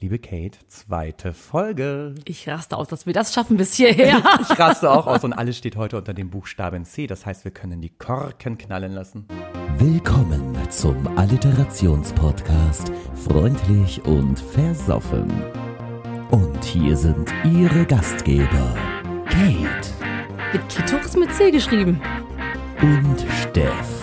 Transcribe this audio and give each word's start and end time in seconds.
Liebe 0.00 0.20
Kate, 0.20 0.56
zweite 0.68 1.32
Folge. 1.32 2.14
Ich 2.24 2.48
raste 2.48 2.76
aus, 2.76 2.86
dass 2.86 3.06
wir 3.06 3.12
das 3.12 3.34
schaffen 3.34 3.56
bis 3.56 3.74
hierher. 3.74 4.22
ich 4.40 4.56
raste 4.56 4.88
auch 4.88 5.08
aus 5.08 5.24
und 5.24 5.32
alles 5.32 5.58
steht 5.58 5.74
heute 5.74 5.96
unter 5.96 6.14
dem 6.14 6.30
Buchstaben 6.30 6.84
C. 6.84 7.08
Das 7.08 7.26
heißt, 7.26 7.42
wir 7.44 7.50
können 7.50 7.80
die 7.80 7.88
Korken 7.90 8.56
knallen 8.58 8.92
lassen. 8.92 9.26
Willkommen 9.78 10.56
zum 10.70 11.04
Alliterationspodcast 11.18 12.92
Freundlich 13.28 14.00
und 14.04 14.38
Versoffen. 14.38 15.42
Und 16.30 16.64
hier 16.64 16.96
sind 16.96 17.34
Ihre 17.44 17.84
Gastgeber 17.84 18.76
Kate 19.28 19.88
Mit 20.52 20.68
Klitoris 20.68 21.16
mit 21.16 21.34
C 21.34 21.50
geschrieben. 21.50 22.00
und 22.82 23.26
Steff. 23.42 24.02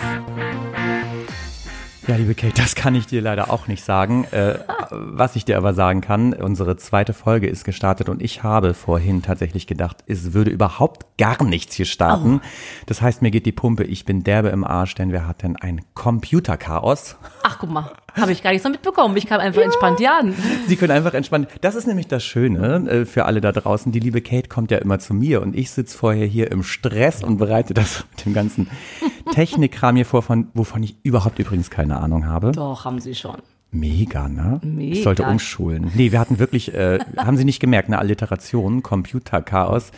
Ja, 2.06 2.16
liebe 2.16 2.34
Kate, 2.34 2.52
das 2.54 2.74
kann 2.74 2.94
ich 2.94 3.06
dir 3.06 3.22
leider 3.22 3.50
auch 3.50 3.66
nicht 3.66 3.82
sagen. 3.82 4.24
Äh, 4.30 4.58
was 4.90 5.36
ich 5.36 5.44
dir 5.44 5.56
aber 5.56 5.74
sagen 5.74 6.00
kann, 6.00 6.32
unsere 6.32 6.76
zweite 6.76 7.12
Folge 7.12 7.48
ist 7.48 7.64
gestartet 7.64 8.08
und 8.08 8.22
ich 8.22 8.42
habe 8.42 8.74
vorhin 8.74 9.22
tatsächlich 9.22 9.66
gedacht, 9.66 9.98
es 10.06 10.32
würde 10.32 10.50
überhaupt 10.50 11.06
gar 11.18 11.42
nichts 11.44 11.74
hier 11.74 11.86
starten. 11.86 12.40
Das 12.86 13.02
heißt, 13.02 13.22
mir 13.22 13.30
geht 13.30 13.46
die 13.46 13.52
Pumpe, 13.52 13.84
ich 13.84 14.04
bin 14.04 14.22
derbe 14.22 14.48
im 14.48 14.64
Arsch, 14.64 14.94
denn 14.94 15.12
wir 15.12 15.26
hatten 15.26 15.56
ein 15.56 15.80
Computerchaos. 15.94 17.16
Ach, 17.42 17.58
guck 17.58 17.70
mal, 17.70 17.90
habe 18.14 18.32
ich 18.32 18.42
gar 18.42 18.50
nichts 18.50 18.64
so 18.64 18.70
mitbekommen. 18.70 19.16
Ich 19.16 19.26
kam 19.26 19.40
einfach 19.40 19.62
entspannt 19.62 19.98
hier 19.98 20.12
an. 20.12 20.34
Sie 20.66 20.76
können 20.76 20.92
einfach 20.92 21.14
entspannen. 21.14 21.46
Das 21.60 21.74
ist 21.74 21.86
nämlich 21.86 22.08
das 22.08 22.24
Schöne 22.24 22.88
äh, 22.88 23.04
für 23.04 23.24
alle 23.26 23.40
da 23.40 23.52
draußen. 23.52 23.92
Die 23.92 24.00
liebe 24.00 24.20
Kate 24.20 24.48
kommt 24.48 24.70
ja 24.70 24.78
immer 24.78 24.98
zu 24.98 25.14
mir 25.14 25.42
und 25.42 25.54
ich 25.54 25.70
sitze 25.70 25.96
vorher 25.96 26.26
hier 26.26 26.50
im 26.50 26.62
Stress 26.62 27.22
und 27.22 27.36
bereite 27.36 27.74
das 27.74 28.04
mit 28.10 28.26
dem 28.26 28.34
ganzen 28.34 28.68
Technikkram 29.32 29.96
hier 29.96 30.06
vor, 30.06 30.22
von, 30.22 30.48
wovon 30.54 30.82
ich 30.82 30.96
überhaupt 31.02 31.38
übrigens 31.38 31.70
keine 31.70 31.98
Ahnung 31.98 32.26
habe. 32.26 32.52
Doch, 32.52 32.84
haben 32.84 33.00
sie 33.00 33.14
schon. 33.14 33.36
Mega, 33.78 34.28
ne? 34.28 34.60
Mega. 34.62 34.92
Ich 34.92 35.02
sollte 35.02 35.24
umschulen. 35.24 35.90
Nee, 35.94 36.12
wir 36.12 36.20
hatten 36.20 36.38
wirklich, 36.38 36.74
äh, 36.74 36.98
haben 37.16 37.36
Sie 37.36 37.44
nicht 37.44 37.60
gemerkt, 37.60 37.88
eine 37.88 37.98
Alliteration, 37.98 38.82
Computerchaos. 38.82 39.90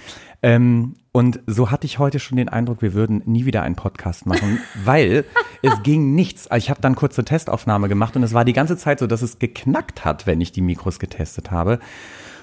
Ähm, 0.42 0.94
und 1.10 1.40
so 1.46 1.70
hatte 1.70 1.86
ich 1.86 1.98
heute 1.98 2.20
schon 2.20 2.36
den 2.36 2.48
Eindruck, 2.48 2.80
wir 2.80 2.94
würden 2.94 3.22
nie 3.24 3.44
wieder 3.44 3.62
einen 3.62 3.74
Podcast 3.74 4.26
machen, 4.26 4.60
weil 4.84 5.24
es 5.62 5.82
ging 5.82 6.14
nichts. 6.14 6.46
Also 6.46 6.64
ich 6.64 6.70
habe 6.70 6.80
dann 6.80 6.94
kurze 6.94 7.24
Testaufnahme 7.24 7.88
gemacht 7.88 8.14
und 8.14 8.22
es 8.22 8.34
war 8.34 8.44
die 8.44 8.52
ganze 8.52 8.76
Zeit 8.76 9.00
so, 9.00 9.06
dass 9.06 9.22
es 9.22 9.38
geknackt 9.38 10.04
hat, 10.04 10.26
wenn 10.26 10.40
ich 10.40 10.52
die 10.52 10.60
Mikros 10.60 10.98
getestet 10.98 11.50
habe. 11.50 11.80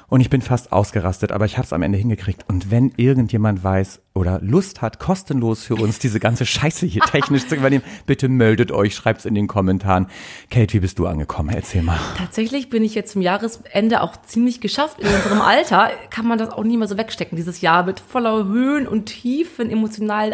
Und 0.08 0.22
ich 0.22 0.30
bin 0.30 0.42
fast 0.42 0.72
ausgerastet, 0.72 1.32
aber 1.32 1.46
ich 1.46 1.58
habe 1.58 1.66
es 1.66 1.74
am 1.74 1.82
Ende 1.82 1.98
hingekriegt. 1.98 2.46
Und 2.48 2.70
wenn 2.72 2.92
irgendjemand 2.96 3.64
weiß 3.64 4.02
oder 4.14 4.40
Lust 4.42 4.82
hat, 4.82 5.00
kostenlos 5.00 5.64
für 5.64 5.76
uns 5.76 6.00
diese 6.00 6.20
ganze 6.20 6.46
Scheiße 6.46 6.86
hier 6.86 7.02
technisch 7.02 7.48
zu 7.48 7.56
übernehmen, 7.56 7.84
bitte 8.06 8.30
meldet 8.30 8.72
euch, 8.72 8.96
schreibt's 8.96 9.26
in 9.26 9.34
den 9.36 9.48
Kommentaren. 9.48 10.08
Kate, 10.52 10.74
wie 10.74 10.80
bist 10.80 11.00
du 11.00 11.08
angekommen? 11.08 11.50
Erzähl 11.50 11.82
mal. 11.82 12.00
Tatsächlich 12.18 12.70
bin 12.70 12.84
ich 12.84 12.94
jetzt 12.96 13.12
zum 13.14 13.22
Jahresende 13.22 14.02
auch 14.02 14.16
ziemlich 14.22 14.62
geschafft. 14.62 15.00
In 15.00 15.08
unserem 15.08 15.42
Alter 15.42 15.90
kann 16.12 16.28
man 16.28 16.38
das 16.38 16.50
auch 16.52 16.64
nie 16.64 16.78
mehr 16.78 16.88
so 16.88 16.98
wegstecken. 16.98 17.36
Dieses 17.36 17.62
Jahr 17.62 17.84
mit 17.84 18.00
voller 18.00 18.46
Höhen 18.46 18.88
und 18.88 19.08
Tiefen, 19.08 19.70
emotionalen 19.72 20.34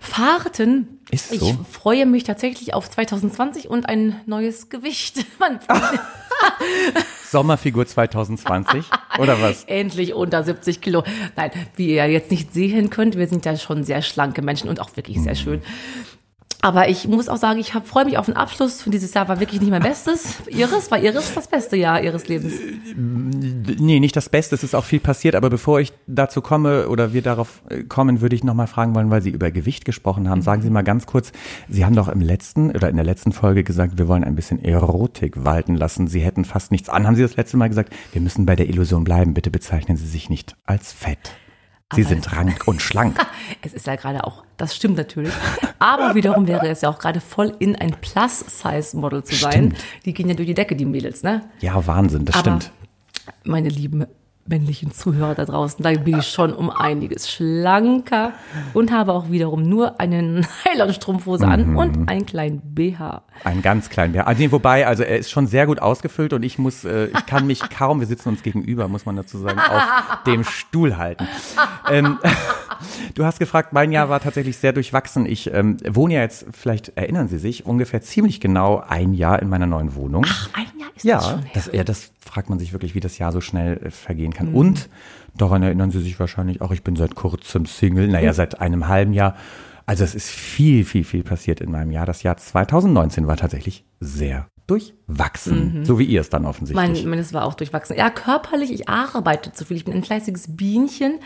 Achterbahnfahrten. 0.00 1.00
Ist 1.10 1.32
Ich 1.32 1.40
so. 1.40 1.58
freue 1.70 2.06
mich 2.06 2.24
tatsächlich 2.24 2.74
auf 2.74 2.88
2020 2.90 3.68
und 3.68 3.88
ein 3.88 4.20
neues 4.26 4.68
Gewicht. 4.70 5.24
Man, 5.40 5.58
Sommerfigur 7.24 7.86
2020 7.86 8.84
oder 9.18 9.40
was? 9.40 9.64
endlich 9.66 10.12
unter 10.12 10.42
70 10.42 10.80
Kilo. 10.80 11.02
Nein, 11.34 11.50
wie 11.76 11.94
ihr 11.94 12.06
jetzt 12.08 12.30
nicht 12.30 12.52
sehen 12.52 12.90
könnt, 12.90 13.16
wir 13.16 13.26
sind 13.26 13.46
ja 13.46 13.56
schon 13.56 13.84
sehr 13.84 14.02
schlanke 14.02 14.42
Menschen 14.42 14.68
und 14.68 14.80
auch 14.80 14.94
wirklich 14.96 15.20
sehr 15.20 15.34
schön. 15.34 15.62
Aber 16.64 16.88
ich 16.88 17.08
muss 17.08 17.28
auch 17.28 17.38
sagen, 17.38 17.58
ich 17.58 17.72
freue 17.72 18.04
mich 18.04 18.18
auf 18.18 18.26
den 18.26 18.36
Abschluss 18.36 18.82
von 18.82 18.92
dieses 18.92 19.12
Jahr. 19.14 19.26
War 19.26 19.40
wirklich 19.40 19.60
nicht 19.60 19.70
mein 19.70 19.82
Bestes. 19.82 20.36
Ihres 20.48 20.92
war 20.92 20.98
Ihres 20.98 21.34
das 21.34 21.48
beste 21.48 21.76
Jahr 21.76 22.00
Ihres 22.00 22.28
Lebens. 22.28 22.54
Nee, 22.94 23.98
nicht 23.98 24.14
das 24.14 24.28
Beste, 24.28 24.54
es 24.54 24.62
ist 24.62 24.76
auch 24.76 24.84
viel 24.84 25.00
passiert, 25.00 25.34
aber 25.34 25.50
bevor 25.50 25.80
ich 25.80 25.92
dazu 26.06 26.40
komme 26.40 26.88
oder 26.88 27.12
wir 27.12 27.22
darauf 27.22 27.62
äh, 27.68 27.82
kommen, 27.82 28.20
würde 28.20 28.36
ich 28.36 28.44
nochmal 28.44 28.68
fragen 28.68 28.94
wollen, 28.94 29.10
weil 29.10 29.22
Sie 29.22 29.30
über 29.30 29.50
Gewicht 29.50 29.84
gesprochen 29.84 30.28
haben. 30.28 30.40
Sagen 30.40 30.62
Sie 30.62 30.70
mal 30.70 30.82
ganz 30.82 31.06
kurz, 31.06 31.32
Sie 31.68 31.84
haben 31.84 31.96
doch 31.96 32.08
im 32.08 32.20
letzten 32.20 32.70
oder 32.70 32.88
in 32.88 32.96
der 32.96 33.04
letzten 33.04 33.32
Folge 33.32 33.64
gesagt, 33.64 33.98
wir 33.98 34.06
wollen 34.06 34.22
ein 34.22 34.36
bisschen 34.36 34.64
Erotik 34.64 35.44
walten 35.44 35.74
lassen. 35.74 36.06
Sie 36.06 36.20
hätten 36.20 36.44
fast 36.44 36.70
nichts 36.70 36.88
an. 36.88 37.08
Haben 37.08 37.16
Sie 37.16 37.22
das 37.22 37.36
letzte 37.36 37.56
Mal 37.56 37.70
gesagt, 37.70 37.92
wir 38.12 38.22
müssen 38.22 38.46
bei 38.46 38.54
der 38.54 38.68
Illusion 38.68 39.02
bleiben. 39.02 39.34
Bitte 39.34 39.50
bezeichnen 39.50 39.96
Sie 39.96 40.06
sich 40.06 40.30
nicht 40.30 40.54
als 40.64 40.92
fett. 40.92 41.32
Sie 41.94 42.02
sind 42.02 42.32
rank 42.32 42.66
und 42.66 42.82
schlank. 42.82 43.18
Es 43.64 43.74
ist 43.74 43.86
ja 43.86 43.94
gerade 43.96 44.24
auch, 44.24 44.44
das 44.56 44.74
stimmt 44.74 44.96
natürlich. 44.96 45.32
Aber 45.78 46.14
wiederum 46.14 46.48
wäre 46.48 46.68
es 46.68 46.80
ja 46.80 46.88
auch 46.88 46.98
gerade 46.98 47.20
voll 47.20 47.54
in 47.60 47.76
ein 47.76 47.92
Plus-Size-Model 48.00 49.22
zu 49.24 49.34
sein. 49.36 49.52
Stimmt. 49.52 49.76
Die 50.04 50.14
gehen 50.14 50.28
ja 50.28 50.34
durch 50.34 50.48
die 50.48 50.54
Decke, 50.54 50.74
die 50.74 50.84
Mädels, 50.84 51.22
ne? 51.22 51.42
Ja, 51.60 51.86
Wahnsinn, 51.86 52.24
das 52.24 52.34
Aber 52.36 52.60
stimmt. 52.60 52.72
meine 53.44 53.68
lieben 53.68 54.06
männlichen 54.46 54.92
Zuhörer 54.92 55.34
da 55.34 55.44
draußen, 55.44 55.82
da 55.82 55.92
bin 55.92 56.18
ich 56.18 56.26
schon 56.26 56.52
um 56.52 56.68
einiges 56.70 57.30
schlanker 57.30 58.32
und 58.74 58.90
habe 58.92 59.12
auch 59.12 59.30
wiederum 59.30 59.62
nur 59.62 60.00
eine 60.00 60.22
Nylonstrumpfhose 60.74 61.46
Mhm. 61.46 61.52
an 61.52 61.76
und 61.76 62.08
einen 62.08 62.26
kleinen 62.26 62.60
BH. 62.60 63.22
Ein 63.44 63.62
ganz 63.62 63.88
kleinen 63.88 64.12
Bär. 64.12 64.26
Also, 64.26 64.42
nee, 64.42 64.52
wobei, 64.52 64.86
also 64.86 65.02
er 65.02 65.18
ist 65.18 65.30
schon 65.30 65.46
sehr 65.46 65.66
gut 65.66 65.80
ausgefüllt 65.80 66.32
und 66.32 66.42
ich 66.42 66.58
muss, 66.58 66.84
äh, 66.84 67.06
ich 67.06 67.26
kann 67.26 67.46
mich 67.46 67.60
kaum, 67.76 68.00
wir 68.00 68.06
sitzen 68.06 68.28
uns 68.30 68.42
gegenüber, 68.42 68.88
muss 68.88 69.06
man 69.06 69.16
dazu 69.16 69.38
sagen, 69.38 69.58
auf 69.58 70.22
dem 70.26 70.44
Stuhl 70.44 70.96
halten. 70.96 71.26
Ähm, 71.90 72.18
du 73.14 73.24
hast 73.24 73.38
gefragt, 73.38 73.72
mein 73.72 73.92
Jahr 73.92 74.08
war 74.08 74.20
tatsächlich 74.20 74.56
sehr 74.56 74.72
durchwachsen. 74.72 75.26
Ich 75.26 75.52
ähm, 75.52 75.76
wohne 75.88 76.14
ja 76.14 76.20
jetzt, 76.20 76.46
vielleicht 76.52 76.96
erinnern 76.96 77.28
Sie 77.28 77.38
sich, 77.38 77.64
ungefähr 77.66 78.02
ziemlich 78.02 78.40
genau 78.40 78.82
ein 78.86 79.14
Jahr 79.14 79.40
in 79.40 79.48
meiner 79.48 79.66
neuen 79.66 79.94
Wohnung. 79.94 80.24
Ein 80.52 80.66
Jahr 80.78 80.88
ist 80.94 80.96
das 80.96 81.04
ja, 81.04 81.20
schon 81.20 81.42
her. 81.42 81.50
das, 81.54 81.70
ja, 81.72 81.84
das 81.84 82.10
fragt 82.20 82.48
man 82.50 82.58
sich 82.58 82.72
wirklich, 82.72 82.94
wie 82.94 83.00
das 83.00 83.18
Jahr 83.18 83.32
so 83.32 83.40
schnell 83.40 83.78
äh, 83.84 83.90
vergehen 83.90 84.31
kann. 84.34 84.54
Und 84.54 84.88
daran 85.36 85.62
erinnern 85.62 85.90
Sie 85.90 86.00
sich 86.00 86.18
wahrscheinlich 86.18 86.60
auch, 86.60 86.72
ich 86.72 86.82
bin 86.82 86.96
seit 86.96 87.14
kurzem 87.14 87.66
Single, 87.66 88.08
naja, 88.08 88.32
seit 88.32 88.60
einem 88.60 88.88
halben 88.88 89.12
Jahr. 89.12 89.36
Also 89.86 90.04
es 90.04 90.14
ist 90.14 90.30
viel, 90.30 90.84
viel, 90.84 91.04
viel 91.04 91.24
passiert 91.24 91.60
in 91.60 91.70
meinem 91.70 91.90
Jahr. 91.90 92.06
Das 92.06 92.22
Jahr 92.22 92.36
2019 92.36 93.26
war 93.26 93.36
tatsächlich 93.36 93.84
sehr 94.00 94.46
durchwachsen, 94.66 95.84
so 95.84 95.98
wie 95.98 96.04
ihr 96.04 96.20
es 96.20 96.30
dann 96.30 96.46
offensichtlich. 96.46 97.02
Mein, 97.02 97.10
meines 97.10 97.32
war 97.32 97.44
auch 97.44 97.54
durchwachsen. 97.54 97.96
Ja, 97.96 98.10
körperlich, 98.10 98.72
ich 98.72 98.88
arbeite 98.88 99.52
zu 99.52 99.64
viel. 99.64 99.76
Ich 99.76 99.84
bin 99.84 99.94
ein 99.94 100.04
fleißiges 100.04 100.56
Bienchen. 100.56 101.18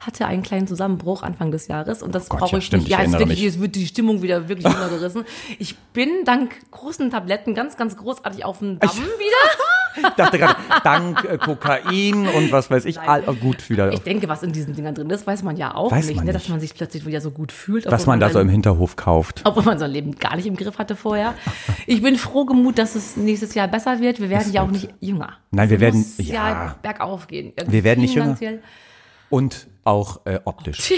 Hatte 0.00 0.26
einen 0.26 0.42
kleinen 0.42 0.66
Zusammenbruch 0.66 1.22
Anfang 1.22 1.50
des 1.50 1.66
Jahres 1.66 2.02
und 2.02 2.14
das 2.14 2.30
Gott, 2.30 2.40
brauche 2.40 2.52
ja, 2.52 2.58
ich 2.58 2.66
stimmt, 2.66 2.84
nicht. 2.84 2.92
ich 2.92 2.98
Ja, 2.98 3.04
jetzt, 3.04 3.18
wirklich, 3.18 3.42
jetzt 3.42 3.60
wird 3.60 3.74
die 3.74 3.86
Stimmung 3.86 4.22
wieder 4.22 4.48
wirklich 4.48 4.66
runtergerissen. 4.66 5.24
Ich 5.58 5.76
bin 5.76 6.08
dank 6.24 6.54
großen 6.70 7.10
Tabletten 7.10 7.54
ganz, 7.54 7.76
ganz 7.76 7.96
großartig 7.96 8.44
auf 8.44 8.60
dem 8.60 8.78
Damm 8.78 8.90
wieder. 8.90 9.60
ich 9.96 10.02
dachte 10.16 10.38
gerade, 10.38 10.56
dank 10.84 11.24
äh, 11.24 11.38
Kokain 11.38 12.28
und 12.28 12.52
was 12.52 12.70
weiß 12.70 12.84
ich, 12.84 13.00
all, 13.00 13.24
oh, 13.26 13.34
gut 13.34 13.68
wieder. 13.70 13.92
Ich 13.92 14.00
denke, 14.00 14.28
was 14.28 14.42
in 14.42 14.52
diesen 14.52 14.74
Dingern 14.74 14.94
drin 14.94 15.10
ist, 15.10 15.26
weiß 15.26 15.42
man 15.42 15.56
ja 15.56 15.74
auch 15.74 15.90
Weiß 15.90 16.06
nicht, 16.06 16.16
man 16.16 16.26
ne, 16.26 16.32
dass 16.32 16.48
man 16.48 16.60
sich 16.60 16.74
plötzlich 16.74 17.06
wieder 17.06 17.20
so 17.20 17.30
gut 17.30 17.52
fühlt. 17.52 17.90
was 17.90 18.06
man 18.06 18.20
da 18.20 18.30
so 18.30 18.40
im 18.40 18.48
Hinterhof 18.48 18.96
kauft. 18.96 19.42
obwohl 19.44 19.64
man 19.64 19.78
sein 19.78 19.90
Leben 19.90 20.14
gar 20.16 20.36
nicht 20.36 20.46
im 20.46 20.56
Griff 20.56 20.78
hatte 20.78 20.96
vorher. 20.96 21.34
Ich 21.86 22.02
bin 22.02 22.16
froh 22.16 22.44
gemut, 22.44 22.78
dass 22.78 22.94
es 22.94 23.16
nächstes 23.16 23.54
Jahr 23.54 23.68
besser 23.68 24.00
wird. 24.00 24.20
Wir 24.20 24.30
werden 24.30 24.52
ja 24.52 24.62
auch 24.62 24.70
nicht 24.70 24.88
jünger. 25.00 25.34
Nein, 25.50 25.70
wir 25.70 25.80
werden- 25.80 26.04
ja. 26.18 26.34
ja 26.34 26.76
bergauf 26.82 27.26
gehen. 27.26 27.52
Wir 27.66 27.84
werden 27.84 28.00
nicht 28.00 28.14
jünger. 28.14 28.36
Und 29.30 29.68
auch 29.84 30.20
äh, 30.26 30.40
optisch. 30.44 30.92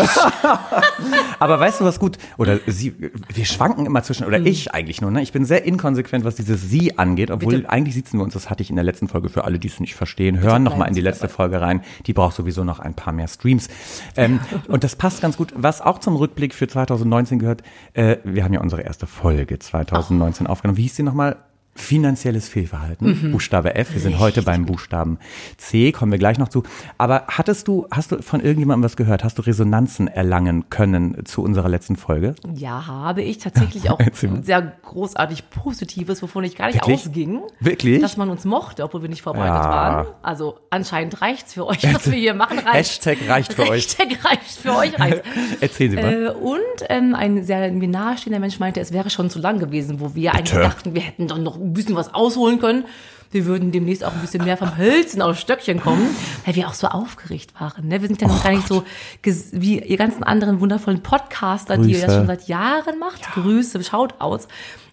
Aber 1.38 1.60
weißt 1.60 1.80
du 1.80 1.84
was 1.84 2.00
gut? 2.00 2.18
Oder 2.36 2.58
sie, 2.66 2.94
wir 3.32 3.44
schwanken 3.44 3.86
immer 3.86 4.02
zwischen, 4.02 4.26
oder 4.26 4.40
ich 4.40 4.74
eigentlich 4.74 5.00
nur, 5.00 5.10
ne? 5.10 5.22
Ich 5.22 5.32
bin 5.32 5.44
sehr 5.44 5.64
inkonsequent, 5.64 6.24
was 6.24 6.34
dieses 6.34 6.68
Sie 6.68 6.98
angeht, 6.98 7.30
obwohl 7.30 7.56
Bitte. 7.56 7.70
eigentlich 7.70 7.94
sitzen 7.94 8.18
wir 8.18 8.24
uns, 8.24 8.34
das 8.34 8.50
hatte 8.50 8.62
ich 8.62 8.70
in 8.70 8.76
der 8.76 8.84
letzten 8.84 9.08
Folge 9.08 9.28
für 9.28 9.44
alle, 9.44 9.58
die 9.58 9.68
es 9.68 9.78
nicht 9.78 9.94
verstehen, 9.94 10.40
hören 10.40 10.62
noch 10.62 10.76
mal 10.76 10.86
in 10.86 10.94
die 10.94 11.00
letzte 11.00 11.28
Folge 11.28 11.60
rein. 11.60 11.82
Die 12.06 12.12
braucht 12.12 12.34
sowieso 12.34 12.64
noch 12.64 12.80
ein 12.80 12.94
paar 12.94 13.12
mehr 13.12 13.28
Streams. 13.28 13.68
Ähm, 14.16 14.40
und 14.68 14.82
das 14.82 14.96
passt 14.96 15.22
ganz 15.22 15.36
gut. 15.36 15.52
Was 15.56 15.80
auch 15.80 15.98
zum 15.98 16.16
Rückblick 16.16 16.52
für 16.52 16.66
2019 16.66 17.38
gehört, 17.38 17.62
äh, 17.94 18.16
wir 18.24 18.44
haben 18.44 18.52
ja 18.52 18.60
unsere 18.60 18.82
erste 18.82 19.06
Folge 19.06 19.58
2019 19.58 20.46
aufgenommen. 20.46 20.76
Wie 20.76 20.82
hieß 20.82 20.96
die 20.96 21.02
nochmal? 21.02 21.36
Finanzielles 21.74 22.50
Fehlverhalten, 22.50 23.32
Buchstabe 23.32 23.74
F. 23.76 23.94
Wir 23.94 24.00
sind 24.00 24.18
heute 24.18 24.42
beim 24.42 24.66
Buchstaben 24.66 25.18
C, 25.56 25.90
kommen 25.90 26.12
wir 26.12 26.18
gleich 26.18 26.36
noch 26.38 26.48
zu. 26.48 26.64
Aber 26.98 27.24
hattest 27.28 27.66
du, 27.66 27.86
hast 27.90 28.12
du 28.12 28.20
von 28.20 28.40
irgendjemandem 28.40 28.84
was 28.84 28.94
gehört? 28.96 29.24
Hast 29.24 29.38
du 29.38 29.42
Resonanzen 29.42 30.06
erlangen 30.06 30.68
können 30.68 31.24
zu 31.24 31.42
unserer 31.42 31.70
letzten 31.70 31.96
Folge? 31.96 32.34
Ja, 32.54 32.86
habe 32.86 33.22
ich 33.22 33.38
tatsächlich 33.38 33.88
auch 33.88 33.98
sehr 34.42 34.72
großartig 34.82 35.48
Positives, 35.48 36.22
wovon 36.22 36.44
ich 36.44 36.56
gar 36.56 36.66
nicht 36.66 36.74
Wirklich? 36.76 37.06
ausging. 37.06 37.40
Wirklich? 37.58 38.02
Dass 38.02 38.18
man 38.18 38.28
uns 38.28 38.44
mochte, 38.44 38.84
obwohl 38.84 39.00
wir 39.00 39.08
nicht 39.08 39.22
vorbereitet 39.22 39.64
Ja. 39.64 39.70
waren. 39.70 40.06
Also 40.22 40.58
anscheinend 40.68 41.22
reicht's 41.22 41.54
für 41.54 41.66
euch, 41.66 41.82
was 41.94 42.10
wir 42.10 42.18
hier 42.18 42.34
machen. 42.34 42.58
Reicht. 42.58 42.74
Hashtag 43.06 43.16
reicht 43.28 43.54
für 43.54 43.62
euch. 43.62 43.70
Hashtag 43.96 44.22
reicht 44.22 44.58
für 44.58 44.76
euch. 44.76 44.98
Reicht. 45.00 45.22
Erzählen 45.60 45.90
Sie 45.92 45.96
mal. 45.96 46.26
Äh, 46.26 46.30
und 46.32 46.60
ähm, 46.90 47.14
ein 47.14 47.42
sehr 47.44 47.72
mir 47.72 47.88
nahestehender 47.88 48.40
Mensch 48.40 48.60
meinte, 48.60 48.78
es 48.80 48.92
wäre 48.92 49.08
schon 49.08 49.30
zu 49.30 49.38
lang 49.38 49.58
gewesen, 49.58 50.00
wo 50.00 50.14
wir 50.14 50.32
eigentlich 50.34 50.50
Bitte? 50.50 50.62
dachten, 50.64 50.94
wir 50.94 51.00
hätten 51.00 51.28
doch 51.28 51.38
noch 51.38 51.61
ein 51.62 51.72
bisschen 51.72 51.96
was 51.96 52.12
ausholen 52.14 52.58
können. 52.58 52.84
Wir 53.30 53.46
würden 53.46 53.72
demnächst 53.72 54.04
auch 54.04 54.12
ein 54.12 54.20
bisschen 54.20 54.44
mehr 54.44 54.58
vom 54.58 54.76
Hölzen 54.76 55.22
aus 55.22 55.40
Stöckchen 55.40 55.80
kommen, 55.80 56.06
weil 56.44 56.54
wir 56.54 56.68
auch 56.68 56.74
so 56.74 56.86
aufgeregt 56.88 57.54
waren. 57.58 57.88
Ne? 57.88 58.02
Wir 58.02 58.08
sind 58.08 58.20
ja 58.20 58.28
noch 58.28 58.42
gar 58.44 58.52
nicht 58.52 58.68
so 58.68 58.84
ges- 59.24 59.48
wie 59.52 59.78
ihr 59.80 59.96
ganzen 59.96 60.22
anderen 60.22 60.60
wundervollen 60.60 61.02
Podcaster, 61.02 61.78
die 61.78 61.92
ihr 61.92 62.00
das 62.00 62.06
Grüße. 62.08 62.16
schon 62.18 62.26
seit 62.26 62.48
Jahren 62.48 62.98
macht. 62.98 63.22
Grüße, 63.32 63.82
Shoutouts. 63.82 64.48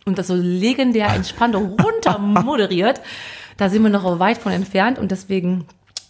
Und 0.06 0.18
das 0.18 0.28
so 0.28 0.36
legendär 0.36 1.10
entspannt 1.14 1.54
runter 1.56 2.18
moderiert. 2.20 3.02
Da 3.58 3.70
sind 3.70 3.84
wir 3.84 3.90
noch 3.90 4.20
weit 4.20 4.38
von 4.38 4.54
entfernt 4.54 5.00
und 5.00 5.12
deswegen, 5.12 5.66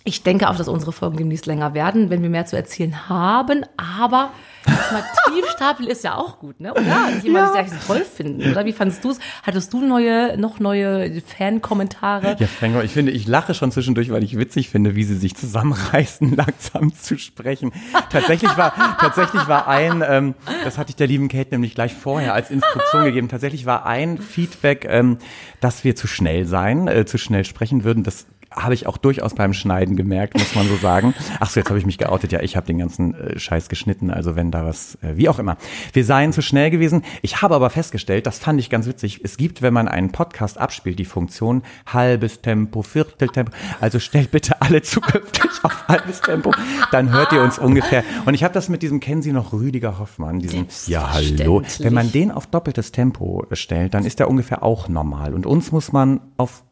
ich 0.09 0.23
denke 0.23 0.49
auch, 0.49 0.55
dass 0.55 0.67
unsere 0.67 0.91
Folgen 0.91 1.17
demnächst 1.17 1.45
länger 1.45 1.73
werden, 1.73 2.09
wenn 2.09 2.23
wir 2.23 2.29
mehr 2.29 2.45
zu 2.45 2.55
erzählen 2.55 3.07
haben. 3.07 3.63
Aber 3.77 4.31
erstmal 4.65 5.03
Tiefstapel 5.27 5.87
ist 5.87 6.03
ja 6.03 6.15
auch 6.15 6.39
gut, 6.39 6.59
ne? 6.59 6.71
Oder? 6.71 7.09
Jemand, 7.23 7.55
ja. 7.55 7.63
das 7.63 7.85
toll 7.85 8.03
finden. 8.03 8.51
Oder 8.51 8.65
wie 8.65 8.73
fandest 8.73 9.03
du 9.03 9.11
es? 9.11 9.19
Hattest 9.43 9.71
du 9.71 9.85
neue, 9.85 10.35
noch 10.37 10.59
neue 10.59 11.21
Fan-Kommentare? 11.21 12.37
Ja, 12.39 12.47
Fengo, 12.47 12.81
ich 12.81 12.91
finde, 12.91 13.11
ich 13.11 13.27
lache 13.27 13.53
schon 13.53 13.71
zwischendurch, 13.71 14.09
weil 14.09 14.23
ich 14.23 14.37
witzig 14.37 14.69
finde, 14.69 14.95
wie 14.95 15.03
sie 15.03 15.15
sich 15.15 15.35
zusammenreißen, 15.35 16.35
langsam 16.35 16.93
zu 16.93 17.17
sprechen. 17.19 17.71
Tatsächlich 18.09 18.57
war, 18.57 18.73
tatsächlich 18.99 19.47
war 19.47 19.67
ein, 19.67 20.03
ähm, 20.05 20.33
das 20.63 20.79
hatte 20.79 20.89
ich 20.89 20.95
der 20.95 21.07
lieben 21.07 21.27
Kate 21.27 21.51
nämlich 21.51 21.75
gleich 21.75 21.93
vorher 21.93 22.33
als 22.33 22.49
Instruktion 22.49 23.03
gegeben, 23.03 23.29
tatsächlich 23.29 23.67
war 23.67 23.85
ein 23.85 24.17
Feedback, 24.17 24.87
ähm, 24.89 25.19
dass 25.61 25.83
wir 25.83 25.95
zu 25.95 26.07
schnell 26.07 26.45
sein, 26.45 26.87
äh, 26.87 27.05
zu 27.05 27.19
schnell 27.19 27.45
sprechen 27.45 27.83
würden. 27.83 28.03
Das 28.03 28.25
habe 28.51 28.73
ich 28.73 28.87
auch 28.87 28.97
durchaus 28.97 29.35
beim 29.35 29.53
Schneiden 29.53 29.95
gemerkt, 29.95 30.33
muss 30.33 30.55
man 30.55 30.67
so 30.67 30.75
sagen. 30.75 31.13
Ach 31.39 31.49
so, 31.49 31.59
jetzt 31.59 31.69
habe 31.69 31.79
ich 31.79 31.85
mich 31.85 31.97
geoutet. 31.97 32.31
Ja, 32.31 32.41
ich 32.41 32.55
habe 32.55 32.65
den 32.65 32.79
ganzen 32.79 33.13
äh, 33.13 33.39
Scheiß 33.39 33.69
geschnitten. 33.69 34.09
Also 34.09 34.35
wenn 34.35 34.51
da 34.51 34.65
was, 34.65 34.95
äh, 35.01 35.17
wie 35.17 35.29
auch 35.29 35.39
immer. 35.39 35.57
Wir 35.93 36.03
seien 36.03 36.33
zu 36.33 36.41
schnell 36.41 36.71
gewesen. 36.71 37.03
Ich 37.21 37.41
habe 37.41 37.55
aber 37.55 37.69
festgestellt, 37.69 38.25
das 38.25 38.39
fand 38.39 38.59
ich 38.59 38.69
ganz 38.69 38.87
witzig. 38.87 39.21
Es 39.23 39.37
gibt, 39.37 39.61
wenn 39.61 39.73
man 39.73 39.87
einen 39.87 40.11
Podcast 40.11 40.57
abspielt, 40.57 40.99
die 40.99 41.05
Funktion 41.05 41.63
halbes 41.85 42.41
Tempo, 42.41 42.81
Vierteltempo. 42.81 43.51
Also 43.79 43.99
stellt 43.99 44.31
bitte 44.31 44.61
alle 44.61 44.81
zukünftig 44.81 45.51
auf 45.63 45.87
halbes 45.87 46.21
Tempo. 46.21 46.51
Dann 46.91 47.11
hört 47.11 47.31
ihr 47.31 47.43
uns 47.43 47.59
ungefähr. 47.59 48.03
Und 48.25 48.33
ich 48.33 48.43
habe 48.43 48.53
das 48.53 48.69
mit 48.69 48.81
diesem, 48.81 48.99
kennen 48.99 49.21
Sie 49.21 49.31
noch 49.31 49.53
Rüdiger 49.53 49.99
Hoffmann? 49.99 50.39
Diesen, 50.39 50.67
ja, 50.87 51.13
hallo. 51.13 51.61
Wenn 51.79 51.93
man 51.93 52.11
den 52.11 52.31
auf 52.31 52.47
doppeltes 52.47 52.91
Tempo 52.91 53.45
stellt, 53.51 53.93
dann 53.93 54.05
ist 54.05 54.19
der 54.19 54.29
ungefähr 54.29 54.63
auch 54.63 54.89
normal. 54.89 55.33
Und 55.33 55.45
uns 55.45 55.71
muss 55.71 55.91
man 55.91 56.21
auf 56.37 56.63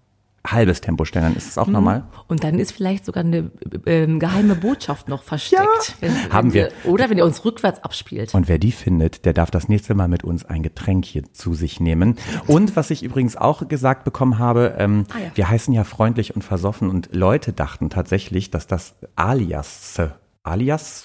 halbes 0.51 0.81
Tempo 0.81 1.05
stellen, 1.05 1.25
dann 1.25 1.35
ist 1.35 1.47
es 1.47 1.57
auch 1.57 1.67
normal. 1.67 2.05
Und 2.27 2.43
dann 2.43 2.59
ist 2.59 2.71
vielleicht 2.71 3.05
sogar 3.05 3.23
eine 3.23 3.51
äh, 3.85 4.07
geheime 4.07 4.55
Botschaft 4.55 5.07
noch 5.07 5.23
versteckt. 5.23 5.61
Ja. 5.61 5.93
Wenn, 6.01 6.15
wenn 6.15 6.33
Haben 6.33 6.53
wir. 6.53 6.71
wir. 6.83 6.91
Oder 6.91 7.09
wenn 7.09 7.17
ihr 7.17 7.25
uns 7.25 7.43
rückwärts 7.45 7.83
abspielt. 7.83 8.33
Und 8.33 8.47
wer 8.47 8.57
die 8.57 8.71
findet, 8.71 9.25
der 9.25 9.33
darf 9.33 9.51
das 9.51 9.69
nächste 9.69 9.95
Mal 9.95 10.07
mit 10.07 10.23
uns 10.23 10.45
ein 10.45 10.63
Getränk 10.63 11.05
hier 11.05 11.31
zu 11.33 11.53
sich 11.53 11.79
nehmen. 11.79 12.15
Und 12.47 12.75
was 12.75 12.89
ich 12.89 13.03
übrigens 13.03 13.35
auch 13.35 13.67
gesagt 13.67 14.03
bekommen 14.03 14.39
habe, 14.39 14.75
ähm, 14.77 15.05
ah, 15.13 15.19
ja. 15.19 15.31
wir 15.35 15.49
heißen 15.49 15.73
ja 15.73 15.83
freundlich 15.83 16.35
und 16.35 16.43
versoffen 16.43 16.89
und 16.89 17.09
Leute 17.13 17.53
dachten 17.53 17.89
tatsächlich, 17.89 18.51
dass 18.51 18.67
das 18.67 18.95
Alias, 19.15 20.01
Alias 20.43 21.03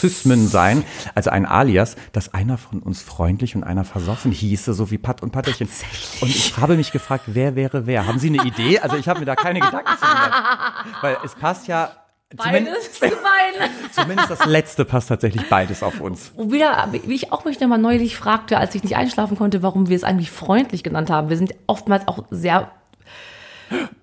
Sysmen 0.00 0.48
sein, 0.48 0.84
also 1.14 1.30
ein 1.30 1.46
Alias, 1.46 1.96
dass 2.12 2.34
einer 2.34 2.58
von 2.58 2.80
uns 2.80 3.02
freundlich 3.02 3.56
und 3.56 3.64
einer 3.64 3.84
versoffen 3.84 4.32
hieße, 4.32 4.74
so 4.74 4.90
wie 4.90 4.98
Pat 4.98 5.22
und 5.22 5.30
Patterchen. 5.30 5.68
Und 6.20 6.28
ich 6.28 6.56
habe 6.56 6.76
mich 6.76 6.92
gefragt, 6.92 7.24
wer 7.26 7.56
wäre 7.56 7.86
wer? 7.86 8.06
Haben 8.06 8.18
Sie 8.18 8.28
eine 8.28 8.46
Idee? 8.46 8.78
Also 8.78 8.96
ich 8.96 9.08
habe 9.08 9.20
mir 9.20 9.26
da 9.26 9.36
keine 9.36 9.60
Gedanken 9.60 9.92
zu 9.94 10.00
gemacht. 10.00 10.32
Weil 11.00 11.16
es 11.24 11.34
passt 11.34 11.68
ja 11.68 11.90
Beides 12.36 12.92
zu 12.98 13.00
beiden. 13.00 13.70
Zumindest 13.92 14.30
das 14.30 14.46
letzte 14.46 14.84
passt 14.84 15.08
tatsächlich 15.08 15.48
beides 15.48 15.82
auf 15.82 16.00
uns. 16.00 16.32
Und 16.34 16.52
wieder, 16.52 16.88
wie 16.90 17.14
ich 17.14 17.32
auch 17.32 17.44
mich 17.44 17.60
nochmal 17.60 17.78
neulich 17.78 18.16
fragte, 18.16 18.58
als 18.58 18.74
ich 18.74 18.82
nicht 18.82 18.96
einschlafen 18.96 19.36
konnte, 19.36 19.62
warum 19.62 19.88
wir 19.88 19.96
es 19.96 20.04
eigentlich 20.04 20.30
freundlich 20.30 20.82
genannt 20.82 21.10
haben. 21.10 21.28
Wir 21.28 21.36
sind 21.36 21.54
oftmals 21.66 22.08
auch 22.08 22.24
sehr 22.30 22.70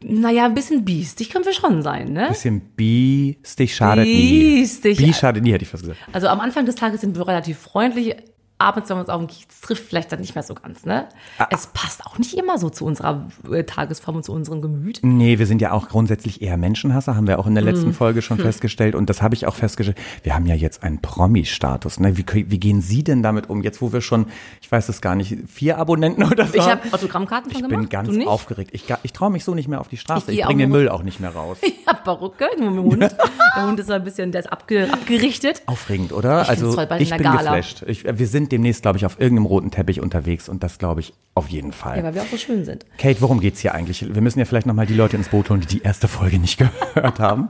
naja, 0.03 0.45
ein 0.45 0.53
bisschen 0.53 0.85
biestig 0.85 1.29
können 1.29 1.45
wir 1.45 1.53
schon 1.53 1.81
sein, 1.81 2.13
ne? 2.13 2.23
Ein 2.23 2.29
bisschen 2.29 2.61
biestig 2.75 3.75
schadet 3.75 4.05
biestig. 4.05 4.99
nie. 4.99 5.05
Biestig 5.05 5.19
schadet 5.19 5.43
nie, 5.43 5.51
hätte 5.51 5.63
ich 5.63 5.69
fast 5.69 5.83
gesagt. 5.83 5.99
Also 6.11 6.27
am 6.27 6.39
Anfang 6.39 6.65
des 6.65 6.75
Tages 6.75 7.01
sind 7.01 7.17
wir 7.17 7.27
relativ 7.27 7.57
freundlich, 7.59 8.15
abends, 8.59 8.89
wenn 8.89 8.97
man 8.97 9.05
uns 9.05 9.09
auf 9.09 9.19
dem 9.19 9.27
Kiez 9.27 9.61
trifft, 9.61 9.85
vielleicht 9.85 10.11
dann 10.11 10.19
nicht 10.19 10.35
mehr 10.35 10.43
so 10.43 10.53
ganz, 10.53 10.85
ne? 10.85 11.07
Ah. 11.37 11.47
Es 11.49 11.67
passt 11.67 12.05
auch 12.05 12.17
nicht 12.17 12.37
immer 12.37 12.57
so 12.57 12.69
zu 12.69 12.85
unserer 12.85 13.25
äh, 13.49 13.63
Tagesform 13.63 14.17
und 14.17 14.23
zu 14.23 14.33
unserem 14.33 14.61
Gemüt. 14.61 14.99
Nee, 15.01 15.39
wir 15.39 15.47
sind 15.47 15.61
ja 15.61 15.71
auch 15.71 15.87
grundsätzlich 15.87 16.41
eher 16.41 16.57
Menschenhasser, 16.57 17.15
haben 17.15 17.25
wir 17.25 17.39
auch 17.39 17.47
in 17.47 17.55
der 17.55 17.63
letzten 17.63 17.89
mm. 17.89 17.93
Folge 17.93 18.21
schon 18.21 18.37
hm. 18.37 18.45
festgestellt. 18.45 18.95
Und 18.95 19.09
das 19.09 19.21
habe 19.21 19.33
ich 19.33 19.47
auch 19.47 19.55
festgestellt. 19.55 19.97
Wir 20.23 20.35
haben 20.35 20.45
ja 20.45 20.55
jetzt 20.55 20.83
einen 20.83 21.01
Promi-Status, 21.01 22.01
ne? 22.01 22.17
Wie, 22.17 22.25
wie 22.27 22.59
gehen 22.59 22.81
Sie 22.81 23.03
denn 23.03 23.23
damit 23.23 23.49
um? 23.49 23.63
Jetzt, 23.63 23.81
wo 23.81 23.93
wir 23.93 24.01
schon, 24.01 24.25
ich 24.61 24.69
weiß 24.69 24.89
es 24.89 24.99
gar 25.01 25.15
nicht, 25.15 25.37
vier 25.47 25.77
Abonnenten 25.77 26.23
oder 26.23 26.45
so 26.45 26.55
Ich 26.55 26.69
habe 26.69 26.81
Autogrammkarten 26.91 27.51
schon 27.51 27.61
ich 27.61 27.67
gemacht. 27.69 27.83
Ich 27.85 27.89
bin 27.89 28.13
ganz 28.13 28.27
aufgeregt. 28.27 28.71
Ich, 28.73 28.83
ich 29.03 29.13
traue 29.13 29.31
mich 29.31 29.45
so 29.45 29.55
nicht 29.55 29.69
mehr 29.69 29.79
auf 29.79 29.87
die 29.87 29.97
Straße. 29.97 30.31
Ich, 30.33 30.39
ich 30.39 30.45
bringe 30.45 30.63
den 30.63 30.71
Müll 30.71 30.89
auch 30.89 31.03
nicht 31.03 31.19
mehr 31.19 31.31
raus. 31.31 31.57
Ich 31.69 31.87
habe 31.87 32.03
Perücke, 32.03 32.47
nur 32.59 32.69
mit 32.69 32.79
dem 32.79 32.91
Hund. 32.91 33.15
der 33.55 33.67
Hund 33.67 33.79
ist 33.79 33.89
ein 33.89 34.03
bisschen, 34.03 34.31
der 34.31 34.41
ist 34.41 34.51
abge, 34.51 34.91
abgerichtet. 34.91 35.63
Aufregend, 35.65 36.13
oder? 36.13 36.43
Ich 36.43 36.49
also 36.49 36.79
ich 36.99 37.09
bin 37.09 37.23
Gala. 37.23 37.37
geflasht. 37.37 37.83
Ich, 37.87 38.03
wir 38.03 38.27
sind 38.27 38.48
demnächst, 38.51 38.81
glaube 38.81 38.97
ich, 38.97 39.05
auf 39.05 39.19
irgendeinem 39.19 39.45
roten 39.45 39.71
Teppich 39.71 40.01
unterwegs 40.01 40.49
und 40.49 40.63
das 40.63 40.77
glaube 40.77 41.01
ich 41.01 41.13
auf 41.35 41.47
jeden 41.47 41.71
Fall. 41.71 41.97
Ja, 41.97 42.03
weil 42.03 42.15
wir 42.15 42.21
auch 42.21 42.27
so 42.27 42.37
schön 42.37 42.65
sind. 42.65 42.85
Kate, 42.97 43.21
worum 43.21 43.39
geht's 43.39 43.61
hier 43.61 43.73
eigentlich? 43.73 44.13
Wir 44.13 44.21
müssen 44.21 44.39
ja 44.39 44.45
vielleicht 44.45 44.67
nochmal 44.67 44.85
die 44.85 44.93
Leute 44.93 45.15
ins 45.15 45.29
Boot 45.29 45.49
holen, 45.49 45.61
die 45.61 45.67
die 45.67 45.81
erste 45.81 46.09
Folge 46.09 46.37
nicht 46.37 46.57
gehört 46.95 47.19
haben. 47.19 47.49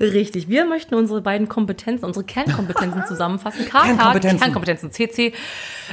Richtig. 0.00 0.48
Wir 0.48 0.64
möchten 0.64 0.94
unsere 0.96 1.20
beiden 1.20 1.48
Kompetenzen, 1.48 2.04
unsere 2.04 2.24
Kernkompetenzen 2.24 3.04
zusammenfassen. 3.06 3.64
KK, 3.66 3.82
Kernkompetenzen. 3.84 4.40
Kernkompetenzen, 4.40 4.90
CC. 4.90 5.32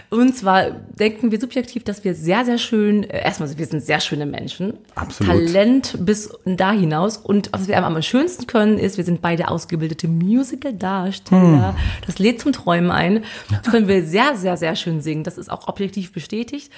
Und 0.10 0.36
zwar 0.36 0.72
denken 0.72 1.32
wir 1.32 1.40
subjektiv, 1.40 1.84
dass 1.84 2.04
wir 2.04 2.16
sehr, 2.16 2.46
sehr 2.46 2.58
schön, 2.58 3.04
äh, 3.04 3.24
erstmal, 3.24 3.56
wir 3.56 3.66
sind 3.66 3.84
sehr 3.84 4.00
schöne 4.00 4.26
Menschen. 4.26 4.74
Absolut. 4.96 5.32
Talent 5.32 5.98
bis 6.00 6.32
da 6.46 6.72
hinaus. 6.72 7.18
Und 7.18 7.50
was 7.52 7.68
wir 7.68 7.78
am 7.78 8.02
schönsten 8.02 8.48
können, 8.48 8.80
ist, 8.80 8.98
wir 8.98 9.04
sind 9.04 9.22
beide 9.22 9.50
ausgebildete 9.50 10.08
Musical-Darsteller. 10.08 11.70
Hm. 11.70 11.76
Das 12.08 12.18
lädt 12.18 12.42
zum 12.42 12.54
Träumen 12.54 12.90
ein. 12.90 13.24
Das 13.50 13.72
können 13.72 13.88
wir 13.88 14.04
sehr, 14.04 14.36
sehr, 14.36 14.45
sehr 14.58 14.76
schön 14.76 15.02
singen. 15.02 15.24
Das 15.24 15.38
ist 15.38 15.52
auch 15.52 15.68
objektiv 15.68 16.12
bestätigt. 16.12 16.72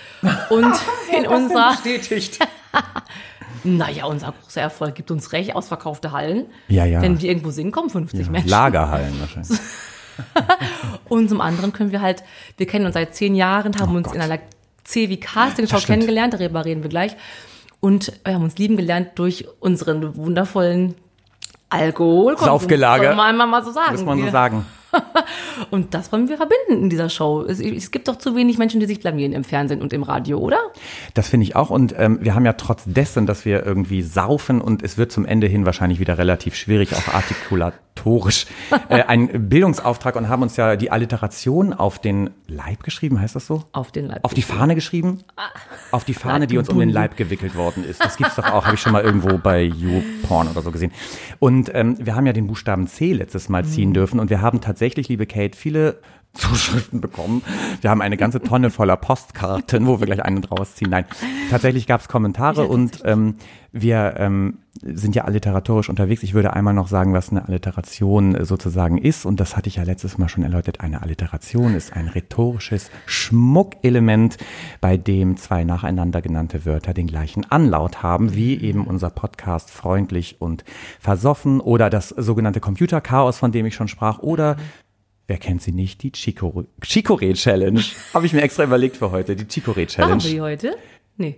Und 0.50 0.74
in 1.18 1.28
unserer. 1.28 1.72
Bestätigt. 1.72 2.40
naja, 3.64 4.06
unser 4.06 4.34
großer 4.42 4.62
Erfolg 4.62 4.96
gibt 4.96 5.12
uns 5.12 5.34
recht, 5.34 5.56
ausverkaufte 5.56 6.12
Hallen. 6.12 6.46
Ja, 6.68 6.86
ja. 6.86 7.02
Wenn 7.02 7.22
wir 7.22 7.30
irgendwo 7.30 7.52
singen, 7.52 7.72
kommen 7.72 7.90
50 7.90 8.26
ja, 8.26 8.32
Menschen. 8.32 8.50
Lagerhallen 8.50 9.20
wahrscheinlich. 9.20 9.60
und 11.10 11.30
zum 11.30 11.42
anderen 11.42 11.74
können 11.74 11.92
wir 11.92 12.02
halt, 12.02 12.24
wir 12.58 12.66
kennen 12.66 12.86
uns 12.86 12.94
seit 12.96 13.16
zehn 13.16 13.36
Jahren, 13.36 13.80
haben 13.80 13.94
oh 13.94 13.98
uns 13.98 14.08
Gott. 14.08 14.16
in 14.16 14.22
einer 14.22 14.40
C 14.84 15.10
wie 15.10 15.20
Castingshow 15.20 15.80
kennengelernt, 15.80 16.34
darüber 16.34 16.66
reden 16.66 16.82
wir 16.82 16.90
gleich. 16.90 17.16
Und 17.80 18.12
wir 18.24 18.34
haben 18.34 18.44
uns 18.44 18.58
lieben 18.58 18.78
gelernt 18.78 19.12
durch 19.16 19.48
unseren 19.60 20.16
wundervollen 20.16 20.96
Alkohol. 21.70 22.38
Saufgelage. 22.38 23.06
Soll 23.06 23.16
man 23.16 23.50
mal 23.50 23.64
so 23.64 23.72
sagen. 23.72 23.92
Muss 23.94 24.06
man 24.06 24.20
so 24.20 24.30
sagen. 24.30 24.66
und 25.72 25.94
das 25.94 26.12
wollen 26.12 26.30
wir 26.30 26.38
verbinden 26.38 26.84
in 26.84 26.90
dieser 26.90 27.10
Show. 27.10 27.44
Es, 27.44 27.60
es, 27.60 27.92
gibt 27.92 28.08
doch 28.08 28.18
zu 28.18 28.36
wenig 28.36 28.58
Menschen, 28.58 28.80
die 28.80 28.86
sich 28.86 29.00
blamieren 29.00 29.34
im 29.34 29.44
Fernsehen 29.44 29.82
und 29.82 29.94
im 29.94 30.04
Radio, 30.04 30.40
oder? 30.40 30.60
Das 31.14 31.30
finde 31.30 31.46
ich 31.46 31.56
auch. 31.56 31.70
Und 31.70 31.94
ähm, 31.98 32.20
wir 32.22 32.36
haben 32.36 32.46
ja 32.46 32.54
trotz 32.54 32.84
dessen, 32.86 33.26
dass 33.26 33.46
wir 33.46 33.66
irgendwie 33.66 34.02
saufen 34.02 34.62
und 34.62 34.84
es 34.84 34.98
wird 34.98 35.12
zum 35.12 35.26
Ende 35.26 35.48
hin 35.48 35.66
wahrscheinlich 35.66 36.00
wieder 36.00 36.18
relativ 36.18 36.56
schwierig, 36.56 36.94
auch 36.94 37.14
artikulatorisch, 37.98 38.46
äh, 38.90 39.04
einen 39.04 39.50
Bildungsauftrag 39.50 40.16
und 40.16 40.30
haben 40.30 40.42
uns 40.42 40.58
ja 40.58 40.76
die 40.76 40.92
Alliteration 40.92 41.74
auf 41.74 42.00
den 42.00 42.30
Leib 42.48 42.84
geschrieben, 42.84 43.20
heißt 43.20 43.36
das 43.36 43.48
so? 43.48 43.64
Auf 43.72 43.92
den 43.92 44.08
Leib. 44.08 44.20
Auf 44.24 44.34
die 44.34 44.42
Fahne 44.42 44.76
geschrieben? 44.76 45.24
Auf 45.92 46.06
die 46.06 46.14
Fahne, 46.14 46.48
die 46.48 46.58
uns 46.58 46.70
um 46.70 46.80
den 46.80 46.90
Leib 46.90 47.18
gewickelt 47.18 47.56
worden 47.56 47.84
ist. 47.84 48.04
Das 48.04 48.18
gibt's 48.18 48.36
doch 48.36 48.52
auch, 48.52 48.66
habe 48.66 48.76
ich 48.76 48.82
schon 48.82 48.94
mal 48.94 49.04
irgendwo 49.04 49.38
bei 49.38 49.64
YouPorn 49.64 50.48
oder 50.48 50.62
so 50.62 50.72
gesehen. 50.72 50.92
Und 51.40 51.72
ähm, 51.74 51.98
wir 52.00 52.16
haben 52.16 52.26
ja 52.26 52.34
den 52.34 52.48
Buchstaben 52.48 52.88
C 52.88 53.14
letztes 53.14 53.50
Mal 53.50 53.66
ziehen 53.66 53.90
mhm. 53.90 53.94
dürfen 53.94 54.20
und 54.20 54.30
wir 54.30 54.42
haben 54.42 54.62
tatsächlich, 54.62 55.10
liebe 55.10 55.26
Kate, 55.26 55.58
viele 55.58 56.00
Zuschriften 56.38 57.02
bekommen. 57.02 57.42
Wir 57.82 57.90
haben 57.90 58.02
eine 58.02 58.18
ganze 58.18 58.42
Tonne 58.42 58.70
voller 58.70 58.98
Postkarten, 58.98 59.88
wo 59.88 60.00
wir 60.00 60.06
gleich 60.06 60.24
einen 60.24 60.42
draus 60.42 60.76
ziehen. 60.76 60.90
Nein, 60.90 61.06
tatsächlich 61.50 61.88
gab 61.88 62.02
es 62.02 62.08
Kommentare 62.08 62.66
und 62.66 63.02
ähm, 63.06 63.36
wir 63.72 64.16
ähm, 64.18 64.60
sind 64.82 65.16
ja 65.16 65.26
alliteratorisch 65.26 65.90
unterwegs. 65.90 66.24
Ich 66.24 66.34
würde 66.34 66.54
einmal 66.54 66.74
noch 66.74 66.88
sagen, 66.88 67.14
was 67.14 67.30
eine 67.30 67.48
Alliteration 67.48 68.44
sozusagen 68.46 68.98
ist. 68.98 69.26
Und 69.26 69.40
das 69.40 69.58
hatte 69.58 69.70
ich 69.70 69.76
ja 69.76 69.84
letztes 69.84 70.18
Mal 70.18 70.30
schon 70.30 70.44
erläutert. 70.44 70.82
Eine 70.82 71.02
Alliteration 71.02 71.76
ist 71.76 71.94
ein 71.94 72.08
rhetorisches 72.08 72.90
Schmuckelement, 73.06 74.38
bei 74.82 74.98
dem 74.98 75.38
zwei 75.38 75.64
nacheinander 75.64 76.22
genannte 76.22 76.66
Wörter 76.66 76.94
den 76.94 77.08
gleichen 77.08 77.50
Anlaut 77.50 78.04
haben, 78.04 78.34
wie 78.36 78.60
eben 78.60 78.86
unser 78.86 79.10
Podcast 79.10 79.72
freundlich 79.72 80.38
und 80.40 80.64
versoffen 81.00 81.60
oder 81.60 81.90
das 81.90 82.10
sogenannte 82.10 82.60
Computerchaos, 82.60 83.38
von 83.38 83.52
dem 83.52 83.66
ich 83.66 83.76
schon 83.76 83.88
sprach, 83.88 84.20
oder 84.20 84.58
Wer 85.28 85.38
kennt 85.38 85.62
sie 85.62 85.74
nicht? 85.74 86.04
Die 86.04 86.12
Chicorée 86.12 87.34
Challenge. 87.34 87.84
Habe 88.14 88.26
ich 88.26 88.34
mir 88.34 88.42
extra 88.42 88.64
überlegt 88.64 88.96
für 88.96 89.12
heute. 89.12 89.36
Die 89.36 89.44
Chicorée 89.44 89.86
Challenge. 89.86 90.16
Machen 90.16 90.24
wir 90.24 90.32
die 90.32 90.42
heute? 90.42 90.78
Nee. 91.18 91.38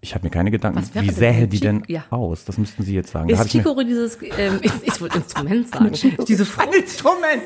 Ich 0.00 0.14
habe 0.14 0.24
mir 0.24 0.30
keine 0.30 0.50
Gedanken. 0.50 0.88
Wie 0.94 1.10
sähe 1.10 1.46
die 1.46 1.60
denn 1.60 1.84
ja. 1.86 2.04
aus? 2.10 2.44
Das 2.44 2.58
müssten 2.58 2.82
Sie 2.82 2.94
jetzt 2.94 3.12
sagen. 3.12 3.28
Ist 3.28 3.40
Chicorée 3.42 3.84
dieses, 3.84 4.18
ähm, 4.36 4.58
ich, 4.62 4.72
ich 4.82 5.00
wollte 5.00 5.18
Instrument 5.18 5.68
sagen. 5.68 5.92
Diese 6.26 6.46
Ein 6.58 6.72
Instrument! 6.72 7.42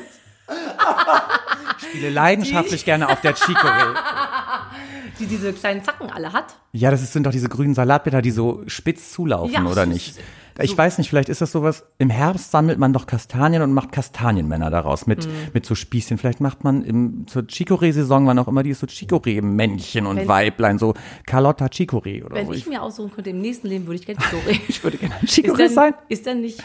ich 1.77 1.87
spiele 1.87 2.09
leidenschaftlich 2.09 2.81
die, 2.81 2.85
gerne 2.85 3.09
auf 3.09 3.21
der 3.21 3.35
Chicorée. 3.35 3.95
Die 5.19 5.27
diese 5.27 5.53
kleinen 5.53 5.83
Zacken 5.83 6.09
alle 6.09 6.33
hat. 6.33 6.55
Ja, 6.71 6.89
das 6.89 7.13
sind 7.13 7.27
doch 7.27 7.31
diese 7.31 7.47
grünen 7.47 7.75
Salatblätter, 7.75 8.23
die 8.23 8.31
so 8.31 8.63
spitz 8.65 9.11
zulaufen, 9.11 9.53
ja, 9.53 9.63
oder 9.63 9.85
nicht? 9.85 10.15
Ich 10.59 10.77
weiß 10.77 10.97
nicht, 10.99 11.09
vielleicht 11.09 11.29
ist 11.29 11.41
das 11.41 11.51
sowas, 11.51 11.83
im 11.97 12.09
Herbst 12.09 12.51
sammelt 12.51 12.77
man 12.79 12.93
doch 12.93 13.07
Kastanien 13.07 13.61
und 13.61 13.73
macht 13.73 13.91
Kastanienmänner 13.91 14.69
daraus 14.69 15.07
mit, 15.07 15.25
Mhm. 15.25 15.31
mit 15.53 15.65
so 15.65 15.73
Spießchen. 15.75 16.17
Vielleicht 16.17 16.41
macht 16.41 16.63
man 16.63 16.83
im, 16.83 17.25
zur 17.27 17.43
Chicorée-Saison, 17.43 18.27
wann 18.27 18.37
auch 18.39 18.47
immer, 18.47 18.61
die 18.63 18.69
ist 18.69 18.79
so 18.79 18.87
Chicorée-Männchen 18.87 20.05
und 20.05 20.17
Wenn- 20.17 20.27
Weiblein, 20.27 20.77
so 20.77 20.93
Carlotta 21.25 21.65
Chicorée 21.65 22.23
oder 22.23 22.35
Wenn 22.35 22.47
so. 22.47 22.53
ich 22.53 22.67
mir 22.67 22.81
aussuchen 22.83 23.11
könnte, 23.11 23.31
im 23.31 23.41
nächsten 23.41 23.67
Leben 23.67 23.85
würde 23.87 23.99
ich 23.99 24.05
gerne 24.05 24.19
Chicorée. 24.21 24.59
ich 24.67 24.83
würde 24.83 24.97
gerne 24.97 25.15
Chicorée 25.25 25.57
denn, 25.57 25.69
sein. 25.73 25.93
ist 26.09 26.25
denn 26.25 26.41
nicht 26.41 26.61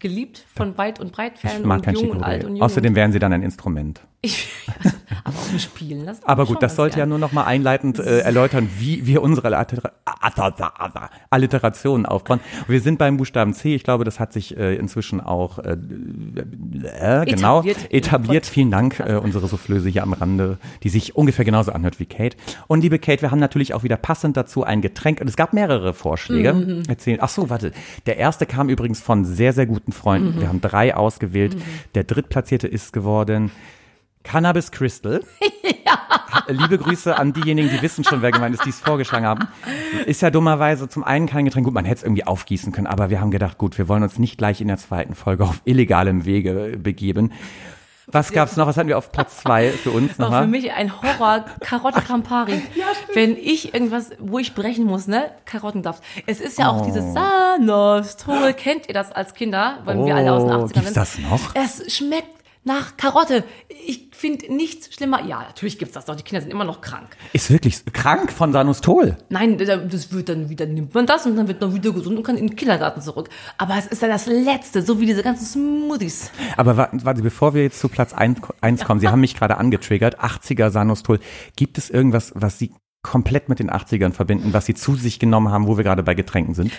geliebt 0.00 0.44
von 0.54 0.76
weit 0.76 1.00
und 1.00 1.12
breit, 1.12 1.32
mag 1.64 1.78
und 1.78 1.84
kein 1.86 1.94
jung 1.94 2.10
und 2.10 2.22
alt 2.22 2.44
und 2.44 2.50
Chicorée. 2.50 2.56
jung? 2.56 2.62
Außerdem 2.62 2.94
wären 2.94 3.10
sie 3.12 3.18
dann 3.18 3.32
ein 3.32 3.42
Instrument. 3.42 4.02
ich, 4.20 4.48
also, 4.82 4.96
aber 5.24 5.38
auch 5.38 5.52
nicht 5.52 5.64
spielen 5.64 6.04
lassen. 6.04 6.22
Aber 6.24 6.44
gut, 6.46 6.62
das 6.62 6.76
sollte 6.76 6.94
ja 6.98 7.04
gern. 7.04 7.10
nur 7.10 7.18
noch 7.18 7.32
mal 7.32 7.44
einleitend 7.44 7.98
äh, 7.98 8.18
erläutern, 8.20 8.68
wie 8.78 9.06
wir 9.06 9.22
unsere 9.22 9.54
Alliter 9.56 9.92
Alliterationen 11.30 12.06
aufbauen. 12.06 12.40
Wir 12.68 12.80
sind 12.80 12.98
beim 12.98 13.16
Buchstaben 13.24 13.54
C. 13.54 13.74
Ich 13.74 13.84
glaube, 13.84 14.04
das 14.04 14.20
hat 14.20 14.34
sich 14.34 14.54
äh, 14.54 14.74
inzwischen 14.74 15.22
auch 15.22 15.58
äh, 15.58 15.72
äh, 15.72 17.24
genau 17.24 17.60
Etabliert. 17.62 17.90
etabliert. 17.90 18.44
Vielen 18.44 18.70
Dank, 18.70 19.00
äh, 19.00 19.14
unsere 19.14 19.48
Soufflöse 19.48 19.88
hier 19.88 20.02
am 20.02 20.12
Rande, 20.12 20.58
die 20.82 20.90
sich 20.90 21.16
ungefähr 21.16 21.46
genauso 21.46 21.72
anhört 21.72 21.98
wie 22.00 22.04
Kate. 22.04 22.36
Und 22.66 22.82
liebe 22.82 22.98
Kate, 22.98 23.22
wir 23.22 23.30
haben 23.30 23.38
natürlich 23.38 23.72
auch 23.72 23.82
wieder 23.82 23.96
passend 23.96 24.36
dazu 24.36 24.62
ein 24.62 24.82
Getränk. 24.82 25.22
Und 25.22 25.26
es 25.28 25.36
gab 25.36 25.54
mehrere 25.54 25.94
Vorschläge. 25.94 26.52
Mhm. 26.52 26.82
Erzählen. 26.86 27.18
Ach 27.22 27.30
so, 27.30 27.48
warte. 27.48 27.72
Der 28.04 28.18
erste 28.18 28.44
kam 28.44 28.68
übrigens 28.68 29.00
von 29.00 29.24
sehr, 29.24 29.54
sehr 29.54 29.64
guten 29.64 29.92
Freunden. 29.92 30.36
Mhm. 30.36 30.40
Wir 30.40 30.48
haben 30.48 30.60
drei 30.60 30.94
ausgewählt. 30.94 31.56
Der 31.94 32.04
drittplatzierte 32.04 32.68
ist 32.68 32.92
geworden 32.92 33.52
Cannabis 34.22 34.70
Crystal. 34.70 35.22
Liebe 36.48 36.78
Grüße 36.78 37.16
an 37.18 37.32
diejenigen, 37.32 37.70
die 37.70 37.80
wissen 37.82 38.04
schon, 38.04 38.22
wer 38.22 38.30
gemeint 38.30 38.54
ist, 38.54 38.64
die 38.64 38.70
es 38.70 38.80
vorgeschlagen 38.80 39.26
haben. 39.26 39.48
Ist 40.06 40.22
ja 40.22 40.30
dummerweise 40.30 40.88
zum 40.88 41.04
einen 41.04 41.26
kein 41.26 41.44
Getränk. 41.44 41.64
Gut, 41.66 41.74
man 41.74 41.84
hätte 41.84 41.98
es 41.98 42.02
irgendwie 42.02 42.26
aufgießen 42.26 42.72
können, 42.72 42.86
aber 42.86 43.10
wir 43.10 43.20
haben 43.20 43.30
gedacht, 43.30 43.58
gut, 43.58 43.78
wir 43.78 43.88
wollen 43.88 44.02
uns 44.02 44.18
nicht 44.18 44.38
gleich 44.38 44.60
in 44.60 44.68
der 44.68 44.76
zweiten 44.78 45.14
Folge 45.14 45.44
auf 45.44 45.60
illegalem 45.64 46.24
Wege 46.24 46.76
begeben. 46.78 47.32
Was 48.06 48.32
gab's 48.32 48.56
noch? 48.58 48.66
Was 48.66 48.76
hatten 48.76 48.88
wir 48.88 48.98
auf 48.98 49.12
Platz 49.12 49.38
zwei 49.38 49.70
für 49.70 49.90
uns 49.90 50.10
Auch 50.12 50.16
für 50.16 50.22
nochmal? 50.22 50.46
mich 50.46 50.70
ein 50.72 50.92
Horror, 51.00 51.46
Karotte 51.60 52.02
Campari. 52.06 52.60
Wenn 53.14 53.34
ich 53.34 53.72
irgendwas, 53.72 54.10
wo 54.18 54.38
ich 54.38 54.54
brechen 54.54 54.84
muss, 54.84 55.06
ne, 55.06 55.30
Karottensaft. 55.46 56.02
Es 56.26 56.38
ist 56.40 56.58
ja 56.58 56.68
auch 56.68 56.82
Oh. 56.82 56.84
dieses 56.84 57.14
Sanostol. 57.14 58.52
Kennt 58.52 58.88
ihr 58.88 58.94
das 58.94 59.10
als 59.10 59.32
Kinder? 59.32 59.78
Weil 59.86 60.04
wir 60.04 60.14
alle 60.16 60.32
aus 60.32 60.42
den 60.42 60.52
Oh, 60.52 60.64
80ern 60.64 60.72
gibt's 60.74 60.84
sind. 60.84 60.96
das 60.96 61.18
noch? 61.18 61.54
Es 61.54 61.96
schmeckt 61.96 62.43
nach 62.64 62.96
Karotte. 62.96 63.44
Ich 63.86 64.08
finde 64.12 64.52
nichts 64.54 64.92
schlimmer. 64.94 65.24
Ja, 65.26 65.42
natürlich 65.42 65.78
gibt's 65.78 65.94
das 65.94 66.06
doch. 66.06 66.16
Die 66.16 66.22
Kinder 66.22 66.40
sind 66.40 66.50
immer 66.50 66.64
noch 66.64 66.80
krank. 66.80 67.08
Ist 67.32 67.50
wirklich 67.50 67.84
krank 67.92 68.32
von 68.32 68.52
Sanostol. 68.52 69.16
Nein, 69.28 69.58
das 69.58 70.12
wird 70.12 70.28
dann 70.30 70.48
wieder, 70.48 70.66
nimmt 70.66 70.94
man 70.94 71.06
das 71.06 71.26
und 71.26 71.36
dann 71.36 71.46
wird 71.48 71.60
man 71.60 71.74
wieder 71.74 71.92
gesund 71.92 72.16
und 72.16 72.22
kann 72.22 72.36
in 72.36 72.46
den 72.48 72.56
Kindergarten 72.56 73.00
zurück. 73.02 73.28
Aber 73.58 73.76
es 73.78 73.86
ist 73.86 74.02
ja 74.02 74.08
das 74.08 74.26
Letzte, 74.26 74.82
so 74.82 74.98
wie 75.00 75.06
diese 75.06 75.22
ganzen 75.22 75.44
Smoothies. 75.46 76.30
Aber 76.56 76.76
wa- 76.76 76.88
warte, 76.92 77.22
bevor 77.22 77.54
wir 77.54 77.62
jetzt 77.62 77.78
zu 77.80 77.88
Platz 77.88 78.12
1 78.14 78.40
kommen, 78.84 79.00
Sie 79.00 79.08
haben 79.08 79.20
mich 79.20 79.34
gerade 79.36 79.58
angetriggert, 79.58 80.20
80er 80.20 80.70
Sanostol. 80.70 81.20
Gibt 81.56 81.76
es 81.78 81.90
irgendwas, 81.90 82.32
was 82.34 82.58
Sie 82.58 82.72
komplett 83.02 83.50
mit 83.50 83.58
den 83.58 83.70
80ern 83.70 84.12
verbinden, 84.12 84.54
was 84.54 84.64
Sie 84.64 84.74
zu 84.74 84.94
sich 84.94 85.18
genommen 85.18 85.50
haben, 85.50 85.66
wo 85.66 85.76
wir 85.76 85.84
gerade 85.84 86.02
bei 86.02 86.14
Getränken 86.14 86.54
sind? 86.54 86.72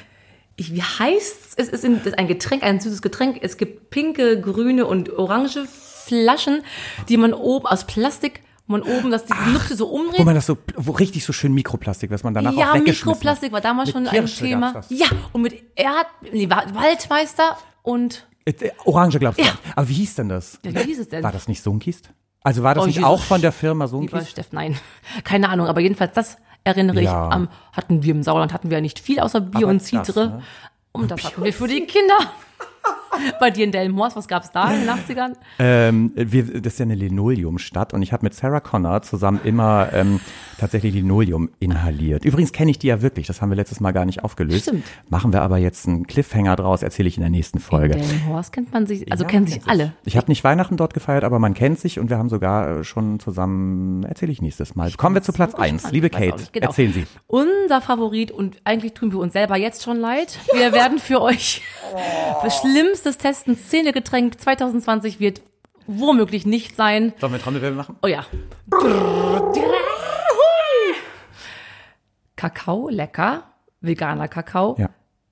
Ich, 0.58 0.74
wie 0.74 0.82
heißt 0.82 1.36
es? 1.58 1.70
Es 1.70 1.84
ist 1.84 1.86
ein 2.18 2.28
Getränk, 2.28 2.64
ein 2.64 2.80
süßes 2.80 3.02
Getränk. 3.02 3.40
Es 3.42 3.58
gibt 3.58 3.90
pinke, 3.90 4.40
grüne 4.40 4.86
und 4.86 5.10
orange 5.12 5.66
Flaschen, 5.68 6.64
die 7.10 7.18
man 7.18 7.34
oben 7.34 7.66
aus 7.66 7.86
Plastik, 7.86 8.42
wo 8.68 8.74
man 8.74 8.82
oben 8.84 9.12
das 9.12 9.26
die 9.26 9.34
Nupse 9.52 9.76
so 9.76 9.90
Wo 9.90 9.96
umdreht. 9.96 10.26
man 10.26 10.36
das 10.36 10.46
so, 10.46 10.58
wo 10.76 10.92
richtig 10.94 11.26
so 11.26 11.34
schön 11.34 11.54
Mikroplastik, 11.54 12.10
was 12.12 12.24
man 12.24 12.34
danach 12.34 12.54
ja, 12.54 12.70
auch 12.70 12.76
weggeschmissen 12.76 13.08
Mikroplastik 13.10 13.52
war 13.52 13.62
damals 13.62 13.88
Mit 13.88 13.94
schon 13.96 14.08
ein 14.08 14.12
Kirsche 14.12 14.44
Thema. 14.46 14.74
gab's 14.74 14.88
das. 14.90 14.98
Ja, 15.00 15.08
und 15.34 15.42
mit 15.42 15.62
Erd, 15.76 16.08
nee, 16.32 16.50
Wa- 16.50 16.66
Waldmeister 16.74 17.58
und. 17.84 18.28
Äh, 18.46 18.72
Orange, 18.86 19.20
glaubst 19.20 19.40
du? 19.40 19.44
Ja. 19.44 19.54
Aber 19.76 19.90
wie 19.90 19.94
hieß 19.94 20.16
denn 20.16 20.30
das? 20.30 20.60
ja, 20.64 20.74
wie 20.74 20.84
hieß 20.84 21.00
es 21.00 21.10
denn? 21.10 21.24
War 21.24 21.32
das 21.32 21.48
nicht 21.48 21.62
Sunkist? 21.64 22.12
Also 22.44 22.62
war 22.62 22.76
das 22.76 22.84
Oh, 22.84 22.88
nicht 22.88 22.98
Jesus. 22.98 23.10
auch 23.10 23.24
von 23.24 23.42
der 23.42 23.52
Firma 23.52 23.88
Sunkist? 23.88 24.30
Steff, 24.30 24.48
nein. 24.52 24.78
Keine 25.24 25.50
Ahnung, 25.50 25.68
aber 25.68 25.82
jedenfalls 25.82 26.14
das 26.14 26.38
erinnere 26.66 27.02
Ja. 27.02 27.28
ich 27.30 27.34
am, 27.34 27.48
hatten 27.74 28.04
wir 28.04 28.14
im 28.14 28.24
Sauerland, 28.24 28.52
hatten 28.54 28.70
wir 28.70 28.78
ja 28.78 28.82
nicht 28.82 29.00
viel 29.00 29.20
außer 29.20 29.40
Bier 29.42 29.62
Aber 29.64 29.68
und 29.68 29.82
das, 29.82 29.88
Zitre. 29.88 30.28
ne? 30.28 30.42
Und 30.92 31.12
das 31.12 31.24
hatten 31.24 31.44
wir 31.44 31.54
für 31.54 31.68
die 31.68 31.86
Kinder. 31.86 32.18
Bei 33.40 33.50
dir 33.50 33.64
in 33.66 33.72
Delmenhorst, 33.72 34.16
was 34.16 34.28
gab's 34.28 34.52
da 34.52 34.72
in 34.74 34.82
den 34.82 34.90
80ern? 34.90 35.34
Ähm, 35.60 36.12
wir, 36.16 36.62
das 36.62 36.74
ist 36.74 36.80
ja 36.80 36.84
eine 36.84 36.96
Linoleumstadt 36.96 37.94
und 37.94 38.02
ich 38.02 38.14
habe 38.14 38.26
mit 38.26 38.34
Sarah 38.34 38.60
Connor 38.60 39.02
zusammen 39.04 39.40
immer 39.44 39.90
ähm, 39.94 40.20
tatsächlich 40.60 40.94
Linoleum 40.94 41.50
inhaliert. 41.60 42.26
Übrigens 42.26 42.52
kenne 42.52 42.72
ich 42.72 42.80
die 42.80 42.88
ja 42.88 43.02
wirklich, 43.02 43.28
das 43.28 43.42
haben 43.42 43.50
wir 43.50 43.56
letztes 43.56 43.80
Mal 43.80 43.92
gar 43.92 44.06
nicht 44.06 44.24
aufgelöst. 44.24 44.64
Stimmt. 44.64 44.86
Machen 45.10 45.34
wir 45.34 45.42
aber 45.42 45.58
jetzt 45.58 45.88
einen 45.88 46.08
Cliffhanger 46.08 46.56
draus, 46.56 46.84
erzähle 46.84 47.08
ich 47.08 47.18
in 47.18 47.22
der 47.22 47.30
nächsten 47.30 47.60
Folge. 47.60 47.96
Delmenhorst 47.96 48.52
kennt 48.52 48.74
man 48.74 48.86
sich, 48.86 49.10
also 49.12 49.24
Ja, 49.24 49.30
kennen 49.30 49.48
sich 49.48 49.62
alle. 49.68 49.94
Ich 50.04 50.18
habe 50.18 50.28
nicht 50.28 50.44
Weihnachten 50.44 50.78
dort 50.78 50.94
gefeiert, 50.94 51.24
aber 51.24 51.40
man 51.40 51.54
kennt 51.54 51.80
sich 51.80 52.00
und 52.00 52.10
wir 52.10 52.18
haben 52.18 52.30
sogar 52.30 52.80
äh, 52.80 52.84
schon 52.84 53.20
zusammen, 53.20 54.04
erzähle 54.04 54.32
ich 54.32 54.42
nächstes 54.42 54.76
Mal. 54.76 54.92
Kommen 54.92 55.16
wir 55.16 55.22
zu 55.24 55.32
Platz 55.32 55.52
so 55.54 55.58
eins. 55.58 55.84
gespannt. 55.84 55.94
Liebe 55.94 56.08
Ich 56.08 56.14
weiß 56.14 56.32
Kate, 56.32 56.44
genau. 56.52 56.68
erzählen 56.68 56.94
Sie. 56.94 57.06
Unser 57.28 57.82
Favorit 57.82 58.32
und 58.32 58.58
eigentlich 58.66 58.94
tun 58.94 59.12
wir 59.12 59.20
uns 59.20 59.34
selber 59.34 59.56
jetzt 59.58 59.84
schon 59.84 60.00
leid. 60.00 60.38
Wir 60.54 60.74
werden 60.74 61.00
für 61.00 61.22
euch 61.22 61.62
das 62.46 62.60
schlimmstes 62.60 63.18
Testen 63.18 63.58
Szenegetränk 63.58 64.40
2020 64.40 65.20
wird 65.20 65.42
womöglich 65.88 66.46
nicht 66.46 66.76
sein. 66.76 67.14
Sollen 67.20 67.34
wir 67.34 67.40
Trommelwirbel 67.40 67.76
machen? 67.76 67.98
Oh 68.02 68.08
ja. 68.08 68.26
Kakao, 72.36 72.90
lecker. 72.90 73.44
Veganer 73.82 74.28
Kakao. 74.28 74.76
Ja. 74.78 74.90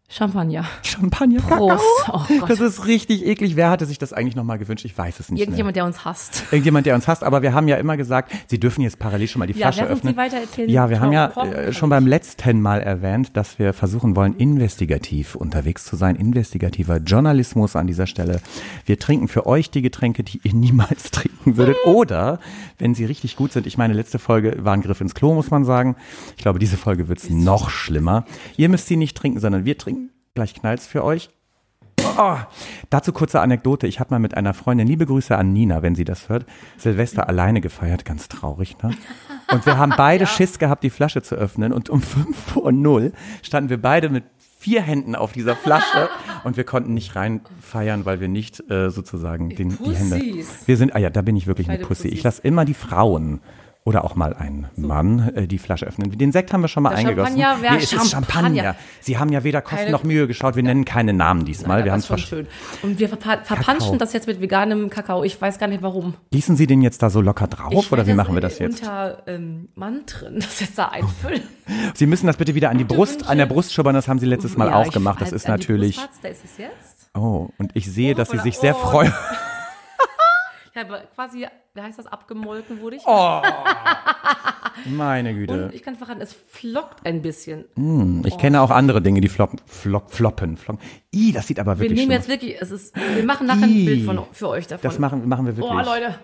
Champagner. 0.09 0.65
Champagner. 0.83 1.39
Prost. 1.41 1.83
Oh 2.11 2.21
Gott. 2.39 2.49
Das 2.49 2.59
ist 2.59 2.85
richtig 2.85 3.25
eklig. 3.25 3.55
Wer 3.55 3.71
hatte 3.71 3.87
sich 3.87 3.97
das 3.97 4.13
eigentlich 4.13 4.35
nochmal 4.35 4.59
gewünscht? 4.59 4.85
Ich 4.85 4.95
weiß 4.95 5.19
es 5.19 5.29
nicht 5.31 5.39
mehr. 5.39 5.47
Irgendjemand, 5.47 5.75
der 5.75 5.85
uns 5.85 6.05
hasst. 6.05 6.43
Irgendjemand, 6.51 6.85
der 6.85 6.93
uns 6.93 7.07
hasst, 7.07 7.23
aber 7.23 7.41
wir 7.41 7.53
haben 7.53 7.67
ja 7.67 7.77
immer 7.77 7.97
gesagt, 7.97 8.31
Sie 8.47 8.59
dürfen 8.59 8.81
jetzt 8.81 8.99
parallel 8.99 9.27
schon 9.27 9.39
mal 9.39 9.47
die 9.47 9.53
Ja, 9.53 9.71
Flasche 9.71 9.87
Sie 9.87 9.91
öffnen. 9.93 10.15
weiter 10.15 10.37
erzählen, 10.37 10.69
ja, 10.69 10.89
wir 10.91 10.99
haben 10.99 11.11
ja 11.13 11.29
kochen 11.29 11.53
äh, 11.53 11.73
schon 11.73 11.89
beim 11.89 12.05
letzten 12.05 12.61
Mal 12.61 12.81
erwähnt, 12.81 13.35
dass 13.35 13.57
wir 13.57 13.73
versuchen 13.73 14.15
wollen, 14.15 14.35
investigativ 14.35 15.33
unterwegs 15.33 15.83
zu 15.85 15.95
sein, 15.95 16.15
investigativer 16.15 16.97
Journalismus 16.97 17.75
an 17.75 17.87
dieser 17.87 18.05
Stelle. 18.05 18.39
Wir 18.85 18.99
trinken 18.99 19.27
für 19.27 19.47
euch 19.47 19.71
die 19.71 19.81
Getränke, 19.81 20.23
die 20.23 20.41
ihr 20.43 20.53
niemals 20.53 21.09
trinken 21.09 21.57
würdet 21.57 21.77
oder, 21.85 22.39
wenn 22.77 22.93
sie 22.93 23.05
richtig 23.05 23.35
gut 23.35 23.51
sind, 23.51 23.65
ich 23.65 23.79
meine, 23.79 23.93
letzte 23.95 24.19
Folge 24.19 24.63
war 24.63 24.73
ein 24.73 24.81
Griff 24.83 25.01
ins 25.01 25.15
Klo, 25.15 25.33
muss 25.33 25.49
man 25.49 25.65
sagen. 25.65 25.95
Ich 26.37 26.43
glaube, 26.43 26.59
diese 26.59 26.77
Folge 26.77 27.07
wird's 27.07 27.31
noch 27.31 27.71
schlimmer. 27.71 28.25
Ihr 28.57 28.69
müsst 28.69 28.87
sie 28.87 28.97
nicht 28.97 29.17
trinken, 29.17 29.39
sondern 29.39 29.65
wir 29.65 29.75
trinken. 29.75 30.02
Gleich 30.35 30.55
knallt's 30.55 30.87
für 30.87 31.03
euch. 31.03 31.29
Oh, 32.17 32.37
dazu 32.89 33.13
kurze 33.13 33.39
Anekdote. 33.39 33.85
Ich 33.85 33.99
habe 33.99 34.11
mal 34.11 34.19
mit 34.19 34.35
einer 34.35 34.55
Freundin, 34.55 34.87
liebe 34.87 35.05
Grüße 35.05 35.37
an 35.37 35.53
Nina, 35.53 35.83
wenn 35.83 35.93
sie 35.93 36.05
das 36.05 36.27
hört, 36.27 36.47
Silvester 36.77 37.29
alleine 37.29 37.61
gefeiert. 37.61 38.03
Ganz 38.03 38.29
traurig, 38.29 38.75
ne? 38.81 38.95
Und 39.51 39.65
wir 39.67 39.77
haben 39.77 39.93
beide 39.95 40.25
Schiss 40.27 40.57
gehabt, 40.57 40.83
die 40.83 40.89
Flasche 40.89 41.21
zu 41.21 41.35
öffnen. 41.35 41.71
Und 41.71 41.91
um 41.91 42.01
fünf 42.01 42.35
vor 42.35 42.71
null 42.71 43.13
standen 43.43 43.69
wir 43.69 43.79
beide 43.79 44.09
mit 44.09 44.23
vier 44.57 44.81
Händen 44.81 45.15
auf 45.15 45.33
dieser 45.33 45.55
Flasche 45.55 46.09
und 46.43 46.57
wir 46.57 46.63
konnten 46.63 46.95
nicht 46.95 47.15
rein 47.15 47.41
feiern, 47.61 48.05
weil 48.05 48.19
wir 48.19 48.27
nicht 48.27 48.71
äh, 48.71 48.89
sozusagen 48.89 49.49
den, 49.49 49.77
die 49.77 49.95
Hände. 49.95 50.45
Wir 50.65 50.77
sind, 50.77 50.95
ah 50.95 50.99
ja, 50.99 51.11
da 51.11 51.21
bin 51.21 51.35
ich 51.35 51.45
wirklich 51.45 51.69
eine 51.69 51.79
Pussy. 51.79 52.07
Ich 52.07 52.13
Pussys. 52.13 52.23
lasse 52.23 52.41
immer 52.43 52.65
die 52.65 52.73
Frauen 52.73 53.39
oder 53.85 54.05
auch 54.05 54.15
mal 54.15 54.33
ein 54.33 54.67
Mann 54.75 55.33
äh, 55.35 55.47
die 55.47 55.57
Flasche 55.57 55.85
öffnen. 55.85 56.09
Den 56.11 56.31
Sekt 56.31 56.53
haben 56.53 56.61
wir 56.61 56.69
schon 56.69 56.83
mal 56.83 56.89
Der 56.89 56.99
eingegossen. 56.99 57.37
Champagner 57.39 57.71
nee, 57.71 57.77
es 57.77 57.91
ist 57.91 58.11
Champagner. 58.11 58.41
Champagner. 58.41 58.75
Sie 59.01 59.17
haben 59.17 59.31
ja 59.31 59.43
weder 59.43 59.61
Kosten 59.61 59.77
Keine- 59.77 59.91
noch 59.91 60.03
Mühe 60.03 60.25
geschaut. 60.27 60.55
Wir 60.55 60.63
nennen 60.63 60.85
keine 60.85 61.11
Namen 61.13 61.43
diesmal. 61.43 61.83
wir 61.83 61.91
haben 61.91 61.99
das 61.99 62.07
zwar 62.07 62.17
ist 62.17 62.27
schon 62.27 62.39
schön. 62.39 62.47
Und 62.81 62.99
wir 62.99 63.09
verpa 63.09 63.39
verpanschen 63.43 63.79
Kakao. 63.79 63.97
das 63.97 64.13
jetzt 64.13 64.27
mit 64.27 64.39
veganem 64.39 64.89
Kakao. 64.89 65.23
Ich 65.23 65.39
weiß 65.41 65.59
gar 65.59 65.67
nicht 65.67 65.83
warum. 65.83 66.13
Gießen 66.31 66.55
Sie 66.55 66.65
den 66.65 66.81
jetzt 66.81 67.03
da 67.03 67.09
so 67.09 67.19
locker 67.19 67.47
drauf 67.47 67.73
Ich 67.73 67.91
oder 67.91 68.07
wie 68.07 68.13
machen 68.13 68.35
wir 68.35 68.41
das 68.41 68.59
jetzt? 68.59 68.81
Unter 68.81 69.23
ähm, 69.27 69.67
Mantren 69.75 70.35
das 70.39 70.61
jetzt 70.61 70.77
da 70.77 70.85
einfüllen. 70.85 71.43
Sie 71.93 72.05
müssen 72.05 72.27
das 72.27 72.37
bitte 72.37 72.55
wieder 72.55 72.69
an 72.69 72.77
die 72.77 72.83
Brust, 72.85 73.27
an 73.27 73.37
der 73.37 73.47
Brust 73.47 73.73
schubbern. 73.73 73.95
Das 73.95 74.07
haben 74.07 74.19
Sie 74.19 74.25
letztes 74.25 74.55
Mal 74.55 74.69
Ja, 74.69 74.75
auch 74.75 74.91
gemacht. 74.91 75.19
Das 75.21 75.33
ist 75.33 75.47
natürlich. 75.47 75.99
Da 76.21 76.29
ist 76.29 76.45
es 76.45 76.57
jetzt. 76.57 77.09
Oh, 77.15 77.49
und 77.57 77.71
ich 77.75 77.91
sehe, 77.91 78.15
dass 78.15 78.29
Sie 78.29 78.39
sich 78.39 78.57
sehr 78.57 78.75
oh. 78.75 78.79
freuen. 78.79 79.13
Ich 80.75 80.81
habe 80.81 81.03
quasi, 81.13 81.45
wie 81.75 81.81
heißt 81.81 81.97
das, 81.97 82.05
abgemolken 82.07 82.81
wurde 82.81 82.97
ich. 82.97 83.03
Oh. 83.05 83.41
Meine 84.85 85.33
Güte. 85.33 85.65
Und 85.65 85.73
ich 85.73 85.81
kann 85.81 85.95
verraten, 85.95 86.21
es 86.21 86.33
flockt 86.33 87.05
ein 87.05 87.21
bisschen. 87.21 87.65
Ich 88.25 88.37
kenne 88.37 88.61
auch 88.61 88.69
andere 88.69 89.01
Dinge, 89.01 89.21
die 89.21 89.27
floppen, 89.29 89.59
flop, 89.65 90.11
floppen, 90.11 90.57
floppen. 90.57 90.83
Ih, 91.11 91.31
das 91.31 91.47
sieht 91.47 91.59
aber 91.59 91.77
Wir 91.77 91.81
wirklich 91.85 91.99
nehmen 92.07 92.11
schlimm 92.11 92.19
jetzt 92.19 92.29
wirklich, 92.29 92.61
es 92.61 92.71
ist, 92.71 92.95
wir 93.15 93.23
machen 93.23 93.47
nachher 93.47 93.63
ein 93.63 93.69
Ih. 93.71 93.85
Bild 93.85 94.05
von, 94.05 94.19
für 94.31 94.49
euch 94.49 94.67
davon. 94.67 94.87
Das 94.89 94.99
machen, 94.99 95.27
machen 95.27 95.45
wir 95.47 95.57
wirklich. 95.57 95.73
Oh, 95.73 95.81
Leute. 95.83 96.15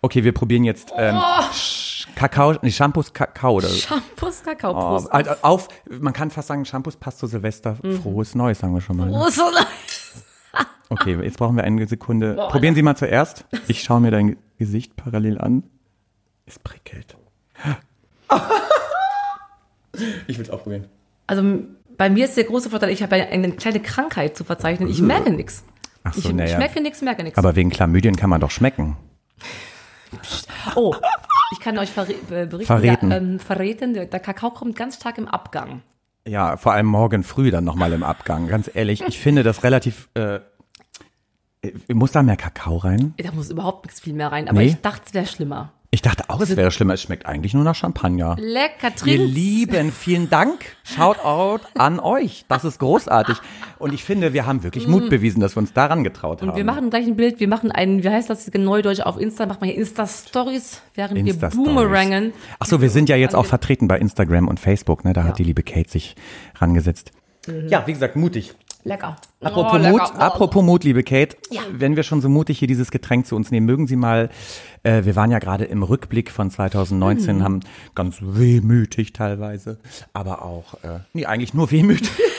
Okay, 0.00 0.24
wir 0.24 0.32
probieren 0.32 0.64
jetzt 0.64 0.92
ähm, 0.96 1.16
Sch- 1.16 2.06
Kakao, 2.16 2.54
nee, 2.62 2.70
Shampoos 2.70 3.12
Kakao 3.12 3.56
oder 3.56 3.68
Shampoos, 3.68 4.42
Kakao, 4.42 4.72
oh, 4.72 5.06
also 5.10 5.30
auf, 5.42 5.68
man 5.90 6.12
kann 6.14 6.30
fast 6.30 6.48
sagen, 6.48 6.64
Shampoos 6.64 6.96
passt 6.96 7.18
zu 7.18 7.26
Silvester. 7.26 7.76
Mhm. 7.82 8.00
Frohes 8.02 8.34
Neues, 8.34 8.58
sagen 8.60 8.74
wir 8.74 8.80
schon 8.80 8.96
mal. 8.96 9.06
Ne? 9.06 9.12
Prost. 9.12 9.40
Okay, 10.88 11.18
jetzt 11.22 11.36
brauchen 11.38 11.54
wir 11.56 11.64
eine 11.64 11.86
Sekunde. 11.86 12.34
Probieren 12.50 12.74
Sie 12.74 12.82
mal 12.82 12.96
zuerst. 12.96 13.44
Ich 13.68 13.82
schaue 13.82 14.00
mir 14.00 14.10
dein 14.10 14.36
Gesicht 14.58 14.96
parallel 14.96 15.38
an. 15.38 15.62
Es 16.46 16.58
prickelt. 16.58 17.16
Ich 20.26 20.38
will 20.38 20.44
es 20.44 20.50
auch 20.50 20.62
probieren. 20.62 20.86
Also, 21.26 21.42
bei 21.96 22.10
mir 22.10 22.24
ist 22.24 22.36
der 22.36 22.44
große 22.44 22.70
Vorteil, 22.70 22.90
ich 22.90 23.02
habe 23.02 23.16
eine 23.16 23.52
kleine 23.52 23.80
Krankheit 23.80 24.36
zu 24.36 24.44
verzeichnen. 24.44 24.88
Ich 24.88 25.00
merke 25.00 25.30
nichts. 25.30 25.64
Ach 26.04 26.14
so, 26.14 26.28
ich 26.28 26.34
naja. 26.34 26.56
schmecke 26.56 26.80
nichts, 26.80 27.02
merke 27.02 27.22
nichts. 27.22 27.38
Aber 27.38 27.56
wegen 27.56 27.70
Chlamydien 27.70 28.16
kann 28.16 28.30
man 28.30 28.40
doch 28.40 28.50
schmecken. 28.50 28.96
Oh, 30.74 30.94
ich 31.52 31.60
kann 31.60 31.76
euch 31.78 31.90
äh, 31.96 32.46
berichten. 32.46 32.64
Verräten. 32.64 33.10
Ja, 33.10 33.16
ähm, 33.16 33.40
verräten, 33.40 33.94
der, 33.94 34.06
der 34.06 34.20
Kakao 34.20 34.50
kommt 34.50 34.76
ganz 34.76 34.96
stark 34.96 35.18
im 35.18 35.28
Abgang. 35.28 35.82
Ja, 36.26 36.56
vor 36.56 36.72
allem 36.72 36.86
morgen 36.86 37.24
früh 37.24 37.50
dann 37.50 37.64
nochmal 37.64 37.92
im 37.92 38.02
Abgang. 38.02 38.48
Ganz 38.48 38.70
ehrlich, 38.72 39.02
ich 39.06 39.18
finde 39.18 39.42
das 39.42 39.64
relativ. 39.64 40.08
Äh, 40.14 40.40
muss 41.92 42.12
da 42.12 42.22
mehr 42.22 42.36
Kakao 42.36 42.76
rein? 42.78 43.14
Da 43.16 43.32
muss 43.32 43.50
überhaupt 43.50 43.86
nichts 43.86 44.00
viel 44.00 44.12
mehr 44.14 44.30
rein. 44.32 44.48
Aber 44.48 44.58
Nee? 44.60 44.66
ich 44.68 44.76
dachte, 44.80 45.02
es 45.06 45.14
wäre 45.14 45.26
schlimmer. 45.26 45.72
Ich 45.90 46.02
dachte 46.02 46.24
auch, 46.28 46.38
es 46.42 46.54
wäre 46.54 46.70
schlimmer. 46.70 46.92
Es 46.94 47.00
schmeckt 47.02 47.24
eigentlich 47.24 47.54
nur 47.54 47.64
nach 47.64 47.74
Champagner. 47.74 48.36
Lecker 48.38 48.88
Ihr 48.88 48.94
trinken. 48.94 49.24
Lieben, 49.26 49.90
vielen 49.90 50.28
Dank. 50.28 50.66
Shoutout 50.84 51.60
an 51.78 51.98
euch. 51.98 52.44
Das 52.46 52.66
ist 52.66 52.78
großartig. 52.78 53.38
Und 53.78 53.94
ich 53.94 54.04
finde, 54.04 54.34
wir 54.34 54.44
haben 54.44 54.62
wirklich 54.64 54.86
Mut 54.86 55.08
bewiesen, 55.08 55.40
dass 55.40 55.56
wir 55.56 55.60
uns 55.60 55.72
daran 55.72 56.04
getraut 56.04 56.42
haben. 56.42 56.50
Und 56.50 56.56
wir 56.56 56.64
machen 56.64 56.90
gleich 56.90 57.06
ein 57.06 57.16
Bild, 57.16 57.40
wir 57.40 57.48
machen 57.48 57.72
einen, 57.72 58.04
wie 58.04 58.08
heißt 58.10 58.28
das 58.28 58.50
neudeutsch 58.52 59.00
auf 59.00 59.18
Insta, 59.18 59.46
macht 59.46 59.62
man 59.62 59.70
hier 59.70 59.78
Insta-Stories, 59.78 60.82
während 60.94 61.14
wir 61.24 61.32
Insta-Stories. 61.32 61.66
boomerangen. 61.66 62.32
Ach 62.58 62.66
so, 62.66 62.82
wir 62.82 62.90
sind 62.90 63.08
ja 63.08 63.16
jetzt 63.16 63.34
auch 63.34 63.46
vertreten 63.46 63.88
bei 63.88 63.98
Instagram 63.98 64.46
und 64.46 64.60
Facebook. 64.60 65.06
Ne? 65.06 65.14
Da 65.14 65.24
hat 65.24 65.38
die 65.38 65.44
liebe 65.44 65.62
Kate 65.62 65.88
sich 65.88 66.16
rangesetzt. 66.56 67.12
Ja, 67.68 67.86
wie 67.86 67.94
gesagt, 67.94 68.14
mutig. 68.14 68.52
Lecker. 68.88 69.16
Apropos 69.40 69.74
Oh, 69.74 69.76
lecker. 69.76 69.90
Mut, 69.92 70.00
apropos 70.18 70.64
Mut, 70.64 70.82
liebe 70.84 71.02
Kate, 71.04 71.36
Ja. 71.50 71.60
wenn 71.70 71.94
wir 71.94 72.02
schon 72.02 72.20
so 72.20 72.28
mutig 72.28 72.58
hier 72.58 72.66
dieses 72.68 72.90
Getränk 72.90 73.26
zu 73.26 73.36
uns 73.36 73.50
nehmen, 73.50 73.66
mögen 73.66 73.86
Sie 73.86 73.96
mal, 73.96 74.30
äh, 74.82 75.04
wir 75.04 75.14
waren 75.14 75.30
ja 75.30 75.38
gerade 75.38 75.64
im 75.64 75.82
Rückblick 75.82 76.30
von 76.30 76.50
2019, 76.50 77.38
Mhm. 77.38 77.42
haben 77.44 77.60
ganz 77.94 78.16
wehmütig 78.20 79.12
teilweise, 79.12 79.78
aber 80.12 80.42
auch, 80.42 80.74
äh, 80.82 81.00
nee, 81.12 81.26
eigentlich 81.26 81.54
nur 81.54 81.70
wehmütig. 81.70 82.10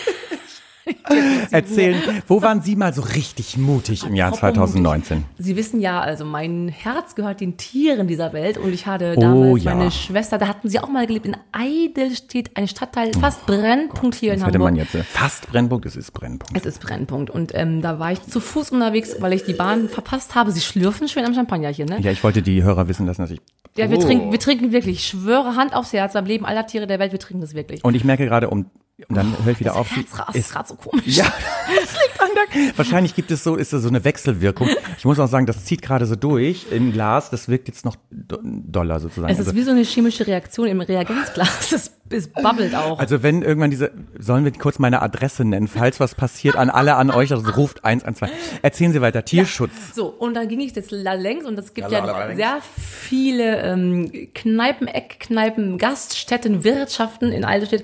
Erzählen, 1.52 2.02
wo 2.28 2.42
waren 2.42 2.62
Sie 2.62 2.76
mal 2.76 2.94
so 2.94 3.02
richtig 3.02 3.58
mutig 3.58 4.04
im 4.06 4.16
Jahr 4.16 4.28
Apropos 4.34 4.72
2019? 4.72 5.26
Sie 5.38 5.56
wissen 5.56 5.80
ja, 5.80 6.00
also 6.00 6.26
mein 6.26 6.68
Herz 6.70 7.16
gehört 7.16 7.42
den 7.42 7.58
Tieren 7.58 8.08
dieser 8.08 8.34
Welt 8.34 8.58
und 8.58 8.74
ich 8.74 8.86
hatte 8.86 9.14
Oh, 9.18 9.22
damals 9.22 9.64
ja. 9.64 9.76
meine 9.76 9.92
Schwester, 9.92 10.38
da 10.38 10.48
hatten 10.48 10.70
sie 10.70 10.80
auch 10.80 10.90
mal 10.90 11.08
gelebt, 11.08 11.26
in 11.26 11.36
Eidelstedt, 11.52 12.52
ein 12.56 12.68
Stadtteil, 12.68 13.12
fast 13.14 13.46
Brennpunkt 13.46 14.16
hier 14.16 14.34
in 14.34 14.40
Das 14.40 14.48
hätte 14.48 14.56
Hamburg. 14.60 14.72
man 14.72 14.76
jetzt, 14.80 14.96
äh, 14.96 15.04
fast 15.04 15.48
Brennpunkt, 15.52 15.86
es 15.86 15.96
ist 15.96 16.12
Brennpunkt. 16.14 16.56
Es 16.56 16.66
ist 16.66 16.80
Brennpunkt 16.82 17.30
und 17.30 17.52
ähm, 17.56 17.82
da 17.82 18.00
war 18.00 18.12
ich 18.12 18.22
zu 18.22 18.40
Fuß 18.40 18.72
unterwegs, 18.72 19.16
weil 19.20 19.34
ich 19.34 19.44
die 19.44 19.54
Bahn 19.54 19.90
verpasst 19.90 20.36
habe. 20.36 20.52
Sie 20.52 20.62
schlürfen 20.62 21.08
schön 21.08 21.26
am 21.26 21.34
Champagnerchen, 21.34 21.88
ne? 21.88 22.00
Ja, 22.02 22.12
ich 22.12 22.24
wollte 22.24 22.42
die 22.42 22.64
Hörer 22.64 22.88
wissen 22.88 23.06
lassen, 23.06 23.22
dass 23.22 23.32
ich, 23.32 23.40
Ja, 23.76 23.90
wir, 23.90 23.98
Oh. 23.98 24.02
trinken, 24.02 24.32
wir 24.32 24.40
trinken 24.40 24.72
wirklich, 24.72 24.98
ich 24.98 25.08
schwöre 25.08 25.56
Hand 25.56 25.74
aufs 25.76 25.94
Herz, 25.94 26.14
beim 26.14 26.26
Leben 26.26 26.46
aller 26.46 26.66
Tiere 26.68 26.88
der 26.88 27.00
Welt, 27.00 27.12
wir 27.12 27.20
trinken 27.20 27.42
das 27.42 27.54
wirklich. 27.54 27.84
und 27.84 27.96
ich 27.96 28.04
merke 28.04 28.26
gerade, 28.26 28.50
um, 28.50 28.66
und 29.08 29.16
dann 29.16 29.36
höre 29.44 29.54
ich 29.54 29.60
wieder 29.60 29.76
auf, 29.76 29.90
Herz 29.96 30.18
rast 30.20 30.36
ist 30.36 30.52
gerade 30.52 30.68
so 30.68 30.76
komisch. 30.76 31.06
Ja, 31.06 31.26
das 31.68 31.94
liegt 31.94 32.22
an 32.22 32.28
der. 32.36 32.78
Wahrscheinlich 32.78 33.16
gibt 33.16 33.32
es 33.32 33.44
so, 33.44 33.56
ist 33.56 33.72
das 33.74 33.82
so 33.84 33.88
eine 33.90 34.04
Wechselwirkung. 34.04 34.68
Ich 34.98 35.06
muss 35.06 35.20
auch 35.20 35.28
sagen, 35.28 35.46
das 35.46 35.66
zieht 35.66 35.82
gerade 35.82 36.06
so 36.06 36.16
durch 36.16 36.68
im 36.72 36.92
Glas. 36.92 37.30
Das 37.30 37.48
wirkt 37.48 37.68
jetzt 37.68 37.86
noch 37.86 37.96
do- 38.12 38.40
doller 38.44 39.00
sozusagen. 39.00 39.32
Es 39.32 39.40
ist 39.40 39.56
wie 39.56 39.62
so 39.64 39.72
eine 39.72 39.82
chemische 39.84 40.26
Reaktion 40.28 40.68
im 40.68 40.82
Reagenzglas. 40.82 41.70
Das, 41.70 41.92
es 42.12 42.28
babbelt 42.28 42.74
auch. 42.76 42.98
also 43.00 43.22
wenn 43.22 43.44
irgendwann 43.44 43.70
diese, 43.70 43.92
sollen 44.18 44.44
wir 44.44 44.52
kurz 44.52 44.80
meine 44.80 45.02
Adresse 45.04 45.46
nennen, 45.46 45.68
falls 45.68 46.00
was 46.00 46.16
passiert, 46.16 46.56
an 46.56 46.70
alle 46.72 46.96
an 46.96 47.12
euch, 47.12 47.32
also 47.32 47.50
ruft 47.52 47.86
112. 47.86 48.32
Erzählen 48.64 48.92
Sie 48.94 49.02
weiter, 49.02 49.24
Tierschutz. 49.24 49.72
So, 49.96 50.08
und 50.08 50.34
dann 50.34 50.48
ging 50.48 50.60
ich 50.60 50.76
jetzt 50.76 50.90
la- 50.92 51.14
längs 51.14 51.46
und 51.46 51.58
es 51.60 51.74
gibt 51.76 51.92
Ja, 51.92 52.00
ja, 52.00 52.06
la- 52.06 52.12
la- 52.20 52.26
längs. 52.26 52.38
sehr 52.40 52.58
viele 52.64 53.62
ähm, 53.62 54.12
Kneipen, 54.34 54.88
Eckkneipen, 54.88 55.78
Gaststätten, 55.78 56.64
Wirtschaften 56.64 57.32
in 57.32 57.46
Eidelstedt. 57.46 57.84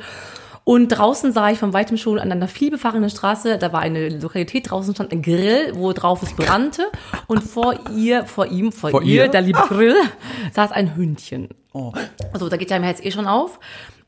Und 0.66 0.90
draußen 0.90 1.32
sah 1.32 1.52
ich 1.52 1.60
von 1.60 1.74
weitem 1.74 1.96
schon 1.96 2.18
an 2.18 2.32
einer 2.32 2.48
vielbefahrenen 2.48 3.12
Straße, 3.12 3.60
da 3.60 3.72
war 3.72 3.82
eine 3.82 4.10
Lokalität, 4.10 4.72
draußen 4.72 4.96
stand 4.96 5.12
ein 5.12 5.22
Grill, 5.22 5.72
wo 5.76 5.94
drauf 5.94 6.24
es 6.24 6.34
brannte. 6.34 6.88
Und 7.28 7.44
vor 7.44 7.76
ihr, 7.96 8.26
vor 8.26 8.48
ihm, 8.48 8.72
vor, 8.72 8.90
Vor 8.90 9.04
ihr, 9.04 9.26
ihr? 9.26 9.28
der 9.30 9.42
liebe 9.42 9.62
Grill, 9.68 9.96
saß 10.54 10.72
ein 10.72 10.96
Hündchen. 10.96 11.50
Also 12.34 12.50
da 12.50 12.58
geht 12.58 12.72
ja 12.72 12.78
mein 12.78 12.86
Herz 12.86 13.00
eh 13.00 13.12
schon 13.12 13.28
auf. 13.28 13.60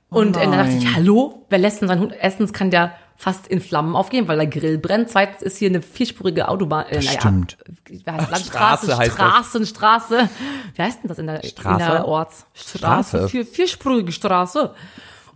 Und 0.10 0.36
äh, 0.36 0.42
dann 0.42 0.52
dachte 0.54 0.72
ich, 0.78 0.84
nein. 0.84 0.96
hallo, 0.96 1.46
wer 1.50 1.60
lässt 1.60 1.82
denn 1.82 1.90
seinen 1.90 2.02
Hund? 2.02 2.14
Erstens 2.20 2.54
kann 2.54 2.72
der 2.72 2.94
fast 3.18 3.48
in 3.48 3.62
Flammen 3.62 3.96
aufgehen, 3.96 4.28
weil 4.28 4.38
der 4.38 4.48
Grill 4.48 4.80
brennt. 4.80 5.10
Zweitens 5.10 5.44
ist 5.44 5.58
hier 5.58 5.70
eine 5.70 5.84
vierspurige 5.84 6.48
Autobahn. 6.48 6.88
Äh, 6.88 6.98
naja, 7.04 7.20
stimmt. 7.20 7.58
Heißt 7.88 8.32
Landstraße, 8.32 8.86
Straße 8.86 8.98
heißt 8.98 9.10
das. 9.10 9.16
Straßenstraße. 9.16 10.30
Wie 10.76 10.82
heißt 10.82 11.04
denn 11.04 11.10
das 11.10 11.20
in 11.20 11.28
der, 11.28 11.44
Straße? 11.44 11.84
in 11.84 11.92
der 11.92 12.08
Orts? 12.08 12.48
Straße. 12.56 13.30
Vier, 13.30 13.46
vierspurige 13.46 14.12
Straße. 14.12 14.74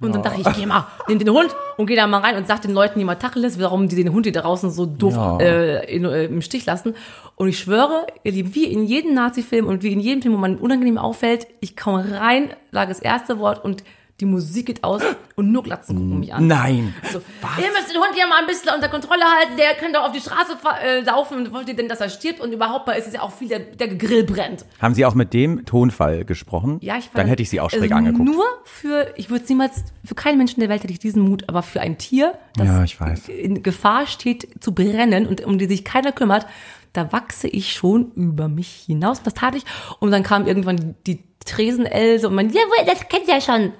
Und 0.01 0.15
dann 0.15 0.23
dachte 0.23 0.41
ich, 0.41 0.47
ich 0.47 0.53
geh 0.57 0.65
mal, 0.65 0.87
nimm 1.07 1.19
den 1.19 1.29
Hund 1.29 1.55
und 1.77 1.85
geh 1.85 1.95
da 1.95 2.07
mal 2.07 2.19
rein 2.21 2.35
und 2.35 2.47
sag 2.47 2.61
den 2.61 2.71
Leuten, 2.73 2.97
die 2.99 3.05
mal 3.05 3.15
Tacheles, 3.15 3.59
warum 3.59 3.87
die 3.87 3.95
den 3.95 4.11
Hund 4.11 4.25
hier 4.25 4.33
draußen 4.33 4.71
so 4.71 4.85
doof 4.87 5.13
Ja. 5.13 5.37
äh, 5.39 5.95
in, 5.95 6.05
äh, 6.05 6.25
im 6.25 6.41
Stich 6.41 6.65
lassen. 6.65 6.95
Und 7.35 7.47
ich 7.49 7.59
schwöre, 7.59 8.07
ihr 8.23 8.31
Lieben, 8.31 8.55
wie 8.55 8.65
in 8.65 8.83
jedem 8.85 9.13
Nazi-Film 9.13 9.67
und 9.67 9.83
wie 9.83 9.93
in 9.93 9.99
jedem 9.99 10.21
Film, 10.21 10.33
wo 10.33 10.37
man 10.39 10.57
unangenehm 10.57 10.97
auffällt, 10.97 11.47
ich 11.59 11.77
komme 11.77 12.19
rein, 12.19 12.49
sage 12.71 12.89
das 12.89 12.99
erste 12.99 13.37
Wort 13.39 13.63
und 13.63 13.83
die 14.21 14.25
Musik 14.25 14.67
geht 14.67 14.83
aus 14.83 15.01
und 15.35 15.51
nur 15.51 15.63
Glatzen 15.63 15.95
gucken 15.95 16.19
mich 16.19 16.33
an. 16.33 16.45
Nein. 16.45 16.93
So, 17.11 17.17
ihr 17.17 17.71
müsst 17.71 17.89
den 17.91 17.97
Hund 17.97 18.11
hier 18.13 18.27
mal 18.27 18.39
ein 18.39 18.45
bisschen 18.45 18.73
unter 18.73 18.87
Kontrolle 18.87 19.23
halten, 19.23 19.57
der 19.57 19.73
kann 19.73 19.91
doch 19.91 20.03
auf 20.03 20.11
die 20.11 20.19
Straße 20.19 20.57
äh, 20.83 21.01
laufen 21.01 21.37
und 21.37 21.53
wollt 21.53 21.67
ihr 21.67 21.75
denn, 21.75 21.89
dass 21.89 21.99
er 21.99 22.09
stirbt? 22.09 22.39
Und 22.39 22.53
überhaupt 22.53 22.85
mal 22.85 22.93
ist 22.93 23.07
es 23.07 23.13
ja 23.13 23.21
auch 23.21 23.33
viel, 23.33 23.47
der, 23.49 23.59
der 23.59 23.87
Grill 23.95 24.23
brennt. 24.23 24.65
Haben 24.79 24.93
Sie 24.93 25.05
auch 25.05 25.15
mit 25.15 25.33
dem 25.33 25.65
Tonfall 25.65 26.23
gesprochen? 26.23 26.77
Ja, 26.81 26.97
ich 26.97 27.05
war, 27.13 27.21
Dann 27.21 27.27
hätte 27.27 27.41
ich 27.41 27.49
Sie 27.49 27.59
auch 27.59 27.71
schräg 27.71 27.91
also 27.91 27.95
angeguckt. 27.95 28.29
Nur 28.29 28.45
für, 28.63 29.11
ich 29.17 29.31
würde 29.31 29.43
es 29.43 29.49
niemals, 29.49 29.83
für 30.05 30.15
keinen 30.15 30.37
Menschen 30.37 30.59
der 30.59 30.69
Welt 30.69 30.83
hätte 30.83 30.93
ich 30.93 30.99
diesen 30.99 31.23
Mut, 31.23 31.45
aber 31.47 31.63
für 31.63 31.81
ein 31.81 31.97
Tier, 31.97 32.35
das 32.55 32.67
Ja, 32.67 32.83
ich 32.83 33.01
weiß. 33.01 33.27
in 33.29 33.63
Gefahr 33.63 34.05
steht 34.05 34.63
zu 34.63 34.73
brennen 34.73 35.25
und 35.25 35.43
um 35.43 35.57
die 35.57 35.65
sich 35.65 35.83
keiner 35.83 36.11
kümmert, 36.11 36.45
da 36.93 37.11
wachse 37.11 37.47
ich 37.47 37.73
schon 37.73 38.11
über 38.15 38.47
mich 38.49 38.83
hinaus. 38.85 39.23
Das 39.23 39.33
tat 39.33 39.55
ich. 39.55 39.63
Und 39.99 40.11
dann 40.11 40.23
kam 40.23 40.45
irgendwann 40.45 40.95
die 41.07 41.23
Tresenelse 41.45 42.27
und 42.27 42.35
man, 42.35 42.49
ja, 42.51 42.61
das 42.85 43.07
kennt 43.07 43.27
ihr 43.27 43.35
ja 43.35 43.41
schon. 43.41 43.73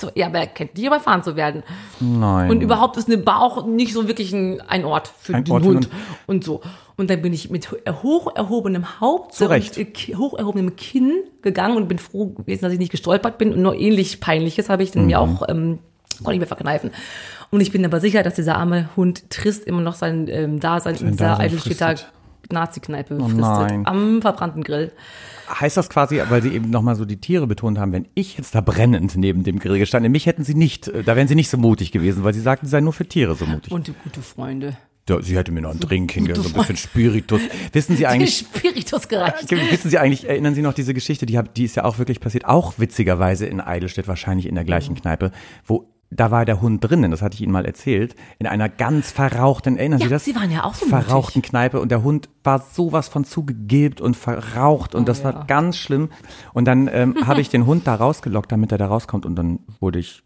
So, 0.00 0.10
ja, 0.14 0.26
aber 0.26 0.38
er 0.38 0.46
kennt 0.46 0.76
die, 0.76 0.86
überfahren 0.86 1.22
zu 1.22 1.34
werden. 1.36 1.62
Nein. 2.00 2.50
Und 2.50 2.60
überhaupt 2.60 2.96
ist 2.96 3.08
eine 3.08 3.18
Bar 3.18 3.42
auch 3.42 3.66
nicht 3.66 3.92
so 3.92 4.06
wirklich 4.06 4.32
ein, 4.32 4.60
ein 4.62 4.84
Ort 4.84 5.12
für 5.20 5.34
Ein 5.34 5.44
den 5.44 5.52
Ort 5.52 5.62
für 5.64 5.68
Hund 5.70 5.84
den- 5.86 5.90
und 6.26 6.44
so. 6.44 6.60
Und 6.96 7.10
dann 7.10 7.20
bin 7.22 7.32
ich 7.32 7.50
mit 7.50 7.68
hoch 8.02 8.34
erhobenem 8.34 9.00
Haupt 9.00 9.34
Zu 9.34 9.46
Recht. 9.46 9.76
und 9.78 10.08
äh, 10.08 10.14
hoch 10.16 10.38
erhobenem 10.38 10.76
Kinn 10.76 11.12
gegangen 11.42 11.76
und 11.76 11.88
bin 11.88 11.98
froh 11.98 12.26
gewesen, 12.26 12.62
dass 12.62 12.72
ich 12.72 12.78
nicht 12.78 12.90
gestolpert 12.92 13.38
bin. 13.38 13.52
Und 13.52 13.62
nur 13.62 13.74
ähnlich 13.74 14.20
Peinliches 14.20 14.68
habe 14.68 14.82
ich 14.82 14.90
dann 14.92 15.02
Mhm. 15.02 15.08
mir 15.08 15.20
auch, 15.20 15.42
ähm, 15.48 15.78
konnte 16.18 16.34
ich 16.34 16.40
mir 16.40 16.46
verkneifen. 16.46 16.90
Und 17.50 17.60
ich 17.60 17.72
bin 17.72 17.84
aber 17.84 18.00
sicher, 18.00 18.22
dass 18.22 18.34
dieser 18.34 18.56
arme 18.56 18.88
Hund 18.96 19.30
Trist 19.30 19.64
immer 19.64 19.80
noch 19.80 19.94
sein 19.94 20.26
ähm, 20.28 20.60
Dasein 20.60 20.96
in 20.96 21.12
dieser 21.12 21.38
Eidelstädter. 21.38 21.94
Nazi-Kneipe 22.50 23.14
Oh 23.20 23.24
fristet. 23.24 23.40
nein. 23.42 23.86
Am 23.86 24.22
verbrannten 24.22 24.62
Grill. 24.62 24.92
Heißt 25.48 25.76
das 25.76 25.88
quasi, 25.88 26.20
weil 26.28 26.42
Sie 26.42 26.50
eben 26.50 26.70
nochmal 26.70 26.94
so 26.94 27.04
die 27.04 27.20
Tiere 27.20 27.46
betont 27.46 27.78
haben, 27.78 27.92
wenn 27.92 28.08
ich 28.14 28.36
jetzt 28.36 28.54
da 28.54 28.60
brennend 28.60 29.16
neben 29.16 29.44
dem 29.44 29.58
Grill 29.58 29.78
gestanden, 29.78 30.12
mich 30.12 30.26
hätten 30.26 30.44
Sie 30.44 30.54
nicht, 30.54 30.88
äh, 30.88 31.02
da 31.02 31.16
wären 31.16 31.28
Sie 31.28 31.34
nicht 31.34 31.48
so 31.48 31.56
mutig 31.56 31.92
gewesen, 31.92 32.24
weil 32.24 32.34
Sie 32.34 32.40
sagten, 32.40 32.66
Sie 32.66 32.70
seien 32.70 32.84
nur 32.84 32.92
für 32.92 33.06
Tiere 33.06 33.34
so 33.34 33.46
mutig. 33.46 33.72
Und 33.72 33.90
gute 34.04 34.22
Freunde. 34.22 34.76
Ja, 35.08 35.22
Sie 35.22 35.36
hätte 35.36 35.52
mir 35.52 35.62
noch 35.62 35.70
einen 35.70 35.80
Drink 35.80 36.12
hingehen, 36.12 36.34
so 36.34 36.46
ein 36.46 36.52
bisschen 36.52 36.76
Spiritus. 36.76 37.40
Wissen 37.72 37.96
Sie 37.96 38.06
eigentlich, 38.06 38.38
Spiritus 38.38 39.08
gereicht. 39.08 39.50
Wissen 39.50 39.90
Sie 39.90 39.98
eigentlich, 39.98 40.28
erinnern 40.28 40.54
Sie 40.54 40.60
noch 40.60 40.74
diese 40.74 40.92
Geschichte, 40.92 41.24
die, 41.24 41.38
hab, 41.38 41.54
die 41.54 41.64
ist 41.64 41.76
ja 41.76 41.84
auch 41.84 41.98
wirklich 41.98 42.20
passiert, 42.20 42.44
auch 42.44 42.74
witzigerweise 42.78 43.46
in 43.46 43.60
Eidelstedt, 43.60 44.06
wahrscheinlich 44.06 44.46
in 44.46 44.54
der 44.54 44.64
gleichen 44.64 44.94
Kneipe, 44.94 45.32
wo 45.64 45.88
da 46.10 46.30
war 46.30 46.44
der 46.44 46.60
Hund 46.60 46.82
drinnen, 46.82 47.10
das 47.10 47.22
hatte 47.22 47.34
ich 47.34 47.42
Ihnen 47.42 47.52
mal 47.52 47.66
erzählt, 47.66 48.14
in 48.38 48.46
einer 48.46 48.68
ganz 48.68 49.10
verrauchten, 49.10 49.76
erinnern 49.76 50.00
Ja, 50.00 50.06
Sie 50.06 50.10
das? 50.10 50.24
Sie 50.24 50.34
waren 50.34 50.50
ja 50.50 50.64
auch 50.64 50.74
so 50.74 50.86
Verrauchten 50.86 51.42
Kneipe 51.42 51.80
und 51.80 51.90
der 51.90 52.02
Hund 52.02 52.28
war 52.44 52.60
sowas 52.60 53.08
von 53.08 53.24
zugegilbt 53.24 54.00
und 54.00 54.16
verraucht 54.16 54.94
und 54.94 55.08
das 55.08 55.18
ja. 55.18 55.24
war 55.24 55.46
ganz 55.46 55.76
schlimm. 55.76 56.10
Und 56.54 56.64
dann 56.64 56.88
ähm, 56.92 57.16
habe 57.26 57.40
ich 57.40 57.50
den 57.50 57.66
Hund 57.66 57.86
da 57.86 57.94
rausgelockt, 57.94 58.50
damit 58.50 58.72
er 58.72 58.78
da 58.78 58.86
rauskommt 58.86 59.26
und 59.26 59.36
dann 59.36 59.60
wurde 59.80 59.98
ich 59.98 60.22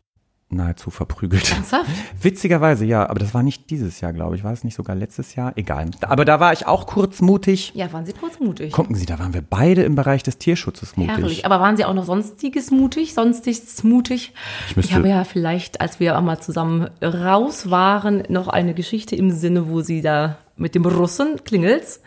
nahezu 0.53 0.91
verprügelt. 0.91 1.51
Ernsthaft? 1.53 1.91
Witzigerweise, 2.23 2.85
ja, 2.85 3.09
aber 3.09 3.19
das 3.19 3.35
war 3.35 3.43
nicht 3.43 3.71
dieses 3.71 4.01
Jahr, 4.01 4.13
glaube 4.13 4.37
ich. 4.37 4.45
War 4.45 4.53
es 4.53 4.65
nicht 4.65 4.75
sogar 4.75 4.95
letztes 4.97 5.35
Jahr? 5.35 5.53
Egal. 5.57 5.91
Aber 6.03 6.25
da 6.25 6.39
war 6.41 6.53
ich 6.53 6.67
auch 6.67 6.87
kurz 6.87 7.21
mutig. 7.21 7.73
Ja, 7.75 7.93
waren 7.93 8.05
Sie 8.07 8.13
kurz 8.13 8.39
mutig. 8.41 8.73
Gucken 8.73 8.95
Sie, 8.95 9.07
da 9.07 9.19
waren 9.19 9.35
wir 9.35 9.43
beide 9.43 9.83
im 9.83 9.95
Bereich 9.95 10.23
des 10.23 10.39
Tierschutzes 10.39 10.97
mutig. 10.97 11.17
Herrlich. 11.17 11.47
Aber 11.47 11.61
waren 11.61 11.77
Sie 11.77 11.85
auch 11.85 11.95
noch 11.95 12.05
sonstiges 12.05 12.71
mutig? 12.71 13.15
Sonstiges 13.15 13.83
mutig? 13.85 14.33
Ich 14.69 14.77
müsste- 14.77 14.95
habe 14.95 15.09
ja 15.09 15.25
vielleicht, 15.25 15.81
als 15.81 16.01
wir 16.01 16.17
auch 16.19 16.23
mal 16.23 16.41
zusammen 16.41 16.89
raus 17.03 17.71
waren, 17.71 18.23
noch 18.29 18.49
eine 18.49 18.75
Geschichte 18.75 19.17
im 19.17 19.31
Sinne, 19.31 19.69
wo 19.69 19.81
Sie 19.81 20.03
da 20.03 20.39
mit 20.57 20.75
dem 20.75 20.85
Russen 20.85 21.43
klingelt's. 21.45 22.01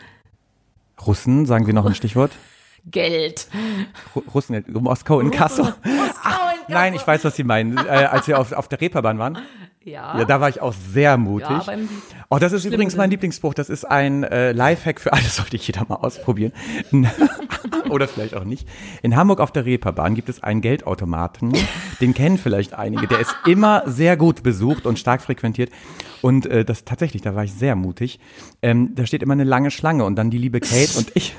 Russen, 1.06 1.46
sagen 1.46 1.66
wir 1.66 1.74
noch 1.74 1.84
ein 1.86 1.94
Stichwort? 1.94 2.32
Geld. 2.90 3.48
Ru- 4.14 4.22
Russen, 4.32 4.64
Moskau 4.68 5.20
in 5.20 5.30
Kassel. 5.30 5.64
Moskau 5.64 6.30
in 6.68 6.74
Nein, 6.74 6.94
ich 6.94 7.06
weiß, 7.06 7.24
was 7.24 7.36
Sie 7.36 7.44
meinen. 7.44 7.76
Äh, 7.78 7.80
als 8.10 8.26
wir 8.28 8.38
auf, 8.38 8.52
auf 8.52 8.68
der 8.68 8.80
Reeperbahn 8.80 9.18
waren, 9.18 9.38
Ja. 9.84 10.18
ja, 10.18 10.24
da 10.24 10.40
war 10.40 10.48
ich 10.48 10.60
auch 10.60 10.72
sehr 10.92 11.16
mutig. 11.16 11.48
Ja, 11.48 11.74
oh, 12.28 12.38
das 12.38 12.52
ist 12.52 12.64
übrigens 12.64 12.96
mein. 12.96 13.10
Lieblingsspruch. 13.10 13.54
Das 13.54 13.68
ist 13.70 13.84
ein 13.84 14.24
äh, 14.24 14.52
Lifehack 14.52 15.00
für 15.00 15.12
alle, 15.12 15.22
sollte 15.24 15.56
jeder 15.56 15.84
mal 15.88 15.96
ausprobieren. 15.96 16.52
Oder 17.88 18.08
vielleicht 18.08 18.34
auch 18.34 18.44
nicht. 18.44 18.68
In 19.02 19.14
Hamburg 19.16 19.40
auf 19.40 19.52
der 19.52 19.64
Reeperbahn 19.64 20.14
gibt 20.14 20.28
es 20.28 20.42
einen 20.42 20.60
Geldautomaten. 20.60 21.52
Den 22.00 22.14
kennen 22.14 22.36
vielleicht 22.38 22.74
einige. 22.74 23.06
Der 23.06 23.20
ist 23.20 23.34
immer 23.46 23.82
sehr 23.86 24.16
gut 24.16 24.42
besucht 24.42 24.86
und 24.86 24.98
stark 24.98 25.22
frequentiert. 25.22 25.70
Und 26.22 26.46
äh, 26.46 26.64
das 26.64 26.84
tatsächlich, 26.84 27.22
da 27.22 27.34
war 27.34 27.44
ich 27.44 27.52
sehr 27.52 27.76
mutig. 27.76 28.18
Ähm, 28.62 28.94
da 28.94 29.06
steht 29.06 29.22
immer 29.22 29.34
eine 29.34 29.44
lange 29.44 29.70
Schlange 29.70 30.04
und 30.04 30.16
dann 30.16 30.30
die 30.30 30.38
liebe 30.38 30.60
Kate 30.60 30.98
und 30.98 31.12
ich. 31.14 31.34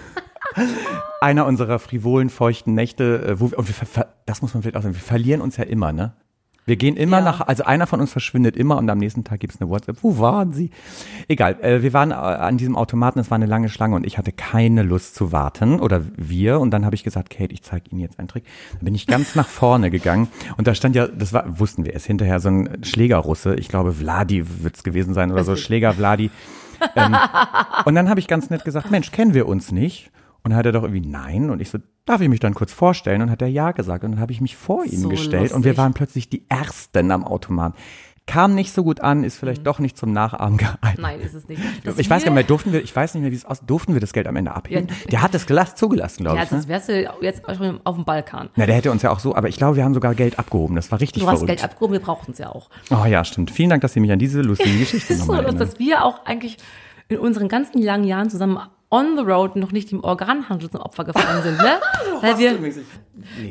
Einer 1.22 1.46
unserer 1.46 1.80
frivolen, 1.80 2.30
feuchten 2.30 2.74
Nächte, 2.74 3.26
äh, 3.28 3.39
wo 3.39 3.52
wir, 3.52 3.58
und 3.60 3.67
wir, 3.67 4.08
das 4.26 4.41
muss 4.41 4.54
man 4.54 4.63
vielleicht 4.63 4.78
auch 4.78 4.84
sagen, 4.84 4.96
wir 4.96 5.02
verlieren 5.02 5.41
uns 5.41 5.58
ja 5.58 5.63
immer, 5.63 5.91
ne? 5.93 6.13
Wir 6.65 6.76
gehen 6.76 6.98
immer 6.98 7.20
Ja. 7.20 7.24
nach, 7.24 7.41
also 7.48 7.63
einer 7.63 7.88
von 7.88 8.02
uns 8.02 8.12
verschwindet 8.12 8.58
immer 8.58 8.78
und 8.78 8.89
am 8.89 8.98
nächsten 8.98 9.24
Tag 9.24 9.39
gibt's 9.39 9.62
eine 9.62 9.70
WhatsApp. 9.70 10.00
Wo 10.02 10.20
waren 10.20 10.52
sie? 10.52 10.70
Egal, 11.30 11.56
äh, 11.62 11.82
wir 11.82 11.93
waren 11.93 12.12
äh, 12.12 12.15
an 12.15 12.58
diesem 12.58 12.76
Automaten, 12.76 13.20
es 13.20 13.32
war 13.32 13.36
eine 13.38 13.46
lange 13.46 13.70
Schlange 13.70 13.96
und 13.96 14.06
ich 14.06 14.17
hatte 14.17 14.34
keine 14.34 14.84
Lust 14.84 15.15
zu 15.15 15.32
warten 15.32 15.80
oder 15.80 16.02
wir 16.17 16.60
und 16.60 16.72
dann 16.72 16.84
habe 16.84 16.93
ich 16.93 17.06
gesagt, 17.06 17.30
Kate, 17.30 17.54
ich 17.54 17.63
zeige 17.63 17.89
Ihnen 17.89 18.02
jetzt 18.02 18.20
einen 18.20 18.28
Trick. 18.28 18.43
Dann 18.74 18.84
bin 18.84 18.96
ich 18.96 19.08
ganz 19.08 19.34
nach 19.36 19.48
vorne 19.48 19.89
gegangen 19.89 20.28
und 20.58 20.67
da 20.67 20.76
stand 20.76 20.93
ja, 20.98 21.08
das 21.08 21.32
war, 21.32 21.58
wussten 21.58 21.86
wir, 21.86 21.96
es 21.96 22.06
hinterher 22.06 22.41
so 22.41 22.50
ein 22.50 22.84
Schlägerrusse, 22.84 23.56
ich 23.56 23.70
glaube 23.70 23.93
Vladi 23.93 24.43
wird's 24.62 24.84
gewesen 24.84 25.13
sein 25.13 25.32
oder 25.32 25.46
so, 25.46 25.56
Schläger 25.56 25.93
Vladi. 25.93 26.32
Ähm, 26.98 27.15
und 27.86 27.96
dann 27.96 28.10
habe 28.10 28.20
ich 28.20 28.28
ganz 28.28 28.50
nett 28.50 28.65
gesagt, 28.65 28.91
Mensch, 28.91 29.12
kennen 29.12 29.34
wir 29.34 29.48
uns 29.48 29.72
nicht? 29.72 30.12
Und 30.48 30.52
dann 30.52 30.60
hat 30.60 30.66
er 30.66 30.72
doch 30.72 30.84
irgendwie 30.84 31.06
nein. 31.08 31.50
Und 31.50 31.62
ich 31.62 31.70
so, 31.70 31.78
darf 32.06 32.22
ich 32.22 32.30
mich 32.30 32.40
dann 32.40 32.54
kurz 32.54 32.72
vorstellen? 32.72 33.22
Und 33.22 33.30
hat 33.32 33.42
er 33.42 33.50
ja 33.50 33.72
gesagt. 33.72 34.04
Und 34.06 34.12
dann 34.14 34.20
habe 34.22 34.32
ich 34.32 34.40
mich 34.40 34.56
vor 34.56 34.86
ihn 34.86 35.00
So 35.02 35.10
gestellt. 35.10 35.52
Und 35.52 35.64
wir 35.66 35.72
lustig. 35.72 35.78
waren 35.78 35.94
plötzlich 35.94 36.30
die 36.30 36.46
Ersten 36.50 37.12
am 37.12 37.26
Automat. 37.26 37.74
Kam 38.28 38.56
nicht 38.56 38.74
so 38.74 38.84
gut 38.84 39.00
an, 39.00 39.24
ist 39.24 39.38
vielleicht 39.38 39.66
doch 39.66 39.80
nicht 39.80 39.98
zum 39.98 40.12
Nachahmen 40.12 40.58
geeignet. 40.58 41.00
Nein, 41.00 41.20
ist 41.22 41.34
es 41.34 41.48
nicht. 41.48 41.62
Dass 41.86 41.98
Ich 41.98 42.10
weiß 42.10 42.24
gar 42.24 42.32
nicht 42.32 42.36
mehr, 42.36 42.44
durften 42.44 42.74
wir, 42.74 42.84
ich 42.84 42.94
weiß 42.94 43.14
nicht 43.14 43.22
mehr, 43.24 43.32
wie 43.32 43.36
es 43.38 43.46
aus, 43.46 43.62
durften 43.66 43.94
wir 43.94 44.02
das 44.02 44.12
Geld 44.12 44.28
am 44.28 44.36
Ende 44.36 44.52
abheben? 44.54 44.88
Ja. 44.90 44.96
Der 45.12 45.22
hat 45.22 45.34
das 45.34 45.46
Glas 45.46 45.76
zugelassen, 45.76 46.24
glaube 46.24 46.38
Ja, 46.38 46.44
ich. 46.44 46.52
Ne? 46.52 46.58
das 46.58 46.68
wärst 46.68 46.90
du 46.90 47.10
jetzt 47.22 47.42
schon 47.56 47.80
auf 47.86 47.96
dem 47.96 48.04
Balkan. 48.04 48.50
Na, 48.58 48.66
der 48.66 48.76
hätte 48.76 48.92
uns 48.92 49.02
ja 49.02 49.12
auch 49.12 49.20
so, 49.20 49.34
aber 49.34 49.48
ich 49.48 49.56
glaube, 49.58 49.78
wir 49.78 49.86
haben 49.86 49.94
sogar 49.94 50.14
Geld 50.14 50.40
abgehoben. 50.40 50.76
Das 50.76 50.92
war 50.92 51.00
richtig 51.00 51.24
Du 51.24 51.28
hast 51.30 51.36
verrückt. 51.40 51.48
Geld 51.48 51.64
abgehoben, 51.64 51.94
wir 51.94 52.02
brauchten 52.02 52.34
es 52.34 52.38
ja 52.38 52.50
auch. 52.50 52.70
oh 52.92 53.06
ja, 53.06 53.24
stimmt. 53.24 53.50
Vielen 53.50 53.70
Dank, 53.70 53.82
dass 53.82 53.94
Sie 53.94 54.02
mich 54.02 54.12
an 54.12 54.20
diese 54.20 54.42
lustige 54.42 54.72
Geschichte 54.80 55.14
Es 55.14 55.20
ist 55.20 55.26
so, 55.26 55.32
erinnern. 55.34 55.58
dass 55.58 55.80
wir 55.80 56.04
auch 56.04 56.26
eigentlich 56.26 56.58
in 57.08 57.20
unseren 57.20 57.48
ganzen 57.48 57.82
langen 57.82 58.04
Jahren 58.04 58.30
zusammen 58.30 58.60
on 58.89 59.17
the 59.17 59.23
road 59.23 59.56
noch 59.56 59.71
nicht 59.71 59.91
dem 59.91 60.02
Organhandel 60.04 60.69
zum 60.69 60.80
Opfer 60.80 61.04
gefallen 61.04 61.43
sind, 61.43 61.58
ne? 61.58 61.80
Weil 62.21 62.38
wir, 62.39 62.58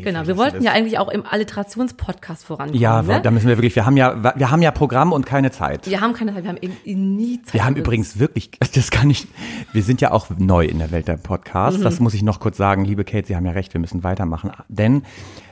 genau, 0.03 0.27
wir 0.27 0.37
wollten 0.37 0.62
ja 0.62 0.72
eigentlich 0.72 0.99
auch 0.99 1.09
im 1.09 1.25
Alliterationspodcast 1.25 2.44
vorankommen, 2.44 2.81
Ja, 2.81 3.03
ne? 3.03 3.20
da 3.20 3.31
müssen 3.31 3.46
wir 3.46 3.57
wirklich, 3.57 3.77
wir 3.77 3.87
haben 3.87 3.96
ja, 3.96 4.35
wir 4.37 4.51
haben 4.51 4.62
ja 4.62 4.70
Programm 4.70 5.12
und 5.12 5.25
keine 5.27 5.51
Zeit. 5.51 5.88
Wir 5.88 6.01
haben 6.01 6.14
keine 6.14 6.35
Zeit, 6.35 6.42
wir 6.42 6.51
haben 6.51 6.59
irgendwie 6.61 6.94
nie 6.94 7.42
Zeit. 7.42 7.55
Wir 7.55 7.64
haben 7.64 7.77
übrigens 7.77 8.18
wirklich, 8.18 8.51
das 8.75 8.90
kann 8.90 9.11
ich, 9.11 9.29
wir 9.72 9.83
sind 9.83 10.01
ja 10.01 10.11
auch 10.11 10.31
neu 10.37 10.64
in 10.64 10.79
der 10.79 10.90
Welt 10.90 11.07
der 11.07 11.16
Podcasts. 11.16 11.79
Mhm. 11.79 11.85
Das 11.85 12.01
muss 12.01 12.14
ich 12.14 12.22
noch 12.22 12.40
kurz 12.40 12.57
sagen, 12.57 12.85
liebe 12.85 13.05
Kate, 13.05 13.27
Sie 13.27 13.37
haben 13.37 13.46
ja 13.46 13.53
recht, 13.53 13.75
wir 13.75 13.81
müssen 13.81 14.03
weitermachen. 14.03 14.51
Denn 14.68 15.03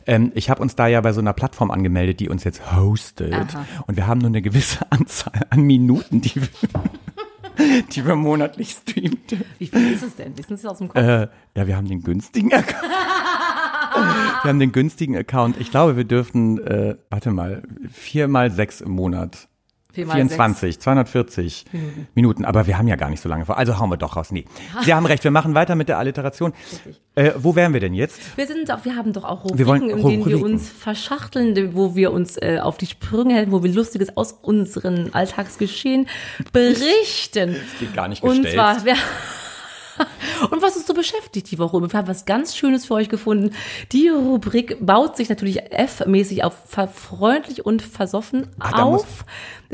ähm, 0.06 0.32
ich 0.34 0.50
habe 0.50 0.62
uns 0.62 0.74
da 0.74 0.86
ja 0.86 1.00
bei 1.02 1.12
so 1.12 1.20
einer 1.20 1.34
Plattform 1.34 1.70
angemeldet, 1.70 2.20
die 2.20 2.28
uns 2.28 2.42
jetzt 2.44 2.74
hostet. 2.74 3.32
Aha. 3.32 3.64
Und 3.86 3.96
wir 3.96 4.06
haben 4.06 4.18
nur 4.18 4.28
eine 4.28 4.42
gewisse 4.42 4.80
Anzahl 4.90 5.42
an 5.50 5.60
Minuten, 5.60 6.20
die 6.20 6.36
wir, 6.36 6.48
die 7.92 8.06
wir 8.06 8.16
monatlich 8.16 8.70
streamen. 8.70 9.18
Wie 9.58 9.66
viel 9.66 9.92
ist 9.92 10.02
es 10.02 10.16
denn? 10.16 10.36
Wissen 10.36 10.56
Sie 10.56 10.68
aus 10.68 10.78
dem 10.78 10.88
Kopf? 10.88 11.00
Äh, 11.00 11.28
ja, 11.56 11.66
wir 11.66 11.76
haben 11.76 11.88
den 11.88 12.02
günstigen 12.02 12.52
Account. 12.52 12.82
wir 12.82 14.48
haben 14.48 14.58
den 14.58 14.72
günstigen 14.72 15.16
Account. 15.16 15.60
Ich 15.60 15.70
glaube, 15.70 15.96
wir 15.96 16.04
dürften, 16.04 16.58
äh, 16.58 16.96
warte 17.10 17.30
mal, 17.30 17.62
vier 17.90 18.28
mal 18.28 18.50
sechs 18.50 18.80
im 18.80 18.92
Monat. 18.92 19.48
Vier 19.94 20.06
mal 20.06 20.14
24, 20.14 20.80
240 20.80 21.64
Minuten. 22.14 22.44
Aber 22.44 22.66
wir 22.66 22.76
haben 22.78 22.88
ja 22.88 22.96
gar 22.96 23.10
nicht 23.10 23.20
so 23.20 23.28
lange 23.28 23.46
vor. 23.46 23.56
Also 23.56 23.78
hauen 23.78 23.90
wir 23.90 23.96
doch 23.96 24.16
raus. 24.16 24.32
Nee. 24.32 24.44
Sie 24.84 24.92
haben 24.92 25.06
recht, 25.06 25.22
wir 25.24 25.30
machen 25.30 25.54
weiter 25.54 25.74
mit 25.76 25.88
der 25.88 25.98
Alliteration. 25.98 26.52
Äh, 27.14 27.32
wo 27.36 27.54
wären 27.54 27.72
wir 27.72 27.80
denn 27.80 27.94
jetzt? 27.94 28.36
Wir 28.36 28.46
sind 28.46 28.68
doch, 28.68 28.84
wir 28.84 28.96
haben 28.96 29.12
doch 29.12 29.24
auch 29.24 29.44
Rubriken, 29.44 29.58
Wir 29.58 29.66
wollen 29.66 29.88
in 29.90 30.02
denen 30.04 30.26
wir 30.26 30.42
uns 30.42 30.68
verschachteln, 30.68 31.74
wo 31.74 31.94
wir 31.94 32.12
uns 32.12 32.36
äh, 32.36 32.58
auf 32.60 32.76
die 32.76 32.86
Sprünge 32.86 33.34
helfen, 33.34 33.52
wo 33.52 33.62
wir 33.62 33.72
Lustiges 33.72 34.16
aus 34.16 34.32
unseren 34.42 35.14
Alltagsgeschehen 35.14 36.08
berichten. 36.52 37.56
Geht 37.78 37.94
gar 37.94 38.08
nicht 38.08 38.22
Und 38.22 38.42
gestellt. 38.42 38.54
zwar, 38.54 38.84
wer, 38.84 38.96
und 40.50 40.60
was 40.62 40.76
uns 40.76 40.86
so 40.86 40.94
beschäftigt 40.94 41.50
die 41.50 41.58
Woche. 41.58 41.80
Wir 41.80 41.88
haben 41.96 42.08
was 42.08 42.24
ganz 42.24 42.56
Schönes 42.56 42.86
für 42.86 42.94
euch 42.94 43.08
gefunden. 43.08 43.54
Die 43.92 44.08
Rubrik 44.08 44.84
baut 44.84 45.16
sich 45.16 45.28
natürlich 45.28 45.72
F-mäßig 45.72 46.42
auf 46.42 46.54
freundlich 46.92 47.64
und 47.64 47.80
versoffen 47.82 48.48
Ah, 48.58 48.82
auf. 48.82 49.24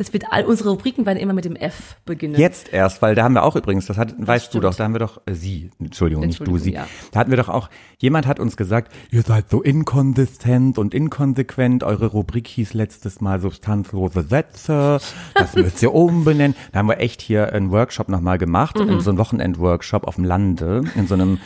Es 0.01 0.13
wird 0.15 0.25
all, 0.31 0.47
unsere 0.47 0.71
Rubriken 0.71 1.05
werden 1.05 1.19
immer 1.19 1.35
mit 1.35 1.45
dem 1.45 1.57
F 1.57 1.97
beginnen. 2.07 2.35
Jetzt 2.41 2.73
erst, 2.73 3.03
weil 3.03 3.15
da 3.15 3.23
haben 3.23 3.35
wir 3.35 3.43
auch 3.43 3.55
übrigens, 3.55 3.85
das 3.85 3.99
hat, 3.99 4.15
weißt 4.17 4.47
du 4.47 4.49
stimmt. 4.53 4.65
doch, 4.65 4.75
da 4.75 4.85
haben 4.85 4.95
wir 4.95 4.99
doch, 4.99 5.21
äh, 5.27 5.35
sie, 5.35 5.71
Entschuldigung, 5.79 6.25
nicht 6.27 6.41
du, 6.41 6.45
Entschuldigung, 6.45 6.65
sie. 6.65 6.73
ja. 6.73 6.87
Da 7.13 7.21
hatten 7.21 7.31
wir 7.31 7.37
doch 7.37 7.51
auch, 7.51 7.69
jemand 7.99 8.27
hat 8.27 8.41
uns 8.41 8.57
gesagt, 8.57 8.93
ihr 9.11 9.21
seid 9.23 9.51
so 9.51 9.61
inkonsistent 9.63 10.79
und 10.79 10.95
inkonsequent, 10.95 11.85
eure 11.85 12.07
Rubrik 12.07 12.47
hieß 12.49 12.73
letztes 12.75 13.21
Mal 13.21 13.41
substanzlose 13.41 14.23
Sätze, 14.23 15.01
das 15.35 15.55
müsst 15.55 15.83
ihr 15.83 15.93
umbenennen. 15.95 16.57
Da 16.73 16.79
haben 16.79 16.89
wir 16.89 16.99
echt 16.99 17.21
hier 17.21 17.53
einen 17.53 17.71
Workshop 17.71 18.09
nochmal 18.09 18.39
gemacht, 18.39 18.77
Mhm. 18.79 19.01
so 19.01 19.11
einen 19.11 19.19
Wochenend-Workshop 19.19 20.05
auf 20.05 20.15
dem 20.17 20.25
Lande, 20.25 20.83
in 20.97 21.07
so 21.07 21.15
einem 21.15 21.39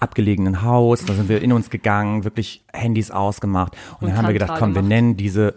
abgelegenen 0.00 0.62
Haus, 0.62 1.04
da 1.04 1.12
sind 1.14 1.28
wir 1.28 1.42
in 1.42 1.52
uns 1.52 1.68
gegangen, 1.70 2.24
wirklich 2.24 2.64
Handys 2.72 3.10
ausgemacht 3.10 3.74
und, 4.00 4.02
Und 4.02 4.08
dann 4.08 4.16
haben 4.18 4.26
wir 4.28 4.32
gedacht, 4.32 4.54
komm, 4.58 4.70
wir 4.70 4.76
gemacht. 4.82 4.88
nennen 4.88 5.16
diese, 5.18 5.54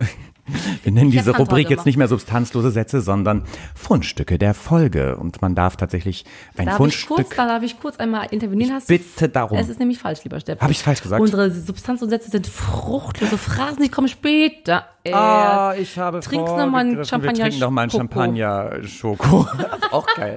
wir 0.84 0.92
nennen 0.92 1.10
Ich 1.10 1.18
diese 1.18 1.36
Rubrik 1.36 1.70
jetzt 1.70 1.86
nicht 1.86 1.98
mehr 1.98 2.08
substanzlose 2.08 2.72
Sätze, 2.72 3.02
sondern 3.02 3.44
Fundstücke 3.76 4.38
der 4.38 4.54
Folge. 4.54 5.18
Und 5.18 5.42
man 5.42 5.56
darf 5.56 5.76
tatsächlich 5.76 6.26
ein 6.58 6.66
Darf 6.66 6.76
ich, 6.76 6.78
Fundstück. 6.78 7.16
kurz, 7.18 7.30
da 7.36 7.48
darf 7.48 7.64
ich 7.64 7.80
kurz 7.80 7.98
einmal 7.98 8.28
intervenieren? 8.32 8.74
Hast 8.74 8.88
bitte 8.88 9.30
darum. 9.30 9.58
Es 9.58 9.70
ist 9.70 9.80
nämlich 9.80 10.00
falsch, 10.00 10.24
lieber 10.24 10.40
Steffen. 10.40 10.62
Hab 10.62 10.72
ich's 10.72 10.82
falsch 10.82 11.02
gesagt? 11.02 11.22
Unsere 11.22 11.52
Substanz 11.52 12.02
und 12.02 12.10
Sätze 12.10 12.30
sind 12.30 12.48
fruchtlose 12.48 13.38
Phrasen, 13.38 13.84
die 13.84 13.90
kommen 13.90 14.08
später. 14.08 14.86
Erst. 15.04 15.18
Ah, 15.18 15.74
ich 15.78 15.98
habe 15.98 16.20
Trinkst 16.20 16.56
noch 16.56 16.70
mal 16.70 16.80
einen. 16.80 17.04
Champagner 17.06 17.38
Wir 17.38 17.44
trinken 17.44 17.60
noch 17.60 17.72
mal 17.72 17.82
einen 17.82 17.92
Schoko. 17.92 18.04
Champagner-Schoko. 18.04 19.48
auch 19.92 20.06
geil. 20.16 20.36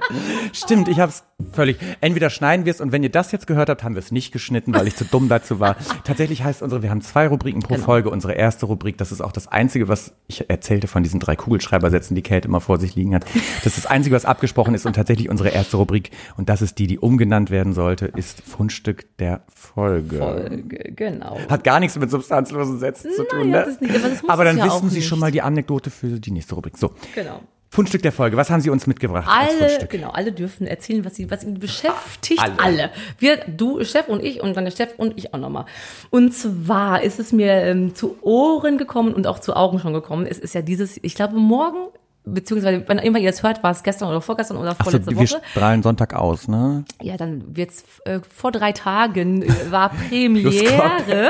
Stimmt, 0.53 0.87
ich 0.87 0.99
habe 0.99 1.11
es 1.11 1.23
völlig. 1.53 1.77
Entweder 2.01 2.29
schneiden 2.29 2.65
wir 2.65 2.71
es 2.71 2.81
und 2.81 2.91
wenn 2.91 3.03
ihr 3.03 3.11
das 3.11 3.31
jetzt 3.31 3.45
gehört 3.45 3.69
habt, 3.69 3.83
haben 3.83 3.93
wir 3.93 3.99
es 3.99 4.11
nicht 4.11 4.31
geschnitten, 4.31 4.73
weil 4.73 4.87
ich 4.87 4.95
zu 4.95 5.05
dumm 5.05 5.29
dazu 5.29 5.59
war. 5.59 5.75
Tatsächlich 6.03 6.43
heißt 6.43 6.61
unsere, 6.61 6.81
wir 6.81 6.89
haben 6.89 7.01
zwei 7.01 7.27
Rubriken 7.27 7.61
pro 7.61 7.75
Genau. 7.75 7.85
Folge. 7.85 8.09
Unsere 8.09 8.33
erste 8.33 8.65
Rubrik, 8.65 8.97
das 8.97 9.11
ist 9.11 9.21
auch 9.21 9.31
das 9.31 9.47
Einzige, 9.47 9.87
was 9.87 10.13
ich 10.27 10.49
erzählte 10.49 10.87
von 10.87 11.03
diesen 11.03 11.19
drei 11.19 11.35
Kugelschreibersätzen, 11.35 12.15
die 12.15 12.21
Kate 12.23 12.47
immer 12.47 12.61
vor 12.61 12.79
sich 12.79 12.95
liegen 12.95 13.13
hat. 13.13 13.25
Das 13.63 13.77
ist 13.77 13.85
das 13.85 13.85
Einzige, 13.85 14.15
was 14.15 14.25
abgesprochen 14.25 14.73
ist 14.73 14.85
und 14.85 14.93
tatsächlich 14.93 15.29
unsere 15.29 15.49
erste 15.49 15.77
Rubrik, 15.77 16.11
und 16.37 16.49
das 16.49 16.61
ist 16.61 16.79
die, 16.79 16.87
die 16.87 16.99
umgenannt 16.99 17.51
werden 17.51 17.73
sollte, 17.73 18.05
ist 18.07 18.41
Fundstück 18.41 19.17
der 19.17 19.41
Folge. 19.53 20.17
Folge, 20.17 20.91
genau. 20.95 21.37
Hat 21.49 21.63
gar 21.63 21.79
nichts 21.79 21.97
mit 21.97 22.09
substanzlosen 22.09 22.79
Sätzen 22.79 23.11
zu 23.15 23.23
tun, 23.27 23.49
ne? 23.49 23.63
das 23.65 23.81
nicht, 23.81 23.93
aber 23.93 24.09
das 24.09 24.21
muss 24.21 24.31
aber 24.31 24.45
es 24.45 24.54
dann 24.57 24.67
ja 24.67 24.75
wissen 24.75 24.89
Sie 24.89 25.01
schon 25.01 25.17
nicht. 25.17 25.21
mal 25.21 25.31
die 25.31 25.41
Anekdote 25.41 25.89
für 25.89 26.19
die 26.19 26.31
nächste 26.31 26.55
Rubrik. 26.55 26.77
So, 26.77 26.91
Genau. 27.13 27.41
Fundstück 27.71 28.01
der 28.03 28.13
Folge. 28.13 28.37
Was 28.37 28.49
haben 28.49 28.61
Sie 28.61 28.69
uns 28.69 28.87
mitgebracht 28.87 29.27
Alle, 29.29 29.85
genau, 29.89 30.11
alle 30.11 30.31
dürfen 30.31 30.65
erzählen, 30.65 31.03
was 31.03 31.15
sie, 31.15 31.29
was 31.29 31.43
ihn 31.43 31.59
beschäftigt. 31.59 32.39
Alle. 32.41 32.57
Alle. 32.57 32.89
Wir, 33.19 33.37
du, 33.47 33.83
Steff 33.83 34.07
und 34.07 34.23
ich 34.23 34.41
und 34.41 34.55
dann 34.55 34.63
der 34.63 34.71
Steff 34.71 34.93
und 34.95 35.17
ich 35.17 35.33
auch 35.33 35.39
nochmal. 35.39 35.65
Und 36.09 36.33
zwar 36.33 37.01
ist 37.03 37.19
es 37.19 37.33
mir 37.33 37.51
ähm, 37.51 37.93
zu 37.93 38.17
Ohren 38.21 38.77
gekommen 38.77 39.13
und 39.13 39.27
auch 39.27 39.39
zu 39.39 39.55
Augen 39.57 39.79
schon 39.79 39.91
gekommen. 39.91 40.25
Es 40.25 40.39
ist 40.39 40.53
ja 40.55 40.61
dieses, 40.61 40.97
ich 41.01 41.15
glaube 41.15 41.35
morgen, 41.35 41.89
beziehungsweise 42.23 42.81
wann 42.87 42.97
immer 42.99 43.19
ihr 43.19 43.29
es 43.31 43.43
hört, 43.43 43.61
war 43.61 43.71
es 43.71 43.83
gestern 43.83 44.07
oder 44.07 44.21
vorgestern 44.21 44.55
oder 44.55 44.69
Ach 44.71 44.77
so, 44.77 44.91
vorletzte 44.91 45.11
wir 45.11 45.17
Woche. 45.17 45.41
strahlen 45.51 45.83
Sonntag 45.83 46.13
aus, 46.13 46.47
ne? 46.47 46.85
Ja, 47.01 47.17
dann 47.17 47.57
wird's 47.57 47.83
äh, 48.05 48.21
vor 48.33 48.53
drei 48.53 48.71
Tagen 48.71 49.41
äh, 49.41 49.49
war 49.69 49.89
Premiere 50.09 51.29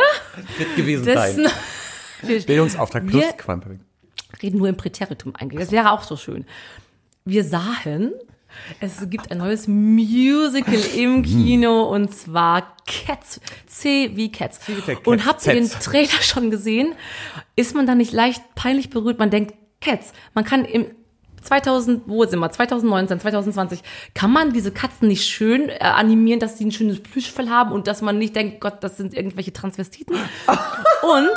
Wird 0.60 0.76
gewesen 0.76 1.06
dessen. 1.06 1.48
Wir 2.22 2.42
Bildungsauftrag 2.42 3.08
plus 3.08 3.24
Quantum. 3.38 3.80
reden 4.42 4.58
nur 4.58 4.70
im 4.70 4.78
Präteritum 4.78 5.36
eigentlich. 5.36 5.60
Das 5.60 5.72
wäre 5.72 5.92
auch 5.92 6.04
so 6.04 6.18
schön. 6.18 6.46
Wir 7.26 7.44
sahen, 7.44 8.14
es 8.80 9.10
gibt 9.10 9.32
ein 9.32 9.40
neues 9.40 9.68
Musical 9.68 10.80
im 10.96 11.24
Kino 11.24 11.84
und 11.84 12.14
zwar 12.14 12.76
Cats. 12.86 13.42
C 13.68 14.12
wie 14.16 14.32
Cats. 14.32 14.60
wie 14.68 14.76
Cats. 14.82 15.08
Und 15.08 15.26
habt 15.26 15.46
ihr 15.48 15.54
den. 15.54 15.70
Trailer 15.70 16.22
schon 16.22 16.52
gesehen? 16.52 16.94
Ist 17.56 17.76
man 17.76 17.86
da 17.86 17.96
nicht 17.96 18.14
leicht 18.14 18.42
peinlich 18.56 18.90
berührt? 18.90 19.20
Man 19.20 19.30
denkt, 19.30 19.56
Cats. 19.82 20.14
Man 20.34 20.46
kann 20.46 20.66
im 20.66 20.88
2000, 21.42 22.04
wo 22.08 22.26
sind 22.26 22.40
wir? 22.40 22.52
2019, 22.52 23.20
2020. 23.20 23.80
Kann 24.14 24.32
man 24.32 24.52
diese 24.52 24.72
Katzen 24.72 25.08
nicht 25.08 25.26
schön 25.26 25.70
äh, 25.70 25.78
animieren, 25.80 26.40
dass 26.40 26.58
sie 26.58 26.66
ein 26.66 26.72
schönes 26.72 27.02
Plüschfell 27.02 27.50
haben 27.50 27.72
und 27.72 27.88
dass 27.88 28.02
man 28.02 28.18
nicht 28.18 28.36
denkt, 28.36 28.62
Gott, 28.62 28.84
das 28.84 28.98
sind 28.98 29.14
irgendwelche 29.14 29.54
Transvestiten? 29.54 30.16
und 30.48 31.30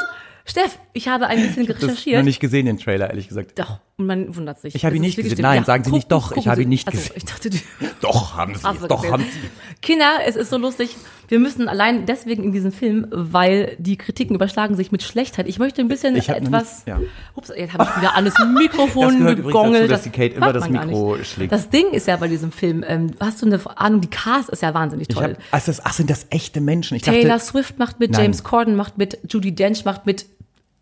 Steff, 0.49 0.79
ich 0.95 1.09
habe 1.09 1.27
ein 1.27 1.41
bisschen 1.47 1.67
Das 1.67 1.83
recherchiert. 1.83 2.17
noch 2.19 2.25
nicht 2.25 2.41
gesehen, 2.41 2.67
den 2.67 2.79
Trailer, 2.79 3.11
ehrlich 3.11 3.29
gesagt. 3.29 3.59
Doch. 3.59 3.81
Und 3.99 4.07
man 4.07 4.35
wundert 4.37 4.61
sich. 4.61 4.75
Ich 4.77 4.85
habe 4.85 4.95
ihn 4.97 5.03
nicht 5.03 5.17
gesehen. 5.17 5.37
Nein, 5.43 5.65
sagen 5.65 5.83
Sie 5.85 5.91
guck- 5.91 5.97
nicht 5.99 6.13
doch, 6.13 6.29
gucken 6.29 6.41
ich 6.41 6.49
habe 6.49 6.63
ihn 6.63 6.69
nicht 6.69 6.87
Ach 6.89 6.93
so, 6.93 6.99
gesehen. 6.99 7.13
Ich 7.17 7.25
dachte, 7.25 7.51
Doch, 8.01 8.37
haben 8.37 8.55
Sie. 8.55 8.63
du 8.63 8.87
doch, 8.87 8.97
gesehen. 9.03 9.13
haben 9.13 9.25
Sie. 9.25 9.49
Kinder, 9.83 10.19
es 10.25 10.37
ist 10.37 10.51
so 10.51 10.57
lustig. 10.57 10.97
Wir 11.27 11.41
müssen 11.41 11.69
allein 11.69 12.07
deswegen 12.07 12.45
in 12.45 12.53
diesem 12.53 12.71
Film, 12.73 13.09
weil 13.11 13.77
die 13.81 13.99
Kritiken 13.99 14.37
überschlagen 14.37 14.77
sich 14.77 14.93
mit 14.93 15.03
Schlechtheit. 15.03 15.49
Ich 15.49 15.59
möchte 15.59 15.83
ein 15.83 15.89
bisschen 15.89 16.15
Ich 16.17 16.29
etwas. 16.29 16.87
nicht- 16.87 16.89
ja. 16.89 17.01
Ups, 17.35 17.53
jetzt 17.55 17.75
habe 17.75 17.89
ich 17.91 18.01
wieder 18.01 18.13
das 18.23 18.35
Mikrofon 18.59 19.25
Das 19.27 19.37
gegongelt. 19.37 19.83
dazu, 19.83 19.89
dass 19.89 20.03
die 20.05 20.11
Kate 20.11 20.37
hört 20.37 20.37
immer 20.37 20.53
das 20.53 20.69
Mikro 20.71 21.17
schlägt. 21.25 21.53
Das 21.53 21.69
Ding 21.69 21.91
ist 21.91 22.07
ja 22.07 22.17
bei 22.17 22.29
diesem 22.29 22.53
Film, 22.53 22.85
ähm, 22.87 23.11
hast 23.21 23.43
du 23.43 23.47
eine 23.47 23.61
Ahnung, 23.77 24.01
die 24.01 24.09
Cast 24.09 24.49
ist 24.49 24.63
ja 24.63 24.73
wahnsinnig 24.73 25.09
Ich 25.11 25.15
toll. 25.15 25.35
hab, 25.51 25.61
ach, 25.61 25.65
das, 25.67 25.85
ach, 25.85 25.93
sind 25.93 26.09
das 26.09 26.27
echte 26.31 26.61
Menschen? 26.61 26.95
Ich 26.97 27.03
Taylor 27.03 27.35
dachte, 27.37 27.45
Swift 27.45 27.79
macht 27.81 27.99
mit, 28.01 28.13
Nein. 28.13 28.23
James 28.23 28.45
Corden 28.45 28.77
macht 28.77 28.97
mit, 28.97 29.19
Judy 29.29 29.55
Dench 29.55 29.85
macht 29.85 30.07
mit, 30.07 30.25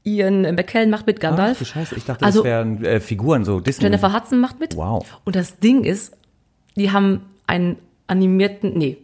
Ian 0.07 0.43
McKellen 0.43 0.89
macht 0.91 1.07
mit, 1.07 1.17
ach, 1.19 1.21
Gandalf. 1.23 1.59
du 1.59 1.65
Scheiße, 1.65 1.97
ich 1.97 2.05
dachte, 2.05 2.25
Also- 2.25 2.41
das 2.41 2.47
wären 2.47 2.85
äh, 2.85 3.01
Figuren, 3.01 3.45
so 3.45 3.61
Disney. 3.61 3.85
Jennifer 3.85 4.13
Hudson 4.15 4.39
macht 4.39 4.61
mit. 4.61 4.77
Wow. 4.77 5.05
Und 5.25 5.35
das 5.37 5.59
Ding 5.59 5.83
ist, 5.85 6.17
die 6.77 6.93
haben 6.93 7.23
einen 7.47 7.77
animierten, 8.07 8.79
nee, 8.79 8.99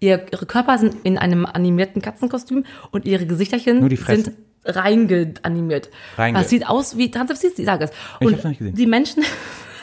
ihr, 0.00 0.26
ihre 0.32 0.46
Körper 0.46 0.76
sind 0.78 0.96
in 1.04 1.18
einem 1.18 1.46
animierten 1.46 2.02
Katzenkostüm 2.02 2.64
und 2.90 3.06
ihre 3.06 3.26
Gesichterchen 3.26 3.88
sind 3.96 4.32
reingeanimiert. 4.64 5.90
Reinge- 6.16 6.34
Das 6.38 6.50
sieht 6.50 6.66
aus 6.68 6.96
wie, 6.98 7.10
Hans, 7.14 7.42
ich 7.44 7.64
sage 7.64 7.84
es. 7.84 7.90
Ich 8.20 8.26
Und 8.26 8.32
hab's 8.32 8.44
noch 8.44 8.50
nicht 8.50 8.58
gesehen. 8.58 8.74
die 8.74 8.86
Menschen, 8.86 9.22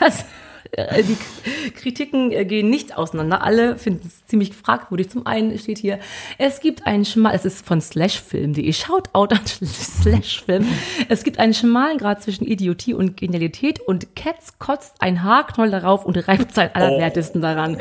die 0.74 1.70
Kritiken 1.74 2.32
äh, 2.32 2.46
gehen 2.46 2.70
nicht 2.70 2.96
auseinander. 2.96 3.42
Alle 3.42 3.76
finden 3.76 4.06
es 4.06 4.26
ziemlich 4.26 4.54
fragwürdig. 4.54 5.10
Zum 5.10 5.26
einen 5.26 5.58
steht 5.58 5.78
hier, 5.78 5.98
es 6.38 6.60
gibt 6.60 6.86
einen 6.86 7.04
schmal, 7.04 7.34
es 7.34 7.44
ist 7.44 7.66
von 7.66 7.80
Slashfilm.de, 7.80 8.72
schaut 8.72 9.14
out 9.14 9.32
an 9.32 9.46
Slashfilm. 9.46 10.66
Es 11.10 11.24
gibt 11.24 11.38
einen 11.38 11.52
schmalen 11.52 11.98
Grad 11.98 12.22
zwischen 12.22 12.46
Idiotie 12.46 12.94
und 12.94 13.18
Genialität 13.18 13.80
und 13.80 14.16
Cats 14.16 14.58
kotzt 14.58 14.94
ein 15.00 15.22
Haarknoll 15.22 15.70
darauf 15.70 16.06
und 16.06 16.16
reibt 16.26 16.54
sein 16.54 16.74
Allerwertesten 16.74 17.42
daran. 17.42 17.76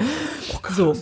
so. 0.69 0.95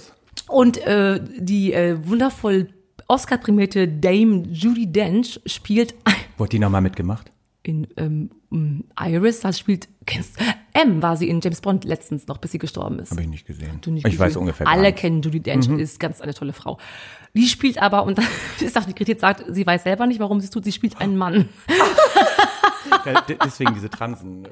Und 0.48 0.78
äh, 0.86 1.20
die 1.38 1.74
äh, 1.74 1.98
wundervoll 2.08 2.70
Oscar-prämierte 3.08 3.88
Dame 3.88 4.44
Judy 4.52 4.92
Dench 4.92 5.42
spielt 5.48 5.96
Wurde 6.38 6.50
die 6.50 6.60
nochmal 6.60 6.82
mitgemacht? 6.82 7.32
in 7.64 7.88
ähm, 7.98 8.84
Iris, 9.00 9.42
das 9.42 9.60
spielt, 9.60 9.88
kennst 10.06 10.38
M 10.82 11.02
war 11.02 11.18
sie 11.18 11.30
in 11.30 11.42
James 11.42 11.62
Bond 11.62 11.84
letztens 11.86 12.28
noch, 12.28 12.38
bis 12.38 12.52
sie 12.52 12.58
gestorben 12.60 13.00
ist. 13.00 13.12
Habe 13.12 13.22
ich 13.24 13.28
nicht 13.28 13.46
gesehen. 13.48 13.80
Nicht 13.88 14.08
ich 14.08 14.18
weiß 14.20 14.28
gesehen. 14.28 14.42
ungefähr. 14.42 14.66
gar 14.66 14.74
Alle. 14.74 14.92
Mhm. 14.92 14.96
kennen 14.96 15.22
Judy 15.22 15.40
Dench, 15.40 15.68
ist 15.68 16.00
ganz 16.00 16.22
eine 16.22 16.34
tolle 16.34 16.54
Frau. 16.54 16.78
Die 17.34 17.48
spielt 17.48 17.82
aber, 17.82 18.04
und 18.04 18.18
das 18.18 18.26
ist 18.62 18.78
auch 18.78 18.86
die 18.86 18.94
Kritik 18.94 19.20
sagt, 19.20 19.44
sie 19.50 19.66
weiß 19.66 19.84
selber 19.84 20.08
nicht, 20.08 20.20
warum 20.20 20.40
sie 20.40 20.46
es 20.46 20.52
tut, 20.52 20.64
sie 20.66 20.72
spielt 20.72 21.00
einen 21.02 21.18
Mann. 21.18 21.50
Ja, 23.06 23.24
deswegen 23.46 23.74
diese 23.76 23.90
Transen. 23.90 24.48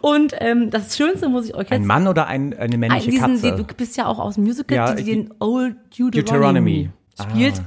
Und 0.00 0.34
ähm, 0.38 0.70
das 0.70 0.96
Schönste 0.96 1.28
muss 1.28 1.46
ich 1.46 1.54
euch 1.54 1.70
Ein 1.70 1.80
jetzt 1.82 1.86
Mann 1.88 2.06
oder 2.08 2.26
ein, 2.26 2.52
eine 2.54 2.74
Ein- 2.74 2.80
männliche 2.80 3.10
diesen, 3.10 3.34
Katze? 3.34 3.50
die, 3.56 3.56
du 3.62 3.74
bist 3.74 3.96
ja 3.96 4.06
auch 4.06 4.18
aus 4.18 4.34
dem 4.34 4.44
Musical, 4.44 4.76
Ja, 4.76 4.94
die, 4.94 5.00
ich- 5.02 5.06
den 5.08 5.32
Old 5.38 5.76
Deuteronomy, 5.96 6.10
Deuteronomy. 6.12 6.90
spielt. 7.20 7.62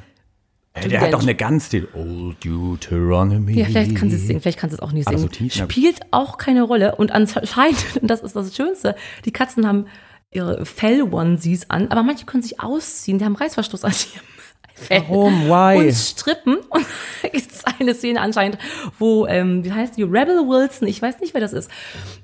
Hey, 0.75 0.89
der 0.89 1.01
hat 1.01 1.13
doch 1.13 1.21
eine 1.21 1.35
ganz 1.35 1.69
die 1.69 1.85
Old 1.93 2.43
Deuteronomy. 2.43 3.53
Ja, 3.53 3.65
vielleicht 3.65 3.95
kann 3.95 4.09
sie 4.09 4.15
es 4.15 4.25
singen, 4.25 4.41
vielleicht 4.41 4.57
kann 4.57 4.71
sie 4.71 4.75
es 4.75 4.79
auch 4.81 4.91
nicht 4.91 5.07
singen. 5.07 5.21
so 5.21 5.27
tief? 5.27 5.53
Spielt 5.53 5.99
auch 6.09 6.37
keine 6.37 6.63
Rolle 6.63 6.95
und 6.95 7.11
anscheinend, 7.11 7.77
und 8.01 8.07
das 8.07 8.21
ist 8.21 8.35
das 8.35 8.55
Schönste, 8.55 8.95
die 9.25 9.31
Katzen 9.31 9.67
haben 9.67 9.85
ihre 10.31 10.65
Fell-Onesies 10.65 11.69
an, 11.69 11.89
aber 11.89 12.01
manche 12.01 12.25
können 12.25 12.41
sich 12.41 12.59
ausziehen, 12.59 13.19
die 13.19 13.25
haben 13.25 13.35
Reißverschluss 13.35 13.83
an 13.83 13.91
ihrem 13.91 14.25
Fell. 14.73 15.03
Warum? 15.07 15.47
Why? 15.47 15.85
Und 15.85 15.93
strippen. 15.93 16.55
Und 16.69 16.85
da 17.21 17.27
gibt 17.27 17.51
es 17.51 17.63
eine 17.79 17.93
Szene 17.93 18.19
anscheinend, 18.19 18.57
wo, 18.97 19.27
ähm, 19.27 19.63
wie 19.63 19.71
heißt 19.71 19.95
die, 19.95 20.01
Rebel 20.01 20.47
Wilson, 20.47 20.87
ich 20.87 20.99
weiß 20.99 21.19
nicht, 21.19 21.35
wer 21.35 21.41
das 21.41 21.53
ist, 21.53 21.69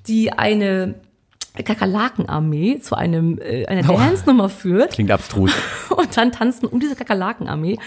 die 0.07 0.31
eine 0.33 0.95
Kakerlakenarmee 1.53 2.79
zu 2.79 2.95
einem 2.95 3.39
äh, 3.39 3.65
einer 3.65 3.83
Dance-Nummer 3.83 4.49
führt 4.49 4.93
Klingt 4.93 5.11
abstrus. 5.11 5.51
und 5.89 6.15
dann 6.15 6.31
tanzen 6.31 6.67
um 6.67 6.79
diese 6.79 6.95
Kakerlakenarmee 6.95 7.77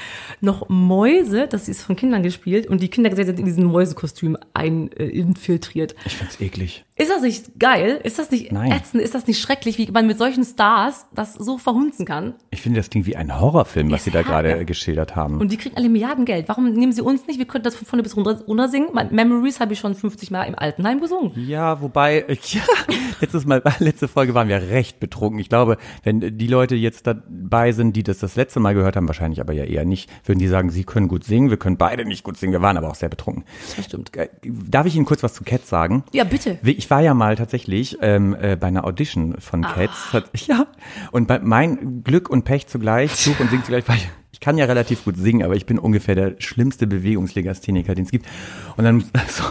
noch 0.41 0.69
Mäuse, 0.69 1.47
das 1.49 1.69
ist 1.69 1.83
von 1.83 1.97
Kindern 1.97 2.23
gespielt 2.23 2.67
und 2.67 2.83
die 2.83 2.89
Kinder 2.89 3.15
sind 3.15 3.39
in 3.39 3.45
diesen 3.45 3.65
Mäusekostüm 3.65 4.37
ein, 4.55 4.91
äh, 4.93 5.07
infiltriert. 5.07 5.95
Ich 6.05 6.17
find's 6.17 6.41
eklig. 6.41 6.85
Ist 7.03 7.11
das 7.11 7.23
nicht 7.23 7.59
geil? 7.59 8.01
Ist 8.05 8.21
das 8.21 8.31
nicht 8.31 8.53
Nein. 8.53 8.71
ätzend? 8.71 9.03
Ist 9.03 9.13
das 9.13 9.27
nicht 9.27 9.41
schrecklich, 9.41 9.77
wie 9.77 9.91
man 9.91 10.07
mit 10.07 10.19
solchen 10.19 10.45
Stars 10.45 11.07
das 11.13 11.35
so 11.35 11.59
verhunzen 11.59 12.07
kann? 12.07 12.35
Ich 12.51 12.63
finde, 12.63 12.79
das 12.79 12.91
klingt 12.91 13.07
wie 13.07 13.17
ein 13.17 13.41
Horrorfilm, 13.41 13.91
was 13.91 14.05
Sie 14.05 14.13
da 14.13 14.23
gerade 14.23 14.51
ja. 14.51 14.57
äh, 14.59 14.65
geschildert 14.65 15.17
haben. 15.17 15.41
Und 15.41 15.51
die 15.51 15.57
kriegen 15.57 15.77
alle 15.77 15.89
Milliarden 15.89 16.25
Geld. 16.25 16.49
Warum 16.49 16.73
nehmen 16.73 16.93
sie 16.93 17.03
uns 17.03 17.27
nicht? 17.27 17.41
Wir 17.41 17.47
könnten 17.47 17.65
das 17.65 17.75
von 17.75 17.89
vorne 17.89 18.05
bis 18.05 18.17
runter, 18.17 18.41
runter 18.47 18.69
singen. 18.69 18.91
Mein 18.93 19.13
Memories 19.13 19.59
habe 19.59 19.73
ich 19.73 19.81
schon 19.81 19.97
50 19.97 20.31
Mal 20.31 20.45
im 20.45 20.55
Altenheim 20.57 21.01
gesungen. 21.01 21.33
Ja, 21.35 21.83
wobei, 21.83 22.25
ja, 22.29 22.63
letztes 23.21 23.47
Mal, 23.47 23.61
letzte 23.81 24.07
Folge 24.07 24.35
waren 24.35 24.47
wir 24.47 24.63
recht 24.63 25.01
betrunken. 25.01 25.41
Ich 25.41 25.49
glaube, 25.49 25.79
wenn 26.05 26.39
die 26.39 26.47
Leute 26.47 26.77
jetzt 26.77 27.09
dabei 27.09 27.73
sind, 27.73 27.97
die 27.97 28.05
das 28.05 28.19
das 28.19 28.37
letzte 28.37 28.61
Mal 28.61 28.75
gehört 28.75 28.95
haben, 28.95 29.09
wahrscheinlich 29.09 29.41
aber 29.41 29.55
ja 29.55 29.65
eher 29.65 29.85
nicht, 29.85 30.09
würden 30.25 30.39
die 30.39 30.47
sagen, 30.47 30.71
sie 30.71 30.85
können 30.85 31.09
gut 31.09 31.25
singen, 31.25 31.51
wir 31.51 31.57
können 31.57 31.79
beide 31.79 32.05
nicht 32.05 32.23
gut 32.23 32.37
singen, 32.37 32.53
wir 32.53 32.63
waren 32.63 32.77
aber 32.77 32.91
auch 32.91 32.95
sehr 32.95 33.09
betrunken. 33.09 33.45
Das 33.77 33.87
stimmt. 33.87 34.17
Äh, 34.17 34.29
Darf 34.45 34.87
ich 34.87 34.95
Ihnen 34.95 35.05
kurz 35.05 35.25
was 35.25 35.35
zu 35.35 35.43
Cats 35.43 35.69
sagen? 35.69 36.05
Ja, 36.13 36.23
bitte. 36.23 36.61
Ich 36.63 36.89
war 36.93 37.01
ja 37.01 37.15
mal 37.15 37.37
tatsächlich 37.37 37.97
ähm, 38.03 38.37
äh, 38.39 38.55
bei 38.55 38.67
einer 38.67 38.85
Audition 38.85 39.41
von 39.41 39.63
Cats. 39.63 40.13
Hat, 40.13 40.31
ja. 40.47 40.67
Und 41.11 41.27
bei 41.27 41.39
mein 41.39 42.05
Glück 42.05 42.29
und 42.29 42.45
Pech 42.45 42.67
zugleich, 42.67 43.11
Fluch 43.11 43.41
und 43.41 43.49
Sing 43.49 43.65
zugleich, 43.65 43.85
ich, 43.89 43.95
ich 43.95 44.11
kann 44.43 44.59
ja 44.59 44.67
relativ 44.67 45.05
gut 45.05 45.17
singen, 45.17 45.43
aber 45.43 45.57
ich 45.57 45.65
bin 45.65 45.79
ungefähr 45.79 46.15
der 46.15 46.35
schlimmste 46.39 46.87
Bewegungslegastheniker, 46.87 47.95
den 47.95 48.05
es 48.05 48.11
gibt. 48.11 48.27
Und 48.77 48.85
dann 48.85 49.01
so, 49.29 49.45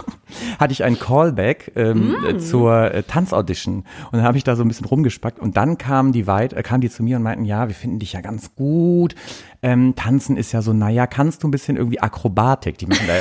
hatte 0.60 0.72
ich 0.72 0.84
einen 0.84 0.98
Callback 0.98 1.72
ähm, 1.74 2.14
äh, 2.24 2.38
zur 2.38 2.92
äh, 2.92 3.02
Tanzaudition 3.02 3.78
und 3.78 3.84
dann 4.12 4.22
habe 4.22 4.38
ich 4.38 4.44
da 4.44 4.54
so 4.54 4.62
ein 4.62 4.68
bisschen 4.68 4.86
rumgespackt 4.86 5.40
und 5.40 5.56
dann 5.56 5.78
kamen 5.78 6.12
die 6.12 6.26
weit, 6.26 6.52
äh, 6.52 6.62
kamen 6.62 6.82
die 6.82 6.90
zu 6.90 7.02
mir 7.02 7.16
und 7.16 7.22
meinten, 7.22 7.44
ja, 7.44 7.66
wir 7.68 7.74
finden 7.74 7.98
dich 7.98 8.12
ja 8.12 8.20
ganz 8.20 8.54
gut. 8.54 9.14
Ähm, 9.62 9.94
Tanzen 9.96 10.36
ist 10.36 10.52
ja 10.52 10.62
so, 10.62 10.72
naja, 10.72 11.06
kannst 11.06 11.42
du 11.42 11.48
ein 11.48 11.50
bisschen 11.50 11.76
irgendwie 11.76 12.00
Akrobatik? 12.00 12.78
Die 12.78 12.86
machen 12.86 13.06
da 13.06 13.14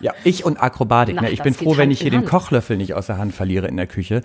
ja, 0.00 0.12
ich 0.24 0.44
und 0.44 0.62
Akrobatik. 0.62 1.16
Na, 1.16 1.22
ne? 1.22 1.30
Ich 1.30 1.42
bin 1.42 1.54
froh, 1.54 1.76
wenn 1.76 1.90
ich 1.90 2.00
hier 2.00 2.10
den 2.10 2.20
Hand. 2.20 2.28
Kochlöffel 2.28 2.76
nicht 2.76 2.94
aus 2.94 3.06
der 3.06 3.18
Hand 3.18 3.34
verliere 3.34 3.66
in 3.66 3.76
der 3.76 3.86
Küche. 3.86 4.22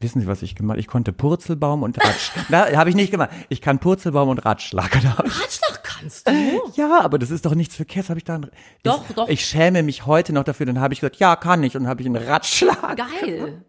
Wissen 0.00 0.20
Sie, 0.20 0.26
was 0.26 0.42
ich 0.42 0.54
gemacht 0.54 0.74
habe? 0.74 0.80
Ich 0.80 0.88
konnte 0.88 1.12
Purzelbaum 1.12 1.82
und 1.82 1.98
Ratsch. 1.98 2.30
Na, 2.50 2.70
habe 2.76 2.90
ich 2.90 2.96
nicht 2.96 3.10
gemacht. 3.10 3.30
Ich 3.48 3.62
kann 3.62 3.78
Purzelbaum 3.78 4.28
und 4.28 4.38
Ratschlag. 4.44 4.90
Da 5.02 5.10
Ratschlag 5.12 5.82
kannst 5.82 6.28
du. 6.28 6.32
Ja, 6.76 7.00
aber 7.00 7.18
das 7.18 7.30
ist 7.30 7.46
doch 7.46 7.54
nichts 7.54 7.76
für 7.76 7.86
Käse. 7.86 8.10
Habe 8.10 8.18
ich 8.18 8.24
dann? 8.24 8.50
Doch, 8.82 9.08
ich, 9.08 9.14
doch. 9.14 9.28
Ich 9.28 9.46
schäme 9.46 9.82
mich 9.82 10.04
heute 10.04 10.34
noch 10.34 10.44
dafür. 10.44 10.66
Dann 10.66 10.80
habe 10.80 10.92
ich 10.92 11.00
gesagt, 11.00 11.16
ja, 11.16 11.34
kann 11.36 11.62
ich. 11.62 11.74
Und 11.74 11.84
dann 11.84 11.88
habe 11.90 12.02
ich 12.02 12.06
einen 12.06 12.16
Ratschlag. 12.16 12.96
Geil. 12.96 13.62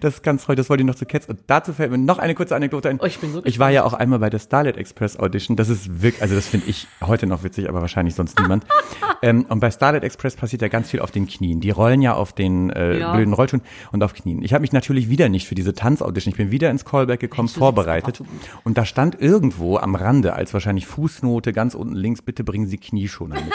Das 0.00 0.14
ist 0.14 0.22
ganz 0.22 0.44
toll. 0.46 0.56
Das 0.56 0.68
wollte 0.70 0.82
ich 0.82 0.86
noch 0.86 0.94
zu 0.94 1.06
Cats. 1.06 1.28
Und 1.28 1.40
dazu 1.46 1.72
fällt 1.72 1.90
mir 1.90 1.98
noch 1.98 2.18
eine 2.18 2.34
kurze 2.34 2.56
Anekdote 2.56 2.88
ein. 2.88 2.98
Oh, 3.00 3.04
ich 3.06 3.18
bin 3.18 3.32
so 3.32 3.42
Ich 3.44 3.58
war 3.58 3.70
ja 3.70 3.84
auch 3.84 3.92
einmal 3.92 4.18
bei 4.18 4.30
der 4.30 4.38
Starlet 4.38 4.76
Express 4.76 5.16
Audition. 5.18 5.56
Das 5.56 5.68
ist 5.68 6.02
wirklich, 6.02 6.22
also 6.22 6.34
das 6.34 6.46
finde 6.48 6.68
ich 6.68 6.86
heute 7.02 7.26
noch 7.26 7.44
witzig, 7.44 7.68
aber 7.68 7.80
wahrscheinlich 7.80 8.14
sonst 8.14 8.38
niemand. 8.40 8.64
ähm, 9.22 9.44
und 9.48 9.60
bei 9.60 9.70
Starlet 9.70 10.02
Express 10.02 10.34
passiert 10.36 10.62
ja 10.62 10.68
ganz 10.68 10.90
viel 10.90 11.00
auf 11.00 11.10
den 11.10 11.26
Knien. 11.26 11.60
Die 11.60 11.70
rollen 11.70 12.02
ja 12.02 12.14
auf 12.14 12.32
den 12.32 12.70
äh, 12.70 12.98
Ja. 12.98 13.14
blöden 13.14 13.32
Rollschuhen 13.34 13.62
und 13.92 14.02
auf 14.02 14.14
Knien. 14.14 14.42
Ich 14.42 14.54
habe 14.54 14.62
mich 14.62 14.72
natürlich 14.72 15.08
wieder 15.08 15.28
nicht 15.28 15.46
für 15.46 15.54
diese 15.54 15.74
Tanzaudition. 15.74 16.32
Ich 16.32 16.36
bin 16.38 16.50
wieder 16.50 16.70
ins 16.70 16.84
Callback 16.84 17.20
gekommen, 17.20 17.48
du 17.52 17.58
vorbereitet. 17.58 18.22
Und 18.64 18.78
da 18.78 18.84
stand 18.84 19.20
irgendwo 19.20 19.76
am 19.76 19.94
Rande 19.94 20.32
als 20.34 20.52
wahrscheinlich 20.54 20.86
Fußnote 20.86 21.52
ganz 21.52 21.74
unten 21.74 21.94
links, 21.94 22.22
bitte 22.22 22.42
bringen 22.44 22.66
Sie 22.66 22.78
Knieschoner 22.78 23.36
mit. 23.36 23.44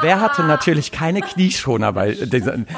Wer 0.00 0.20
hatte 0.20 0.42
natürlich 0.44 0.92
keine 0.92 1.20
Knieschoner 1.20 1.92
bei 1.92 2.16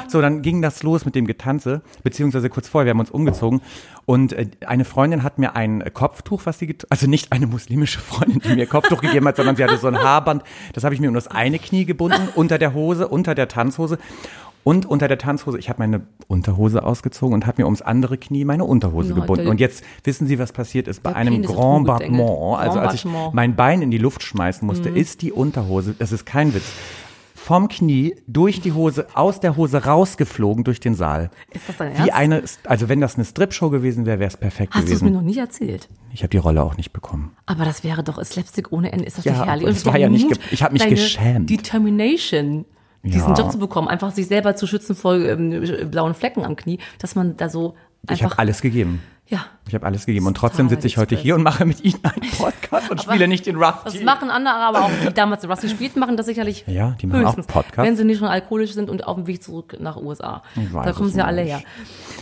so 0.07 0.21
dann 0.21 0.41
ging 0.41 0.61
das 0.61 0.83
los 0.83 1.05
mit 1.05 1.15
dem 1.15 1.27
Getanze, 1.27 1.81
beziehungsweise 2.03 2.49
kurz 2.49 2.67
vorher, 2.67 2.85
wir 2.85 2.91
haben 2.91 2.99
uns 2.99 3.11
umgezogen 3.11 3.61
und 4.05 4.33
äh, 4.33 4.47
eine 4.65 4.85
Freundin 4.85 5.23
hat 5.23 5.37
mir 5.37 5.55
ein 5.55 5.83
Kopftuch, 5.93 6.41
was 6.45 6.59
sie, 6.59 6.75
also 6.89 7.07
nicht 7.07 7.31
eine 7.31 7.47
muslimische 7.47 7.99
Freundin, 7.99 8.39
die 8.39 8.55
mir 8.55 8.67
Kopftuch 8.67 9.01
gegeben 9.01 9.27
hat, 9.27 9.35
sondern 9.35 9.55
sie 9.55 9.63
hatte 9.63 9.77
so 9.77 9.87
ein 9.87 9.97
Haarband, 9.97 10.43
das 10.73 10.83
habe 10.83 10.95
ich 10.95 11.01
mir 11.01 11.07
um 11.07 11.15
das 11.15 11.27
eine 11.27 11.59
Knie 11.59 11.85
gebunden, 11.85 12.29
unter 12.35 12.57
der 12.57 12.73
Hose, 12.73 13.07
unter 13.07 13.35
der 13.35 13.47
Tanzhose 13.47 13.97
und 14.63 14.85
unter 14.85 15.07
der 15.07 15.17
Tanzhose, 15.17 15.57
ich 15.57 15.69
habe 15.69 15.79
meine 15.79 16.01
Unterhose 16.27 16.83
ausgezogen 16.83 17.33
und 17.33 17.47
habe 17.47 17.61
mir 17.61 17.65
ums 17.65 17.81
andere 17.81 18.17
Knie 18.17 18.45
meine 18.45 18.63
Unterhose 18.65 19.09
Ja, 19.09 19.15
gebunden. 19.15 19.47
Und 19.47 19.59
jetzt 19.59 19.83
wissen 20.03 20.27
Sie, 20.27 20.37
was 20.39 20.51
passiert 20.53 20.87
ist 20.87 21.01
bei 21.03 21.11
Der 21.11 21.17
einem 21.17 21.41
Grand. 21.41 21.87
Battement, 21.87 22.57
also 22.59 22.79
als 22.79 22.93
ich 22.93 23.05
mein 23.33 23.55
Bein 23.55 23.81
in 23.81 23.91
die 23.91 23.97
Luft 23.97 24.23
schmeißen 24.23 24.65
musste, 24.67 24.89
ist 24.89 25.21
die 25.21 25.31
Unterhose, 25.31 25.95
das 25.97 26.11
ist 26.11 26.25
kein 26.25 26.53
Witz, 26.53 26.71
vom 27.33 27.69
Knie 27.69 28.15
durch 28.27 28.61
die 28.61 28.71
Hose, 28.73 29.07
aus 29.15 29.39
der 29.39 29.57
Hose 29.57 29.83
rausgeflogen 29.83 30.63
durch 30.63 30.79
den 30.79 30.93
Saal. 30.93 31.31
Ist 31.51 31.67
das 31.69 31.77
dein 31.77 31.93
Wie 31.93 32.09
Ernst? 32.09 32.15
eine, 32.15 32.43
also 32.65 32.87
wenn 32.87 33.01
das 33.01 33.15
eine 33.15 33.25
Stripshow 33.25 33.71
gewesen 33.71 34.05
wäre, 34.05 34.19
wäre 34.19 34.27
es 34.27 34.37
perfekt 34.37 34.75
Hast 34.75 34.87
du 34.87 34.93
es 34.93 35.01
mir 35.01 35.09
gewesen. 35.09 35.25
noch 35.25 35.33
nie 35.33 35.39
erzählt? 35.39 35.89
Ich 36.13 36.21
habe 36.21 36.29
die 36.29 36.37
Rolle 36.37 36.61
auch 36.61 36.77
nicht 36.77 36.93
bekommen. 36.93 37.31
Aber 37.47 37.65
das 37.65 37.83
wäre 37.83 38.03
doch 38.03 38.23
Slapstick 38.23 38.71
ohne 38.71 38.91
Ende. 38.91 39.05
Ist 39.05 39.17
das 39.17 39.25
Ja, 39.25 39.31
nicht 39.33 39.45
herrlich? 39.45 39.65
Und 39.65 39.71
es 39.71 39.85
war 39.87 39.97
ja 39.97 40.07
nicht 40.09 40.29
Mut, 40.29 40.39
ich 40.51 40.61
hab 40.61 40.71
mich 40.71 40.83
deine 40.83 40.93
geschämt. 40.93 41.49
Determination, 41.49 42.65
diesen 43.03 43.29
Ja. 43.29 43.35
Job 43.35 43.51
zu 43.51 43.57
bekommen, 43.59 43.87
einfach 43.87 44.11
sich 44.11 44.27
selber 44.27 44.55
zu 44.55 44.67
schützen 44.67 44.95
vor 44.95 45.15
ähm, 45.15 45.89
blauen 45.89 46.13
Flecken 46.13 46.43
am 46.45 46.55
Knie, 46.55 46.79
dass 46.99 47.15
man 47.15 47.37
da 47.37 47.49
so 47.49 47.75
Ich 48.03 48.11
habe 48.11 48.23
einfach. 48.25 48.37
alles 48.39 48.61
gegeben. 48.61 49.01
Ja. 49.31 49.45
Ich 49.67 49.73
habe 49.73 49.85
alles 49.85 50.05
gegeben 50.05 50.27
und 50.27 50.35
trotzdem 50.35 50.67
sitze 50.67 50.85
ich 50.87 50.97
heute 50.97 51.15
hier 51.15 51.35
und 51.35 51.43
mache 51.43 51.65
mit 51.65 51.81
Ihnen 51.85 51.99
einen 52.03 52.29
Podcast 52.37 52.91
und 52.91 53.01
spiele 53.01 53.29
nicht 53.29 53.45
den 53.45 53.57
Das 53.57 53.85
Rusty. 53.85 54.03
machen 54.03 54.29
andere 54.29 54.55
aber 54.55 54.81
auch, 54.83 54.91
die 55.07 55.13
damals 55.13 55.47
Rusty 55.47 55.69
spielt, 55.69 55.95
machen 55.95 56.17
das 56.17 56.25
sicherlich. 56.25 56.65
Ja, 56.67 56.97
die 57.01 57.07
machen 57.07 57.25
auch 57.25 57.35
Podcasts. 57.37 57.77
Wenn 57.77 57.95
sie 57.95 58.03
nicht 58.03 58.19
schon 58.19 58.27
alkoholisch 58.27 58.73
sind 58.73 58.89
und 58.89 59.07
auf 59.07 59.15
dem 59.15 59.27
Weg 59.27 59.41
zurück 59.41 59.77
nach 59.79 59.95
USA. 59.95 60.43
Ich 60.57 60.73
weiß 60.73 60.85
Da 60.85 60.91
kommen 60.91 61.09
sie 61.09 61.19
ja 61.19 61.25
alle 61.25 61.41
her. 61.43 61.61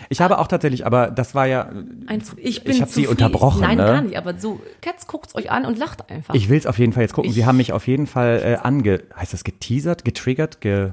Ich 0.10 0.22
habe 0.22 0.38
auch 0.38 0.46
tatsächlich, 0.48 0.86
aber 0.86 1.10
das 1.10 1.34
war 1.34 1.48
ja, 1.48 1.70
Ein, 2.06 2.22
ich 2.38 2.64
bin 2.64 2.74
Ich 2.76 2.82
hab 2.82 2.90
zu 2.90 2.96
sie 3.02 3.08
unterbrochen, 3.08 3.62
Nein, 3.62 3.78
ne? 3.78 3.84
gar 3.86 4.02
nicht, 4.02 4.16
aber 4.18 4.38
so, 4.38 4.60
Cats 4.82 5.08
guckt's 5.08 5.34
euch 5.34 5.50
an 5.50 5.66
und 5.66 5.80
lacht 5.80 6.10
einfach. 6.12 6.36
ich 6.36 6.48
will 6.50 6.60
es 6.60 6.68
auf 6.68 6.78
jeden 6.78 6.94
Fall 6.94 7.02
jetzt 7.02 7.14
gucken. 7.14 7.32
Sie 7.32 7.40
Ich- 7.40 7.46
haben 7.48 7.58
mich 7.58 7.74
auf 7.74 7.88
jeden 7.88 8.06
Fall 8.06 8.40
äh, 8.44 8.58
ange, 8.68 9.02
heißt 9.18 9.34
das 9.34 9.44
geteasert, 9.44 10.06
getriggert, 10.06 10.62
ge, 10.62 10.92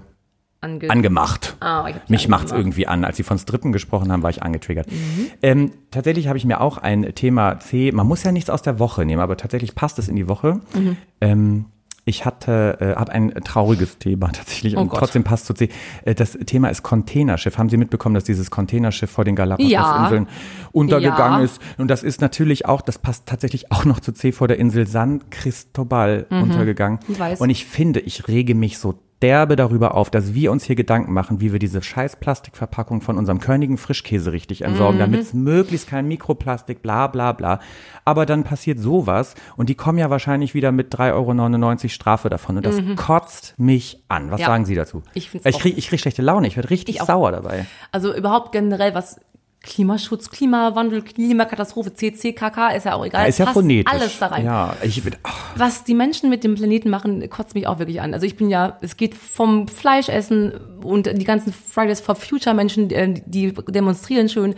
Ange 0.66 0.90
angemacht. 0.90 1.56
Ah, 1.60 1.84
Mich 2.08 2.28
macht's 2.28 2.52
angemacht. 2.52 2.58
irgendwie 2.58 2.86
an. 2.86 3.04
Als 3.04 3.16
Sie 3.16 3.22
von 3.22 3.38
Strippen 3.38 3.72
gesprochen 3.72 4.10
haben, 4.12 4.22
war 4.22 4.30
ich 4.30 4.42
angetriggert. 4.42 4.90
Mhm. 4.90 5.26
Ähm, 5.42 5.70
tatsächlich 5.90 6.28
habe 6.28 6.38
ich 6.38 6.44
mir 6.44 6.60
auch 6.60 6.78
ein 6.78 7.14
Thema 7.14 7.58
C. 7.60 7.92
Man 7.92 8.06
muss 8.06 8.22
ja 8.22 8.32
nichts 8.32 8.50
aus 8.50 8.62
der 8.62 8.78
Woche 8.78 9.04
nehmen, 9.04 9.20
aber 9.22 9.36
tatsächlich 9.36 9.74
passt 9.74 9.98
es 9.98 10.08
in 10.08 10.16
die 10.16 10.28
Woche. 10.28 10.60
Mhm. 10.74 10.96
Ähm, 11.20 11.64
ich 12.08 12.24
hatte, 12.24 12.76
äh, 12.80 12.94
habe 12.94 13.10
ein 13.10 13.34
trauriges 13.42 13.98
Thema 13.98 14.28
tatsächlich 14.32 14.76
Oh 14.76 14.80
und 14.80 14.90
Gott. 14.90 15.00
trotzdem 15.00 15.24
passt 15.24 15.46
zu 15.46 15.54
C. 15.54 15.70
Äh, 16.04 16.14
das 16.14 16.32
Thema 16.46 16.68
ist 16.68 16.84
Containerschiff. 16.84 17.58
Haben 17.58 17.68
Sie 17.68 17.76
mitbekommen, 17.76 18.14
dass 18.14 18.22
dieses 18.22 18.48
Containerschiff 18.52 19.10
vor 19.10 19.24
den 19.24 19.34
Galapagosinseln 19.34 20.28
untergegangen 20.70 21.40
Ja. 21.40 21.44
ist? 21.44 21.60
Und 21.78 21.88
das 21.90 22.04
ist 22.04 22.20
natürlich 22.20 22.64
auch, 22.66 22.80
das 22.80 22.98
passt 22.98 23.26
tatsächlich 23.26 23.72
auch 23.72 23.84
noch 23.84 23.98
zu 23.98 24.12
C 24.12 24.30
vor 24.30 24.46
der 24.46 24.58
Insel 24.60 24.86
San 24.86 25.28
Cristobal 25.30 26.26
untergegangen. 26.30 27.00
Mhm. 27.08 27.12
Ich 27.14 27.18
weiß. 27.18 27.40
Und 27.40 27.50
ich 27.50 27.64
finde, 27.66 27.98
ich 27.98 28.28
rege 28.28 28.54
mich 28.54 28.78
so 28.78 28.94
derbe 29.22 29.56
darüber 29.56 29.94
auf, 29.94 30.10
dass 30.10 30.34
wir 30.34 30.52
uns 30.52 30.64
hier 30.64 30.76
Gedanken 30.76 31.12
machen, 31.12 31.40
wie 31.40 31.52
wir 31.52 31.58
diese 31.58 31.82
scheiß 31.82 32.16
Plastikverpackung 32.16 33.00
von 33.00 33.16
unserem 33.16 33.40
körnigen 33.40 33.78
Frischkäse 33.78 34.32
richtig 34.32 34.62
entsorgen, 34.62 34.98
damit 34.98 35.20
es 35.20 35.32
möglichst 35.32 35.88
kein 35.88 36.06
Mikroplastik, 36.06 36.82
bla 36.82 37.06
bla 37.06 37.32
bla. 37.32 37.60
Aber 38.04 38.26
dann 38.26 38.44
passiert 38.44 38.78
sowas 38.78 39.34
und 39.56 39.68
die 39.68 39.74
kommen 39.74 39.98
ja 39.98 40.10
wahrscheinlich 40.10 40.54
wieder 40.54 40.70
mit 40.70 40.94
3,99 40.94 41.82
Euro 41.84 41.88
Strafe 41.88 42.28
davon 42.28 42.58
und 42.58 42.66
das 42.66 42.80
kotzt 42.96 43.54
mich 43.58 44.04
an. 44.08 44.30
Was 44.30 44.40
Ja. 44.40 44.46
sagen 44.48 44.64
Sie 44.66 44.74
dazu? 44.74 45.02
Ich 45.14 45.34
ich 45.34 45.54
auch- 45.54 45.60
krieg, 45.60 45.82
schlechte 45.82 46.22
Laune, 46.22 46.46
ich 46.46 46.56
werde 46.56 46.70
richtig 46.70 46.96
Ich 46.96 47.02
sauer 47.02 47.32
dabei. 47.32 47.66
Also 47.92 48.14
überhaupt 48.14 48.52
generell 48.52 48.94
was 48.94 49.18
Klimaschutz, 49.66 50.30
Klimawandel, 50.30 51.02
Klimakatastrophe, 51.02 51.92
CCKK, 51.92 52.70
ist 52.76 52.86
ja 52.86 52.94
auch 52.94 53.04
egal. 53.04 53.22
Ja, 53.22 53.28
ist 53.28 53.38
ja 53.38 53.46
phonetisch. 53.46 53.92
alles 53.92 54.18
da 54.18 54.28
rein. 54.28 54.44
Ja, 54.46 54.76
ich 54.82 55.02
bin, 55.02 55.14
ach, 55.22 55.52
Was 55.56 55.84
die 55.84 55.94
Menschen 55.94 56.30
mit 56.30 56.44
dem 56.44 56.54
Planeten 56.54 56.88
machen, 56.88 57.28
kotzt 57.28 57.54
mich 57.54 57.66
auch 57.66 57.78
wirklich 57.78 58.00
an. 58.00 58.14
Also 58.14 58.24
ich 58.24 58.36
bin 58.36 58.48
ja, 58.48 58.78
es 58.80 58.96
geht 58.96 59.14
vom 59.14 59.68
Fleischessen 59.68 60.52
und 60.82 61.06
die 61.12 61.24
ganzen 61.24 61.52
Fridays 61.52 62.00
for 62.00 62.14
Future 62.14 62.54
Menschen, 62.54 62.90
äh, 62.90 63.20
die 63.26 63.52
demonstrieren 63.52 64.28
schön. 64.28 64.54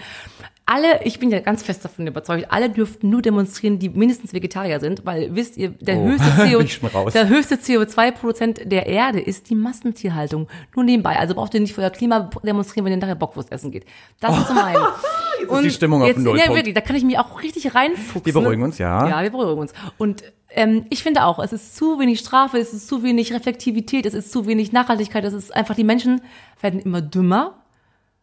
Alle, 0.70 1.02
ich 1.04 1.18
bin 1.18 1.30
ja 1.30 1.40
ganz 1.40 1.62
fest 1.62 1.82
davon 1.82 2.06
überzeugt, 2.06 2.46
alle 2.50 2.68
dürften 2.68 3.08
nur 3.08 3.22
demonstrieren, 3.22 3.78
die 3.78 3.88
mindestens 3.88 4.34
Vegetarier 4.34 4.80
sind, 4.80 5.06
weil 5.06 5.34
wisst 5.34 5.56
ihr, 5.56 5.70
der 5.70 5.96
Oh, 5.96 6.08
höchste 6.08 6.30
CO, 6.92 7.08
der 7.08 7.28
höchste 7.28 7.54
CO2-Produzent 7.54 8.70
der 8.70 8.86
Erde 8.86 9.18
ist 9.18 9.48
die 9.48 9.54
Massentierhaltung. 9.54 10.46
Nur 10.76 10.84
nebenbei. 10.84 11.18
Also 11.18 11.34
braucht 11.34 11.54
ihr 11.54 11.60
nicht 11.60 11.74
für 11.74 11.80
euer 11.80 11.88
Klima 11.90 12.28
demonstrieren, 12.42 12.84
wenn 12.84 12.92
ihr 12.92 12.98
nachher 12.98 13.14
Bockwurst 13.14 13.50
essen 13.50 13.70
geht. 13.70 13.86
Das 14.20 14.36
ist 14.36 14.46
zum 14.46 14.58
einen. 14.58 14.76
Jetzt 15.40 15.52
ist 15.52 15.62
die 15.62 15.70
Stimmung 15.70 16.02
auf 16.02 16.08
jetzt, 16.08 16.18
Ja, 16.18 16.24
Nullpunkt. 16.24 16.56
wirklich, 16.56 16.74
da 16.74 16.80
kann 16.80 16.96
ich 16.96 17.04
mich 17.04 17.18
auch 17.18 17.42
richtig 17.42 17.74
reinfuchsen. 17.74 18.26
Wir 18.26 18.32
beruhigen 18.34 18.62
uns, 18.62 18.76
ja. 18.78 19.08
Ja, 19.08 19.22
wir 19.22 19.30
beruhigen 19.30 19.60
uns. 19.60 19.72
Und 19.96 20.24
ähm, 20.50 20.84
ich 20.90 21.02
finde 21.02 21.24
auch, 21.24 21.38
es 21.38 21.52
ist 21.52 21.76
zu 21.76 21.98
wenig 22.00 22.18
Strafe, 22.18 22.58
es 22.58 22.72
ist 22.74 22.88
zu 22.88 23.02
wenig 23.04 23.32
Reflektivität, 23.32 24.04
es 24.04 24.14
ist 24.14 24.32
zu 24.32 24.46
wenig 24.46 24.72
Nachhaltigkeit, 24.72 25.24
es 25.24 25.34
ist 25.34 25.54
einfach, 25.54 25.76
die 25.76 25.84
Menschen 25.84 26.20
werden 26.60 26.80
immer 26.80 27.00
dümmer. 27.00 27.57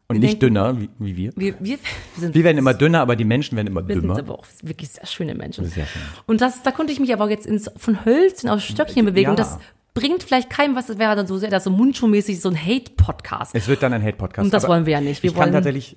Und 0.08 0.16
wir 0.18 0.20
nicht 0.22 0.42
denken- 0.42 0.56
dünner, 0.56 0.80
wie, 0.80 0.90
wie 1.00 1.18
wir. 1.18 1.32
Wir, 1.36 1.54
wir, 1.60 1.78
wir 1.78 1.78
sind 2.18 2.36
Wir 2.36 2.44
werden 2.44 2.58
immer 2.58 2.74
dünner, 2.74 3.02
aber 3.02 3.16
die 3.16 3.26
Menschen 3.26 3.56
werden 3.56 3.68
immer 3.68 3.88
wir 3.88 3.96
sind 3.96 4.04
dümmer. 4.04 4.20
aber 4.20 4.40
auch 4.40 4.46
wirklich 4.62 4.90
sehr 4.90 5.06
schöne 5.06 5.34
Menschen. 5.36 5.66
Sehr 5.66 5.86
schön. 5.86 6.02
Und 6.28 6.42
das, 6.42 6.62
da 6.64 6.72
konnte 6.72 6.94
ich 6.94 7.00
mich 7.00 7.12
aber 7.14 7.30
jetzt 7.30 7.46
ins, 7.46 7.70
von 7.78 8.06
Hölzchen 8.06 8.50
auf 8.50 8.62
Stöckchen 8.62 9.06
bewegen. 9.06 9.26
Ja. 9.26 9.30
Und 9.32 9.40
das 9.40 9.58
bringt 9.96 10.24
vielleicht 10.24 10.50
keinem 10.50 10.76
was, 10.76 10.88
das 10.88 10.98
wäre 11.00 11.16
dann 11.16 11.26
so 11.26 11.38
sehr, 11.38 11.50
das 11.50 11.64
so 11.64 11.70
mundschuhmäßig 11.70 12.42
so 12.42 12.50
ein 12.50 12.58
Hate-Podcast. 12.58 13.56
Es 13.56 13.68
wird 13.70 13.82
dann 13.82 13.94
ein 13.94 14.04
Hate-Podcast. 14.04 14.44
Und 14.46 14.54
das 14.54 14.68
wollen 14.68 14.86
wir 14.86 14.92
ja 14.94 15.00
nicht. 15.02 15.24
Wir 15.24 15.30
ich 15.30 15.34
kann 15.36 15.44
wollen- 15.46 15.54
tatsächlich, 15.54 15.96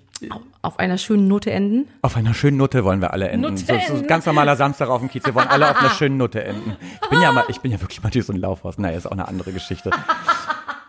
Auf 0.62 0.78
einer 0.78 0.98
schönen 0.98 1.26
Note 1.26 1.50
enden. 1.50 1.88
auf 2.02 2.16
einer 2.16 2.32
schönen 2.32 2.56
Nutte 2.58 2.84
wollen 2.84 3.00
wir 3.00 3.12
alle 3.12 3.28
enden. 3.28 3.56
So, 3.56 3.74
so 3.88 4.02
ganz 4.04 4.24
normaler 4.24 4.54
Samstag 4.56 4.88
auf 4.88 5.00
dem 5.00 5.10
Kiez. 5.10 5.26
Wir 5.26 5.34
wollen 5.34 5.48
alle 5.48 5.68
auf 5.68 5.80
einer 5.80 5.90
schönen 5.90 6.16
Nutte 6.16 6.44
enden. 6.44 6.76
Ich 7.02 7.08
bin 7.08 7.20
ja 7.20 7.32
mal, 7.32 7.44
ich 7.48 7.60
bin 7.60 7.72
ja 7.72 7.80
wirklich 7.80 8.24
so 8.24 8.32
ein 8.32 8.38
Laufhaus. 8.38 8.78
Naja, 8.78 8.96
ist 8.96 9.06
auch 9.06 9.10
eine 9.12 9.26
andere 9.28 9.52
Geschichte. 9.52 9.90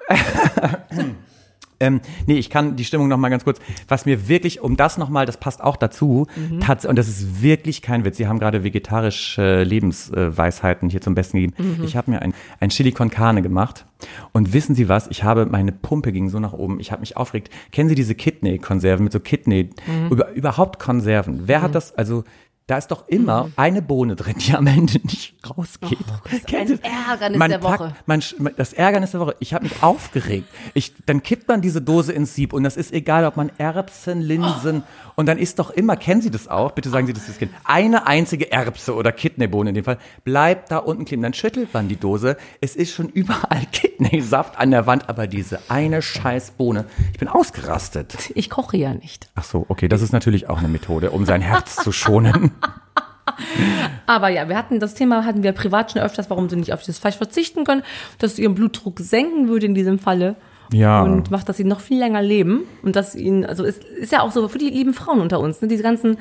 Ähm, 1.80 2.02
nee, 2.28 2.38
ich 2.38 2.50
kann 2.50 2.76
die 2.76 2.86
Stimmung 2.86 3.08
noch 3.08 3.18
mal 3.18 3.30
ganz 3.30 3.44
kurz. 3.44 3.60
Was 3.88 4.06
mir 4.06 4.28
wirklich, 4.28 4.62
um 4.62 4.76
das 4.78 4.98
noch 4.98 5.10
mal, 5.10 5.26
das 5.26 5.38
passt 5.38 5.62
auch 5.64 5.78
dazu, 5.78 6.28
Mhm. 6.36 6.62
und 6.90 6.96
das 6.98 7.08
ist 7.08 7.42
wirklich 7.42 7.82
kein 7.82 8.06
Witz. 8.06 8.18
Sie 8.18 8.28
haben 8.28 8.40
gerade 8.40 8.64
vegetarische 8.64 9.64
Lebensweisheiten 9.64 10.90
hier 10.90 11.02
zum 11.02 11.16
Besten 11.16 11.38
gegeben. 11.38 11.54
Mhm. 11.78 11.84
Ich 11.84 11.96
habe 11.96 12.12
mir 12.12 12.22
ein, 12.22 12.34
ein 12.60 12.70
Chili 12.70 12.92
con 12.92 13.10
Carne 13.10 13.42
gemacht 13.42 13.86
und 14.34 14.54
wissen 14.54 14.76
Sie 14.76 14.90
was? 14.90 15.08
Ich 15.10 15.24
habe 15.24 15.46
meine 15.46 15.72
Pumpe 15.72 16.12
ging 16.12 16.30
so 16.30 16.40
nach 16.40 16.54
oben. 16.54 16.80
Ich 16.80 16.92
habe 16.92 17.00
mich 17.02 17.18
aufgeregt. 17.18 17.50
Kennen 17.72 17.90
Sie 17.90 17.96
diese 17.96 18.16
Kidney-Konserven 18.16 19.04
mit 19.04 19.14
so 19.14 19.20
Kidney? 19.20 19.70
Mhm. 19.88 20.10
Über, 20.12 20.32
überhaupt 20.34 20.80
Konserven. 20.80 21.44
Wer 21.48 21.62
hat 21.62 21.76
das? 21.76 21.96
Also 21.96 22.24
da 22.70 22.78
ist 22.78 22.88
doch 22.92 23.08
immer 23.08 23.50
eine 23.56 23.82
Bohne 23.82 24.16
drin, 24.16 24.36
die 24.38 24.54
am 24.54 24.68
Ende 24.68 25.00
nicht 25.04 25.34
rausgeht. 25.50 25.98
Kennen 26.46 26.46
Mhm. 26.46 26.56
ein 26.56 26.68
Sie- 26.68 26.80
Ärgernis 27.10 27.38
man 27.40 27.50
der 27.50 27.58
packt- 27.58 27.80
Woche. 27.80 27.94
sch- 28.08 28.36
man- 28.38 28.54
das 28.58 28.74
Ärgernis 28.74 29.12
der 29.12 29.20
Woche. 29.22 29.36
Ich 29.40 29.54
habe 29.54 29.64
mich 29.64 29.82
aufgeregt. 29.82 30.48
Ich, 30.74 30.94
dann 31.06 31.24
kippt 31.24 31.48
man 31.48 31.62
diese 31.62 31.82
Dose 31.82 32.14
ins 32.14 32.36
Sieb 32.36 32.54
und 32.54 32.64
das 32.64 32.78
ist 32.78 32.94
egal, 32.94 33.26
ob 33.26 33.38
man 33.38 33.52
Erbsen, 33.58 34.22
Linsen 34.22 34.84
und 35.16 35.26
dann 35.26 35.38
ist 35.40 35.58
doch 35.60 35.72
immer, 35.72 35.96
kennen 35.98 36.22
Sie 36.22 36.30
das 36.32 36.48
auch? 36.48 36.72
Bitte 36.72 36.90
sagen 36.90 37.08
Sie 37.08 37.14
das 37.14 37.26
das 37.26 37.38
Kind. 37.40 37.52
Eine 37.64 38.06
einzige 38.08 38.52
Erbse 38.52 38.94
oder 38.96 39.12
Kidneybohne 39.12 39.70
in 39.70 39.76
dem 39.76 39.84
Fall 39.84 39.98
bleibt 40.24 40.72
da 40.72 40.78
unten 40.78 41.06
kleben. 41.06 41.24
Dann 41.24 41.34
schüttelt 41.34 41.74
man 41.74 41.88
die 41.88 41.96
Dose. 41.98 42.38
Es 42.62 42.76
ist 42.76 42.94
schon 42.94 43.10
überall 43.10 43.66
Kidneysaft 43.72 44.58
an 44.60 44.72
der 44.72 44.86
Wand, 44.86 45.10
aber 45.10 45.26
diese 45.28 45.60
eine 45.70 46.02
scheiß 46.02 46.52
Bohne. 46.52 46.86
Ich 47.14 47.20
bin 47.20 47.28
ausgerastet. 47.28 48.32
Ich 48.36 48.50
koche 48.50 48.78
ja 48.78 48.94
nicht. 48.94 49.30
Ach 49.36 49.44
so, 49.44 49.66
okay, 49.70 49.88
das 49.88 50.02
ist 50.02 50.14
natürlich 50.14 50.50
auch 50.50 50.60
eine 50.60 50.68
Methode, 50.68 51.12
um 51.12 51.26
sein 51.26 51.42
Herz 51.42 51.76
zu 51.78 51.92
schonen. 51.92 52.52
Aber 54.06 54.30
ja, 54.30 54.50
wir 54.50 54.58
hatten 54.58 54.80
das 54.80 54.96
Thema, 54.96 55.26
hatten 55.26 55.44
wir 55.44 55.52
privat 55.52 55.92
schon 55.92 56.02
öfters, 56.02 56.30
warum 56.30 56.50
sie 56.50 56.56
nicht 56.56 56.74
auf 56.74 56.82
dieses 56.82 57.00
Fleisch 57.00 57.16
verzichten 57.16 57.64
können, 57.64 57.84
dass 58.18 58.34
es 58.34 58.40
ihren 58.40 58.56
Blutdruck 58.56 59.00
senken 59.00 59.48
würde 59.48 59.66
in 59.66 59.76
diesem 59.76 60.00
Falle. 60.00 60.36
Ja. 60.72 61.02
Und 61.02 61.32
macht, 61.32 61.50
dass 61.50 61.58
sie 61.58 61.64
noch 61.64 61.80
viel 61.80 62.00
länger 62.00 62.22
leben. 62.22 62.64
Und 62.84 62.96
dass 62.96 63.16
ihnen, 63.16 63.46
also 63.46 63.64
es 63.64 63.78
ist 63.78 64.12
ja 64.12 64.22
auch 64.22 64.32
so 64.32 64.48
für 64.48 64.58
die 64.58 64.70
lieben 64.70 64.94
Frauen 64.94 65.20
unter 65.20 65.40
uns, 65.40 65.62
ne, 65.62 65.68
diese 65.68 65.84
ganzen 65.84 66.18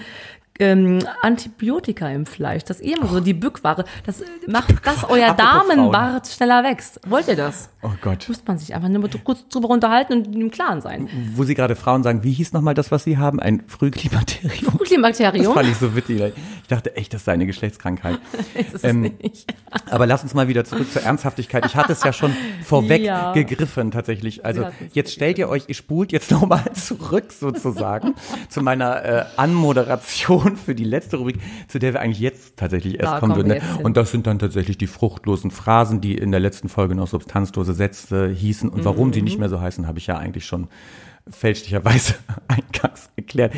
ähm, 0.58 0.98
Antibiotika 1.22 2.08
im 2.10 2.26
Fleisch, 2.26 2.64
das 2.64 2.80
eh 2.80 2.92
immer 2.92 3.06
so 3.06 3.20
die 3.20 3.34
Bückware, 3.34 3.84
das 4.04 4.22
macht, 4.46 4.84
dass 4.84 5.04
euer 5.04 5.34
Damenbart 5.34 6.26
schneller 6.28 6.64
wächst. 6.64 7.00
Wollt 7.06 7.28
ihr 7.28 7.36
das? 7.36 7.70
Oh 7.82 7.90
Gott. 8.00 8.28
Muss 8.28 8.42
man 8.46 8.58
sich 8.58 8.74
einfach 8.74 8.88
nur 8.88 9.08
kurz 9.22 9.48
drüber 9.48 9.70
unterhalten 9.70 10.14
und 10.14 10.34
im 10.34 10.50
Klaren 10.50 10.80
sein. 10.80 11.08
Wo 11.34 11.44
Sie 11.44 11.54
gerade 11.54 11.76
Frauen 11.76 12.02
sagen, 12.02 12.24
wie 12.24 12.32
hieß 12.32 12.52
nochmal 12.52 12.74
das, 12.74 12.90
was 12.90 13.04
Sie 13.04 13.18
haben? 13.18 13.38
Ein 13.40 13.62
Frühklimakterium. 13.66 14.64
Das 14.64 14.74
Frühlingsbakterium 14.74 15.54
fand 15.54 15.68
ich 15.68 15.76
so 15.76 15.94
witzig. 15.94 16.32
Ich 16.68 16.76
dachte 16.76 16.94
echt, 16.96 17.14
das 17.14 17.24
sei 17.24 17.32
eine 17.32 17.46
Geschlechtskrankheit. 17.46 18.18
ähm. 18.82 19.12
Aber 19.90 20.06
lass 20.06 20.22
uns 20.22 20.34
mal 20.34 20.48
wieder 20.48 20.66
zurück 20.66 20.92
zur 20.92 21.00
Ernsthaftigkeit. 21.02 21.64
Ich 21.64 21.76
hatte 21.76 21.92
es 21.92 22.02
ja 22.04 22.12
schon 22.12 22.34
vorweg 22.62 23.00
Ja. 23.02 23.32
gegriffen 23.32 23.90
tatsächlich. 23.90 24.44
Also 24.44 24.66
jetzt 24.92 25.14
stellt 25.14 25.38
ihr 25.38 25.48
euch, 25.48 25.64
ihr 25.68 25.74
spult 25.74 26.12
jetzt 26.12 26.30
nochmal 26.30 26.70
zurück 26.74 27.32
sozusagen 27.32 28.14
zu 28.50 28.60
meiner 28.60 29.02
äh, 29.02 29.24
Anmoderation 29.36 30.58
für 30.58 30.74
die 30.74 30.84
letzte 30.84 31.16
Rubrik, 31.16 31.38
zu 31.68 31.78
der 31.78 31.94
wir 31.94 32.00
eigentlich 32.00 32.20
jetzt 32.20 32.58
tatsächlich 32.58 33.00
erst 33.00 33.14
Da 33.14 33.20
kommen 33.20 33.34
würden. 33.36 33.48
Ne? 33.48 33.62
Und 33.82 33.96
das 33.96 34.10
sind 34.10 34.26
dann 34.26 34.38
tatsächlich 34.38 34.76
die 34.76 34.88
fruchtlosen 34.88 35.50
Phrasen, 35.50 36.02
die 36.02 36.18
in 36.18 36.32
der 36.32 36.40
letzten 36.40 36.68
Folge 36.68 36.94
noch 36.94 37.08
substanzlose 37.08 37.72
Sätze 37.72 38.28
hießen. 38.28 38.68
Und 38.68 38.84
warum 38.84 39.14
sie 39.14 39.20
Mhm. 39.20 39.24
nicht 39.24 39.38
mehr 39.38 39.48
so 39.48 39.58
heißen, 39.58 39.86
habe 39.86 39.98
ich 39.98 40.06
ja 40.06 40.18
eigentlich 40.18 40.44
schon 40.44 40.68
fälschlicherweise 41.30 42.14
eingangs 42.48 43.10
erklärt. 43.16 43.52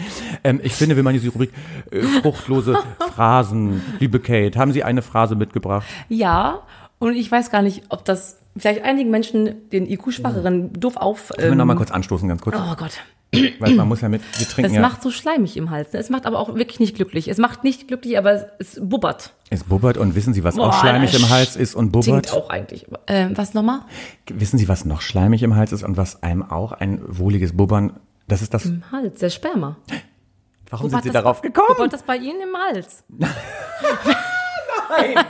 Ähm, 0.44 0.60
ich 0.62 0.74
finde, 0.74 0.96
wir 0.96 1.02
machen 1.02 1.14
diese 1.14 1.30
Rubrik 1.30 1.52
äh, 1.90 2.02
fruchtlose 2.02 2.78
Phrasen. 3.14 3.82
Liebe 3.98 4.20
Kate, 4.20 4.58
haben 4.58 4.72
Sie 4.72 4.84
eine 4.84 5.02
Phrase 5.02 5.34
mitgebracht? 5.36 5.86
Ja, 6.08 6.60
und 6.98 7.14
ich 7.16 7.30
weiß 7.30 7.50
gar 7.50 7.62
nicht, 7.62 7.82
ob 7.88 8.04
das 8.04 8.38
vielleicht 8.56 8.82
einigen 8.82 9.10
Menschen, 9.10 9.68
den 9.70 9.86
IQ-Schwacheren, 9.88 10.72
doof 10.72 10.96
auf. 10.96 11.28
Können 11.28 11.42
wir 11.48 11.52
Ähm, 11.52 11.58
noch 11.58 11.64
mal 11.66 11.76
kurz 11.76 11.90
anstoßen, 11.90 12.28
ganz 12.28 12.42
kurz? 12.42 12.56
oh 12.58 12.74
Gott. 12.76 12.92
Weil 13.60 13.74
man 13.74 13.86
muss 13.86 14.00
ja 14.00 14.08
mit, 14.08 14.22
wir 14.38 14.48
trinken 14.48 14.70
Es 14.70 14.74
ja, 14.74 14.80
macht 14.82 15.02
so 15.02 15.10
schleimig 15.12 15.56
im 15.56 15.70
Hals. 15.70 15.92
ne? 15.92 16.00
Es 16.00 16.10
macht 16.10 16.26
aber 16.26 16.38
auch 16.40 16.54
wirklich 16.56 16.80
nicht 16.80 16.96
glücklich. 16.96 17.28
Es 17.28 17.38
macht 17.38 17.62
nicht 17.62 17.86
glücklich, 17.86 18.18
aber 18.18 18.32
es, 18.32 18.44
es 18.58 18.80
bubbert. 18.82 19.32
es 19.50 19.62
bubbert 19.64 19.96
und 19.98 20.16
wissen 20.16 20.34
Sie, 20.34 20.42
was 20.42 20.56
Boah, 20.56 20.68
auch 20.70 20.80
schleimig 20.80 21.14
im 21.14 21.28
Hals 21.30 21.54
ist 21.54 21.74
und 21.76 21.92
bubbert? 21.92 22.32
auch 22.32 22.50
eigentlich. 22.50 22.86
Äh, 23.06 23.28
was 23.34 23.54
nochmal? 23.54 23.82
Wissen 24.26 24.58
Sie, 24.58 24.68
was 24.68 24.84
noch 24.84 25.00
schleimig 25.00 25.42
im 25.44 25.54
Hals 25.54 25.70
ist 25.72 25.84
und 25.84 25.96
was 25.96 26.22
einem 26.24 26.42
auch 26.42 26.72
ein 26.72 27.00
wohliges 27.06 27.56
Bubbern, 27.56 28.00
das 28.26 28.42
ist 28.42 28.52
das, 28.52 28.64
Im 28.66 28.82
Hals, 28.90 29.20
der 29.20 29.30
Sperma. 29.30 29.76
warum 30.70 30.86
Bubbert 30.88 30.90
sind 30.90 31.02
Sie 31.02 31.08
das- 31.14 31.22
darauf 31.22 31.40
gekommen? 31.40 31.68
Bubbert 31.76 31.92
das 31.92 32.02
bei 32.02 32.16
Ihnen 32.16 32.40
im 32.40 32.56
Hals? 32.56 33.04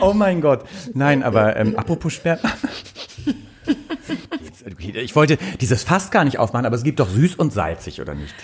Oh 0.00 0.12
mein 0.14 0.40
Gott. 0.40 0.64
Nein, 0.94 1.22
aber 1.22 1.54
ähm, 1.56 1.76
apropos 1.76 2.12
Sperma. 2.14 2.50
Ich 4.96 5.14
wollte 5.16 5.38
dieses 5.60 5.82
Fass 5.82 6.10
gar 6.10 6.24
nicht 6.24 6.38
aufmachen, 6.38 6.66
aber 6.66 6.76
es 6.76 6.82
gibt 6.84 7.00
doch 7.00 7.08
süß 7.08 7.34
und 7.36 7.52
salzig, 7.52 8.00
oder 8.00 8.14
nicht? 8.14 8.34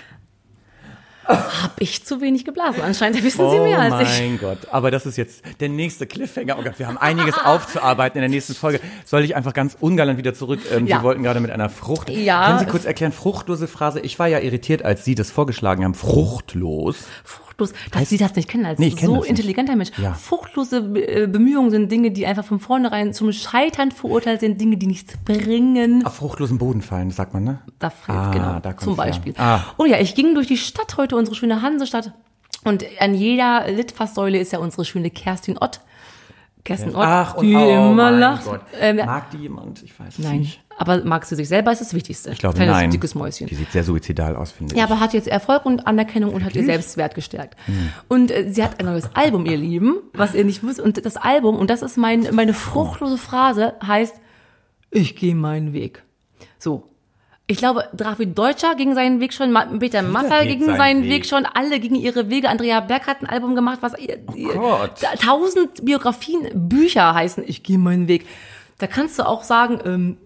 Hab 1.27 1.81
ich 1.81 2.05
zu 2.05 2.21
wenig 2.21 2.45
geblasen. 2.45 2.83
Anscheinend 2.83 3.23
wissen 3.23 3.49
Sie 3.49 3.57
mehr 3.59 3.79
oh 3.79 3.81
als 3.93 4.09
ich. 4.09 4.19
mein 4.21 4.37
Gott. 4.37 4.59
Aber 4.71 4.91
das 4.91 5.07
ist 5.07 5.17
jetzt 5.17 5.41
der 5.59 5.69
nächste 5.69 6.05
Cliffhanger. 6.05 6.55
Oh 6.59 6.63
Gott, 6.63 6.77
wir 6.77 6.85
haben 6.87 6.99
einiges 6.99 7.35
aufzuarbeiten 7.43 8.19
in 8.19 8.21
der 8.21 8.29
nächsten 8.29 8.53
Folge. 8.53 8.79
Soll 9.05 9.23
ich 9.23 9.35
einfach 9.35 9.53
ganz 9.53 9.75
ungalant 9.79 10.19
wieder 10.19 10.35
zurück? 10.35 10.59
Ähm, 10.71 10.85
Ja. 10.85 10.99
Sie 10.99 11.03
wollten 11.03 11.23
gerade 11.23 11.39
mit 11.39 11.49
einer 11.49 11.69
Frucht. 11.69 12.09
Ja. 12.11 12.45
Können 12.47 12.59
Sie 12.59 12.65
kurz 12.67 12.85
erklären, 12.85 13.11
fruchtlose 13.11 13.67
Phrase? 13.67 14.01
Ich 14.01 14.19
war 14.19 14.27
ja 14.27 14.37
irritiert, 14.39 14.85
als 14.85 15.03
Sie 15.03 15.15
das 15.15 15.31
vorgeschlagen 15.31 15.83
haben. 15.83 15.95
Fruchtlos. 15.95 16.97
Fruchtlos, 17.23 17.44
dass 17.57 18.09
Sie 18.09 18.17
das 18.17 18.35
nicht 18.35 18.49
kennen 18.49 18.65
als 18.65 18.79
Nee, 18.79 18.87
ich 18.87 18.95
kenn 18.97 19.07
so 19.09 19.23
intelligenter 19.23 19.75
Mensch. 19.75 19.91
Ja. 19.97 20.13
Fruchtlose 20.13 20.77
äh, 20.95 21.27
Bemühungen 21.27 21.71
sind 21.71 21.91
Dinge, 21.91 22.11
die 22.11 22.25
einfach 22.25 22.45
von 22.45 22.59
vornherein 22.59 23.13
zum 23.13 23.31
Scheitern 23.31 23.91
verurteilt 23.91 24.41
sind, 24.41 24.59
Dinge, 24.59 24.77
die 24.77 24.87
nichts 24.87 25.13
bringen. 25.23 26.05
Auf 26.05 26.15
fruchtlosen 26.15 26.57
Boden 26.57 26.81
fallen, 26.81 27.11
sagt 27.11 27.33
man, 27.33 27.43
ne? 27.43 27.59
Da 27.79 27.89
fällt, 27.89 28.17
Ah, 28.17 28.31
genau, 28.31 28.59
da 28.59 28.75
zum. 28.77 28.95
Beispiel. 28.95 29.33
Ah. 29.37 29.61
Oh 29.77 29.85
ja, 29.85 29.99
ich 29.99 30.15
ging 30.15 30.35
durch 30.35 30.47
die 30.47 30.57
Stadt 30.57 30.97
heute, 30.97 31.15
unsere 31.15 31.35
schöne 31.35 31.61
Hansestadt. 31.61 32.13
Und 32.63 32.83
an 32.99 33.13
jeder 33.13 33.69
Litfaßsäule 33.69 34.39
ist 34.39 34.51
ja 34.51 34.59
unsere 34.59 34.85
schöne 34.85 35.09
Kerstin 35.11 35.57
Ott. 35.59 35.81
Kerstin 36.65 36.95
Ott, 36.95 37.05
Ach, 37.05 37.35
und 37.35 37.45
die 37.45 37.55
oh 37.55 37.59
immer 37.59 37.93
mein 37.93 38.19
lacht. 38.19 38.45
Gott. 38.45 38.61
Ähm, 38.81 38.97
Mag 38.97 39.29
die 39.29 39.37
jemand? 39.37 39.83
Ich 39.83 39.97
weiß 39.97 40.17
es 40.17 40.19
nein, 40.19 40.39
nicht. 40.39 40.63
aber 40.77 41.05
magst 41.05 41.31
du 41.31 41.35
sich 41.35 41.47
selber, 41.47 41.71
ist 41.71 41.79
das 41.79 41.93
Wichtigste. 41.93 42.31
Ich 42.31 42.39
glaube, 42.39 42.57
nein. 42.57 42.89
dickes 42.89 43.13
Mäuschen. 43.13 43.45
Die 43.45 43.55
sieht 43.55 43.71
sehr 43.71 43.83
suizidal 43.83 44.35
aus, 44.35 44.51
finde 44.51 44.73
ich. 44.73 44.79
Ja, 44.79 44.85
aber 44.85 44.99
hat 44.99 45.13
jetzt 45.13 45.27
Erfolg 45.27 45.65
und 45.65 45.85
Anerkennung 45.85 46.33
und 46.33 46.43
hat 46.43 46.55
ihr 46.55 46.65
Selbstwert 46.65 47.13
gestärkt. 47.13 47.55
Hm. 47.67 47.91
Und 48.09 48.31
äh, 48.31 48.51
sie 48.51 48.63
hat 48.63 48.79
ein 48.79 48.87
neues 48.87 49.15
Album, 49.15 49.45
ihr 49.45 49.57
Lieben, 49.57 49.97
was 50.13 50.33
ihr 50.33 50.43
nicht 50.43 50.65
wisst. 50.65 50.79
Und 50.79 51.05
das 51.05 51.17
Album, 51.17 51.55
und 51.55 51.69
das 51.69 51.83
ist 51.83 51.97
mein, 51.97 52.27
meine 52.33 52.55
fruchtlose 52.55 53.19
Phrase, 53.19 53.75
heißt, 53.85 54.19
ich 54.89 55.15
gehe 55.15 55.35
meinen 55.35 55.71
Weg. 55.71 56.03
So. 56.57 56.89
Ich 57.47 57.57
glaube, 57.57 57.87
David 57.93 58.35
Deutscher 58.37 58.73
ging 58.75 58.95
seinen 58.95 59.19
Weg 59.19 59.31
schon, 59.31 59.55
Peter 59.79 60.01
Maffay 60.01 60.47
ging 60.47 60.65
seinen 60.65 60.77
seinen 60.77 61.03
Weg. 61.03 61.11
Weg. 61.11 61.25
schon, 61.27 61.45
alle 61.45 61.79
gingen 61.79 61.95
ihre 61.95 62.29
Wege. 62.29 62.49
Andrea 62.49 62.79
Berg 62.79 63.05
hat 63.05 63.21
ein 63.21 63.27
Album 63.27 63.53
gemacht, 63.55 63.79
was 63.81 63.93
Oh 64.57 64.87
tausend 65.19 65.85
Biografien, 65.85 66.49
Bücher 66.55 67.13
heißen, 67.13 67.43
ich 67.45 67.61
gehe 67.61 67.77
meinen 67.77 68.07
Weg. 68.07 68.25
Da 68.79 68.87
kannst 68.87 69.19
du 69.19 69.27
auch 69.27 69.43
sagen, 69.43 69.79
ähm, 69.85 70.17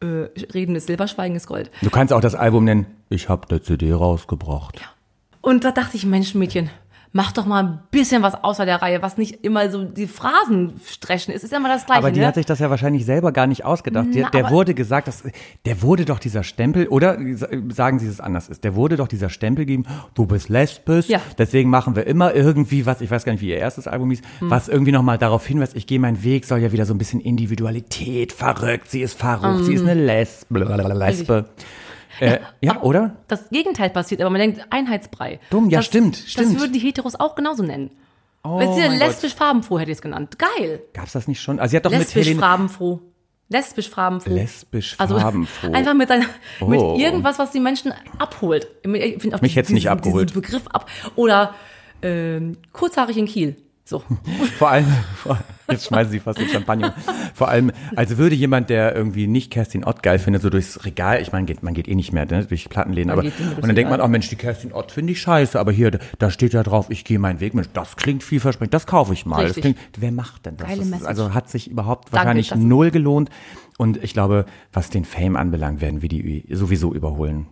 äh, 0.00 0.28
Reden 0.52 0.74
ist 0.74 0.88
Silber, 0.88 1.06
Schweigen 1.06 1.36
ist 1.36 1.46
Gold. 1.46 1.70
Du 1.82 1.90
kannst 1.90 2.12
auch 2.12 2.20
das 2.20 2.34
Album 2.34 2.64
nennen, 2.64 2.86
ich 3.08 3.28
habe 3.28 3.46
der 3.46 3.62
CD 3.62 3.92
rausgebracht. 3.92 4.80
Und 5.40 5.62
da 5.62 5.70
dachte 5.70 5.96
ich, 5.96 6.04
Mensch, 6.04 6.34
Mädchen, 6.34 6.70
mach 7.16 7.32
doch 7.32 7.46
mal 7.46 7.64
ein 7.64 7.78
bisschen 7.90 8.22
was 8.22 8.34
außer 8.44 8.66
der 8.66 8.82
Reihe, 8.82 9.00
was 9.00 9.16
nicht 9.16 9.42
immer 9.42 9.70
so 9.70 9.84
die 9.84 10.06
Phrasen 10.06 10.78
strechen 10.86 11.32
ist. 11.32 11.44
Ist 11.44 11.52
immer 11.52 11.68
das 11.70 11.86
Gleiche. 11.86 11.98
Aber 12.00 12.10
die 12.12 12.20
ne? 12.20 12.26
hat 12.26 12.34
sich 12.34 12.44
das 12.44 12.58
ja 12.58 12.68
wahrscheinlich 12.68 13.06
selber 13.06 13.32
gar 13.32 13.46
nicht 13.46 13.64
ausgedacht. 13.64 14.08
Der, 14.14 14.24
Na, 14.24 14.30
der 14.30 14.44
aber- 14.44 14.54
wurde 14.54 14.74
gesagt, 14.74 15.08
dass, 15.08 15.24
der 15.64 15.80
wurde 15.82 16.04
doch 16.04 16.18
dieser 16.18 16.42
Stempel, 16.44 16.86
oder 16.88 17.16
sagen 17.70 17.98
Sie, 17.98 18.04
dass 18.06 18.14
es 18.16 18.20
anders 18.20 18.48
ist, 18.50 18.64
der 18.64 18.74
wurde 18.76 18.96
doch 18.96 19.08
dieser 19.08 19.30
Stempel 19.30 19.64
gegeben, 19.64 19.84
du 20.14 20.26
bist 20.26 20.50
lesbisch, 20.50 21.08
Ja. 21.08 21.20
deswegen 21.38 21.70
machen 21.70 21.96
wir 21.96 22.06
immer 22.06 22.34
irgendwie 22.34 22.84
was, 22.84 23.00
ich 23.00 23.10
weiß 23.10 23.24
gar 23.24 23.32
nicht, 23.32 23.40
wie 23.40 23.48
ihr 23.48 23.56
erstes 23.56 23.88
Album 23.88 24.10
hieß, 24.10 24.20
Hm. 24.40 24.50
was 24.50 24.68
irgendwie 24.68 24.92
nochmal 24.92 25.16
darauf 25.16 25.46
hinweist, 25.46 25.74
ich 25.74 25.86
gehe 25.86 25.98
meinen 25.98 26.22
Weg, 26.22 26.44
soll 26.44 26.58
ja 26.58 26.70
wieder 26.70 26.84
so 26.84 26.92
ein 26.92 26.98
bisschen 26.98 27.20
Individualität, 27.20 28.32
verrückt, 28.34 28.90
sie 28.90 29.00
ist 29.00 29.18
verrückt, 29.18 29.64
sie 29.64 29.72
ist 29.74 29.82
eine 29.82 29.94
Lesbe, 29.94 30.58
Lesbe. 30.58 31.46
Äh, 32.20 32.38
ja, 32.60 32.80
oder? 32.82 33.16
das 33.28 33.48
Gegenteil 33.50 33.90
passiert, 33.90 34.20
aber 34.20 34.30
man 34.30 34.40
denkt 34.40 34.60
Einheitsbrei. 34.70 35.40
Dumm, 35.50 35.68
ja, 35.70 35.78
das, 35.78 35.86
stimmt, 35.86 36.22
Das 36.24 36.30
stimmt. 36.30 36.60
würden 36.60 36.72
die 36.72 36.78
Heteros 36.78 37.14
auch 37.18 37.34
genauso 37.34 37.62
nennen. 37.62 37.90
Oh 38.44 38.58
Wenn 38.58 38.74
sie 38.74 38.82
lesbisch 38.82 39.34
farbenfroh 39.34 39.78
hätte 39.80 39.90
ich 39.90 39.98
es 39.98 40.02
genannt. 40.02 40.38
Geil. 40.38 40.82
Gab's 40.92 41.12
das 41.12 41.26
nicht 41.26 41.40
schon? 41.40 41.58
Also 41.58 41.72
sie 41.72 41.76
hat 41.78 41.84
doch 41.84 41.90
mit 41.90 41.98
Lesbisch 42.00 42.26
Helene... 42.26 42.40
farbenfroh. 42.40 43.00
Lesbisch 43.48 43.90
farbenfroh. 43.90 44.30
Lesbisch 44.34 44.94
Also 44.98 45.18
farbenfroh. 45.18 45.70
einfach 45.72 45.94
mit, 45.94 46.10
einer, 46.10 46.26
Oh. 46.60 46.66
mit 46.66 46.80
irgendwas, 46.80 47.38
was 47.38 47.50
die 47.52 47.60
Menschen 47.60 47.92
abholt. 48.18 48.68
Ich 48.82 49.20
finde 49.22 49.36
auch 49.36 49.40
Mich 49.42 49.56
hätt's 49.56 49.70
nicht 49.70 49.90
abgeholt. 49.90 50.32
Begriff 50.32 50.66
ab. 50.68 50.88
Oder 51.16 51.54
ähm, 52.02 52.56
kurzhaarig 52.72 53.16
in 53.16 53.26
Kiel. 53.26 53.56
So. 53.88 54.02
Vor 54.58 54.68
allem, 54.68 54.86
vor, 55.22 55.38
jetzt 55.70 55.86
schmeißen 55.86 56.10
sie 56.10 56.18
fast 56.18 56.40
den 56.40 56.48
Champagner. 56.48 56.92
Vor 57.34 57.48
allem, 57.48 57.70
als 57.94 58.16
würde 58.16 58.34
jemand, 58.34 58.68
der 58.68 58.96
irgendwie 58.96 59.28
nicht 59.28 59.52
Kerstin 59.52 59.84
Ott 59.84 60.02
geil 60.02 60.18
findet, 60.18 60.42
so 60.42 60.50
durchs 60.50 60.84
Regal, 60.84 61.22
ich 61.22 61.30
meine, 61.30 61.46
man 61.60 61.72
geht 61.72 61.86
eh 61.86 61.94
nicht 61.94 62.12
mehr 62.12 62.26
ne, 62.26 62.44
durch 62.46 62.68
Plattenläden, 62.68 63.10
Man 63.10 63.18
aber 63.20 63.22
durchs 63.22 63.38
und 63.38 63.68
dann 63.68 63.76
denkt 63.76 63.90
man, 63.90 64.00
Regal. 64.00 64.06
oh 64.06 64.08
Mensch, 64.08 64.28
die 64.28 64.34
Kerstin 64.34 64.72
Ott 64.72 64.90
finde 64.90 65.12
ich 65.12 65.20
scheiße, 65.20 65.60
aber 65.60 65.70
hier, 65.70 65.92
da- 66.18 66.30
steht 66.32 66.52
ja 66.52 66.64
drauf, 66.64 66.86
ich 66.88 67.04
gehe 67.04 67.20
meinen 67.20 67.38
Weg, 67.38 67.54
Mensch, 67.54 67.68
das 67.74 67.94
klingt 67.94 68.24
vielversprechend, 68.24 68.74
das 68.74 68.86
kaufe 68.88 69.12
ich 69.12 69.24
mal. 69.24 69.46
Das 69.46 69.56
klingt, 69.56 69.78
wer 69.96 70.10
macht 70.10 70.46
denn 70.46 70.56
das? 70.56 70.66
Geile 70.66 70.80
das 70.80 71.02
ist, 71.02 71.06
also 71.06 71.32
hat 71.32 71.48
sich 71.48 71.70
überhaupt 71.70 72.06
Danke, 72.06 72.16
wahrscheinlich 72.16 72.56
null 72.56 72.90
gelohnt. 72.90 73.30
Und 73.78 74.02
ich 74.02 74.12
glaube, 74.12 74.46
was 74.72 74.90
den 74.90 75.04
Fame 75.04 75.36
anbelangt, 75.36 75.80
werden 75.80 76.02
wir 76.02 76.08
die 76.08 76.46
sowieso 76.50 76.94
überholen. 76.94 77.46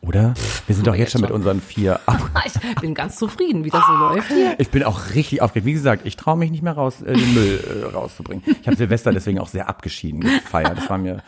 Oder? 0.00 0.34
Wir 0.66 0.74
sind 0.74 0.86
doch 0.86 0.94
jetzt 0.94 1.08
jetzt 1.08 1.12
schon 1.12 1.20
mit 1.20 1.30
unseren 1.30 1.60
vier 1.60 2.00
Ich 2.46 2.80
bin 2.80 2.94
ganz 2.94 3.16
zufrieden, 3.16 3.64
wie 3.64 3.70
das 3.70 3.82
so 3.86 3.92
läuft 3.92 4.28
hier. 4.28 4.54
Ich 4.58 4.70
bin 4.70 4.82
auch 4.82 5.14
richtig 5.14 5.42
aufgeregt. 5.42 5.66
Wie 5.66 5.72
gesagt, 5.72 6.06
ich 6.06 6.16
traue 6.16 6.36
mich 6.36 6.50
nicht 6.50 6.62
mehr 6.62 6.72
raus, 6.72 7.02
äh, 7.02 7.12
den 7.12 7.34
Müll 7.34 7.82
äh, 7.82 7.94
rauszubringen. 7.94 8.42
Ich 8.46 8.66
habe 8.66 8.76
Silvester 8.76 9.12
deswegen 9.12 9.38
auch 9.38 9.48
sehr 9.48 9.68
abgeschieden 9.68 10.20
gefeiert. 10.20 10.78
Das 10.78 10.88
war 10.88 10.98
mir 10.98 11.22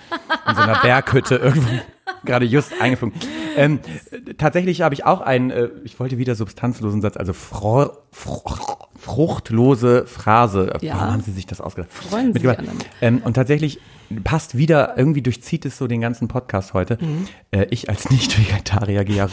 in 0.49 0.55
so 0.55 0.63
einer 0.63 0.81
Berghütte 0.81 1.37
irgendwo 1.37 1.69
gerade 2.25 2.47
just 2.47 2.73
eingeflogen. 2.81 3.19
Ähm, 3.57 3.81
äh, 4.11 4.35
tatsächlich 4.35 4.83
habe 4.83 4.95
ich 4.95 5.05
auch 5.05 5.21
einen, 5.21 5.51
äh, 5.51 5.69
ich 5.85 5.99
wollte 6.01 6.17
wieder 6.19 6.35
substanzlosen 6.35 7.03
Satz, 7.03 7.17
also 7.17 7.33
fro 7.33 7.91
fro 8.11 8.43
fruchtlose 8.97 10.07
Phrase. 10.07 10.75
Ja. 10.81 10.95
Warum 10.95 11.13
haben 11.13 11.23
Sie 11.23 11.33
sich 11.33 11.47
das 11.47 11.61
ausgedacht? 11.61 11.91
Freuen 11.93 12.35
Sie 12.35 12.41
sich. 12.41 12.57
Ähm, 13.01 13.23
und 13.25 13.35
tatsächlich 13.35 13.81
passt 14.25 14.57
wieder, 14.57 14.97
irgendwie 14.97 15.23
durchzieht 15.23 15.65
es 15.67 15.79
so 15.79 15.87
den 15.87 16.01
ganzen 16.01 16.29
Podcast 16.29 16.75
heute. 16.75 16.99
Mhm. 17.01 17.27
Äh, 17.51 17.67
ich 17.71 17.89
als 17.89 18.11
Nicht-Vegetarier 18.11 19.05
gehe 19.05 19.17
ja 19.17 19.29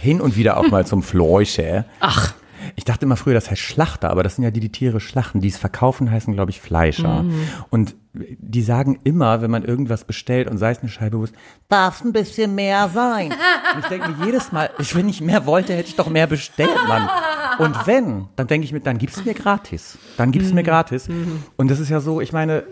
hin 0.00 0.20
und 0.20 0.36
wieder 0.36 0.56
auch 0.56 0.68
mal 0.70 0.86
zum 0.86 1.02
Fleischer. 1.02 1.84
Ach. 2.00 2.34
Ich 2.76 2.84
dachte 2.84 3.06
immer 3.06 3.16
früher, 3.16 3.32
das 3.34 3.50
heißt 3.50 3.60
Schlachter, 3.60 4.10
aber 4.10 4.22
das 4.22 4.36
sind 4.36 4.44
ja 4.44 4.50
die, 4.50 4.60
die 4.60 4.70
Tiere 4.70 5.00
schlachten. 5.00 5.40
Die 5.40 5.48
es 5.48 5.56
verkaufen, 5.56 6.10
heißen, 6.10 6.34
glaube 6.34 6.50
ich, 6.50 6.60
Fleischer. 6.60 7.22
Mhm. 7.22 7.48
Und 7.70 7.94
die 8.12 8.62
sagen 8.62 8.98
immer, 9.04 9.40
wenn 9.40 9.50
man 9.50 9.64
irgendwas 9.64 10.04
bestellt 10.04 10.50
und 10.50 10.58
sei 10.58 10.72
es 10.72 10.80
eine 10.80 10.88
Scheibe 10.90 11.18
Wurst, 11.18 11.34
darf 11.68 12.04
ein 12.04 12.12
bisschen 12.12 12.54
mehr 12.54 12.90
sein. 12.92 13.32
und 13.74 13.80
ich 13.80 13.86
denke 13.86 14.10
mir 14.10 14.26
jedes 14.26 14.52
Mal, 14.52 14.68
ich, 14.78 14.94
wenn 14.94 15.08
ich 15.08 15.20
mehr 15.22 15.46
wollte, 15.46 15.74
hätte 15.74 15.88
ich 15.88 15.96
doch 15.96 16.10
mehr 16.10 16.26
bestellt, 16.26 16.68
Mann. 16.86 17.08
Und 17.58 17.86
wenn, 17.86 18.26
dann 18.36 18.46
denke 18.46 18.64
ich 18.66 18.72
mir, 18.72 18.80
dann 18.80 18.98
gib's 18.98 19.24
mir 19.24 19.34
gratis. 19.34 19.96
Dann 20.18 20.30
gib's 20.30 20.50
Mhm. 20.50 20.56
mir 20.56 20.62
gratis. 20.62 21.08
Und 21.56 21.70
das 21.70 21.80
ist 21.80 21.88
ja 21.88 22.00
so, 22.00 22.20
ich 22.20 22.32
meine, 22.32 22.64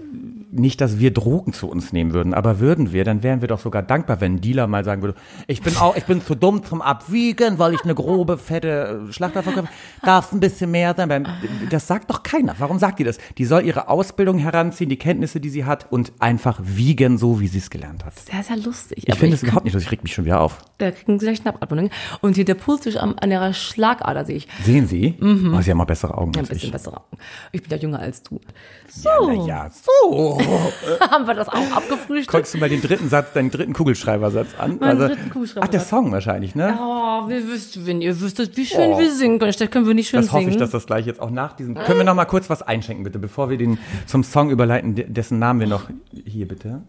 nicht, 0.51 0.81
dass 0.81 0.99
wir 0.99 1.13
Drogen 1.13 1.53
zu 1.53 1.69
uns 1.69 1.93
nehmen 1.93 2.13
würden, 2.13 2.33
aber 2.35 2.59
würden 2.59 2.93
wir, 2.93 3.05
dann 3.05 3.23
wären 3.23 3.41
wir 3.41 3.49
doch 3.49 3.61
sogar 3.61 3.83
dankbar, 3.83 4.21
wenn 4.21 4.37
ein 4.37 4.41
Dealer 4.41 4.67
mal 4.67 4.85
sagen 4.85 5.03
würde, 5.03 5.15
ich 5.47 5.63
bin 5.63 5.77
auch, 5.77 5.97
ich 5.97 6.05
bin 6.05 6.23
zu 6.23 6.35
dumm 6.35 6.65
zum 6.65 6.81
Abwiegen, 6.81 7.59
weil 7.59 7.75
ich 7.75 7.83
eine 7.85 7.95
grobe, 7.95 8.39
fette 8.39 9.07
äh, 9.09 9.13
Schlachter 9.13 9.43
verkaufe. 9.43 9.69
Darf 10.03 10.33
ein 10.33 10.41
bisschen 10.41 10.71
mehr 10.71 10.95
sein. 10.97 11.29
Das 11.71 11.87
sagt 11.87 12.11
doch 12.11 12.23
keiner. 12.23 12.55
Warum 12.59 12.79
sagt 12.79 12.99
die 12.99 13.05
das? 13.05 13.19
Die 13.37 13.45
soll 13.45 13.65
ihre 13.65 13.89
Ausbildung 13.89 14.39
heranziehen, 14.39 14.89
die 14.89 14.97
Kenntnisse, 14.97 15.41
die 15.41 15.51
sie 15.51 15.65
hat 15.65 15.91
und 15.91 16.13
einfach 16.19 16.61
wiegen, 16.63 17.19
so 17.19 17.41
wie 17.41 17.49
sie 17.49 17.59
es 17.59 17.69
gelernt 17.71 18.05
hat. 18.05 18.19
Sehr, 18.19 18.43
sehr 18.43 18.57
lustig. 18.57 19.05
Ich 19.07 19.15
finde 19.17 19.37
es 19.37 19.43
überhaupt 19.43 19.65
nicht 19.65 19.75
lustig, 19.75 19.89
ich 19.89 19.93
reg 19.93 20.03
mich 20.03 20.15
schon 20.15 20.25
wieder 20.25 20.41
auf. 20.41 20.59
Da 20.79 20.91
kriegen 20.91 21.19
sie 21.19 21.27
gleich 21.27 21.39
Schnappatmung. 21.39 21.91
Und 22.21 22.37
hier 22.37 22.45
der 22.45 22.55
Puls 22.55 22.83
durch 22.83 23.01
an, 23.01 23.19
an 23.19 23.31
ihrer 23.31 23.53
Schlagader 23.53 24.25
sehe 24.25 24.37
ich. 24.37 24.49
Sehen 24.65 24.87
Sie? 24.87 25.17
Oh, 25.21 25.61
sie 25.61 25.71
haben 25.71 25.79
mal 25.79 25.85
bessere 25.85 26.17
Augen 26.17 26.33
Ein 26.35 26.41
als 26.41 26.49
bisschen 26.49 26.67
ich. 26.69 26.73
bessere 26.73 26.97
Augen. 26.97 27.19
Ich 27.53 27.63
bin 27.63 27.71
ja 27.71 27.77
jünger 27.77 27.99
als 28.01 28.23
du. 28.23 28.41
So, 28.89 29.09
Na 29.27 29.47
ja, 29.47 29.71
so. 29.71 30.38
haben 31.11 31.27
wir 31.27 31.35
das 31.35 31.49
auch 31.49 31.55
abgefrühstückt. 31.77 32.31
Guckst 32.33 32.55
du 32.55 32.59
mal 32.59 32.69
den 32.69 32.81
dritten 32.83 33.09
Satz, 33.09 33.33
deinen 33.33 33.51
dritten 33.51 33.73
Kugelschreibersatz 33.73 34.49
an? 34.59 34.79
Meinen 34.79 34.99
dritten 34.99 35.31
Kugelschreibersatz. 35.31 35.65
Ach, 35.69 35.71
der 35.71 35.81
Song 35.81 36.13
wahrscheinlich, 36.13 36.55
ne? 36.55 36.79
Oh, 36.81 37.29
wir 37.29 37.47
wüssten, 37.49 37.87
wenn 37.87 38.01
ihr 38.01 38.21
wüsstet, 38.21 38.57
wie 38.57 38.67
schön 38.67 38.99
wir 38.99 39.11
singen 39.13 39.39
können. 39.39 39.53
Das 39.57 39.71
können 39.71 39.87
wir 39.87 39.95
nicht 39.95 40.09
schön 40.09 40.21
Das 40.21 40.31
hoffe 40.33 40.41
singen. 40.43 40.53
ich, 40.53 40.59
dass 40.59 40.71
das 40.71 40.87
gleich 40.87 41.07
jetzt 41.07 41.21
auch 41.21 41.31
nach 41.31 41.55
diesem. 41.55 41.75
Können 41.75 41.99
wir 41.99 42.05
noch 42.05 42.15
mal 42.15 42.25
kurz 42.27 42.49
was 42.51 42.63
einschenken, 42.63 43.05
bitte, 43.05 43.19
bevor 43.19 43.51
wir 43.51 43.57
den 43.59 43.79
zum 44.07 44.25
Song 44.25 44.51
überleiten, 44.51 44.95
de- 44.95 45.07
dessen 45.09 45.39
Namen 45.39 45.61
wir 45.61 45.67
noch 45.67 45.85
hier 46.25 46.47
bitte. 46.49 46.83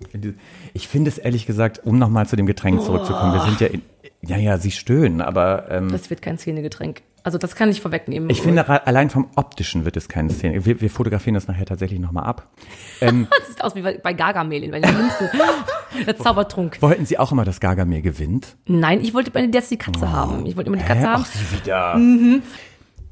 Ich 0.74 0.88
finde 0.88 1.10
es 1.10 1.18
ehrlich 1.18 1.46
gesagt, 1.46 1.82
um 1.84 1.98
noch 1.98 2.10
mal 2.10 2.28
zu 2.28 2.36
dem 2.36 2.46
Getränk 2.46 2.82
zurückzukommen. 2.82 3.34
Wir 3.34 3.42
sind 3.42 3.60
ja, 3.62 3.68
in, 3.68 3.82
ja, 4.22 4.38
ja, 4.38 4.58
Sie 4.58 4.72
stöhnen, 4.72 5.22
aber 5.22 5.70
ähm, 5.70 5.92
das 5.92 6.10
wird 6.10 6.22
kein 6.22 6.38
Szenegetränk. 6.38 7.02
Also 7.24 7.38
das 7.38 7.56
kann 7.56 7.70
ich 7.70 7.82
vorwegnehmen. 7.82 8.30
ich 8.30 8.42
finde 8.42 8.68
allein 8.88 9.10
vom 9.10 9.28
optischen 9.36 9.84
wird 9.86 9.98
es 9.98 10.08
keine 10.08 10.30
Szene. 10.30 10.66
Wir, 10.66 10.80
wir 10.80 10.90
fotografieren 10.90 11.34
das 11.34 11.48
nachher 11.48 11.66
tatsächlich 11.66 12.00
noch 12.00 12.12
mal 12.12 12.24
ab. 12.24 12.48
Ähm, 13.02 13.28
das 13.40 13.50
sieht 13.50 13.64
aus 13.64 13.76
wie 13.76 13.82
bei 13.82 14.14
Gargamel, 14.14 14.70
bei 14.70 14.80
der 14.80 14.92
Münze. 14.92 15.30
Der 16.06 16.16
Zaubertrunk. 16.18 16.78
wollten 16.82 17.06
Sie 17.08 17.18
auch 17.18 17.32
immer, 17.32 17.46
dass 17.46 17.60
Gargamel 17.60 18.04
gewinnt? 18.04 18.56
Nein, 18.68 19.02
ich 19.02 19.16
wollte 19.16 19.32
bei 19.32 19.46
der 19.46 19.62
die 19.62 19.78
Katze 19.78 20.12
haben. 20.12 20.46
Ich 20.46 20.56
wollte 20.56 20.68
immer 20.68 20.78
die 20.78 20.86
Katze 20.86 21.02
Hä? 21.02 21.08
haben. 21.08 21.26
Ach, 21.26 21.32
Sie 21.32 21.58
wieder. 21.58 21.96